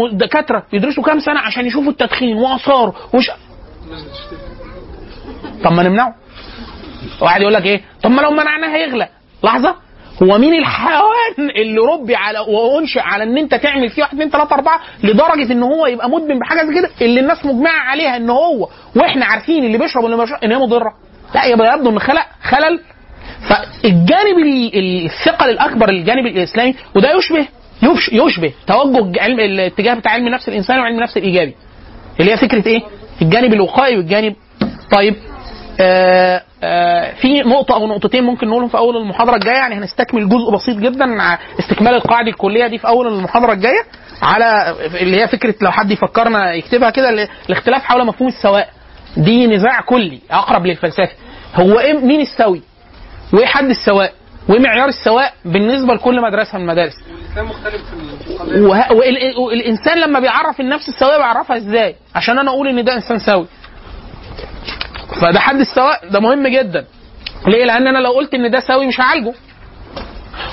[0.00, 3.30] والدكاترة يدرسوا كام سنة عشان يشوفوا التدخين واثاره ومش
[5.64, 6.14] طب ما نمنعه.
[7.20, 9.08] واحد يقول لك إيه؟ طب ما لو منعناه هيغلى.
[9.44, 9.74] لحظة.
[10.22, 14.54] هو مين الحيوان اللي ربي على وأنشئ على إن أنت تعمل فيه واحد اثنين ثلاثة
[14.54, 18.68] أربعة لدرجة إن هو يبقى مدمن بحاجة زي كده؟ اللي الناس مجمعة عليها إن هو
[18.96, 20.92] وإحنا عارفين اللي بيشرب واللي ما بيشرب إن هي مضرة.
[21.34, 22.80] لا يبقى يبدو إن خلق خلل
[23.48, 27.46] فالجانب ال- الثقل الأكبر للجانب الإسلامي وده يشبه
[27.82, 31.54] يش- يشبه توجه علم الاتجاه بتاع علم النفس الإنساني وعلم النفس الإيجابي.
[32.20, 32.82] اللي هي فكرة إيه؟
[33.22, 34.34] الجانب الوقائي والجانب
[34.96, 35.14] طيب
[35.80, 40.50] آه آه في نقطة أو نقطتين ممكن نقولهم في أول المحاضرة الجاية يعني هنستكمل جزء
[40.54, 43.82] بسيط جدا مع استكمال القاعدة الكلية دي في أول المحاضرة الجاية
[44.22, 48.68] على اللي هي فكرة لو حد يفكرنا يكتبها كده ال- الاختلاف حول مفهوم السواء.
[49.16, 51.08] دي نزاع كلي أقرب للفلسفة.
[51.54, 52.62] هو إيه؟ مين السوي؟
[53.32, 54.12] وإيه حد السواء؟
[54.48, 56.92] وإيه معيار السواء بالنسبة لكل مدرسة من المدارس؟
[58.68, 63.18] وه- وال- والإنسان لما بيعرف النفس السويه بيعرفها إزاي؟ عشان أنا أقول إن ده إنسان
[63.18, 63.46] سوي.
[65.20, 66.84] فده حد السواء ده مهم جدا.
[67.46, 69.34] ليه؟ لأن أنا لو قلت إن ده سوي مش هعالجه.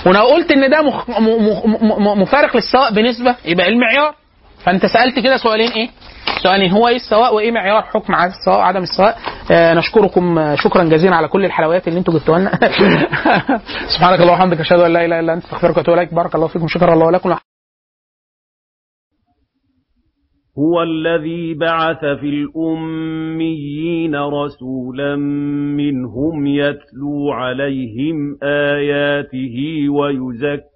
[0.05, 1.09] ولو قلت إن ده مخ...
[1.09, 1.13] م...
[1.23, 2.03] م...
[2.03, 2.21] م...
[2.21, 4.15] مفارق للسواء بنسبة يبقى المعيار؟
[4.65, 5.89] فأنت سألت كده سؤالين إيه؟
[6.43, 9.17] سؤالين هو إيه السواء وإيه معيار حكم على السواء وعدم السواء؟
[9.51, 12.51] آه نشكركم آه، شكرا جزيلا على كل الحلويات اللي أنتوا جبتوها لنا.
[13.95, 16.67] سبحانك اللهم وبحمدك أشهد أن لا إله إلا أنت أستغفرك وأتوب إليك بارك الله فيكم
[16.67, 17.29] شكرا الله لكم
[20.59, 25.15] هو الذي بعث في الأميين رسولا
[25.75, 29.87] منهم يتلو عليهم آياته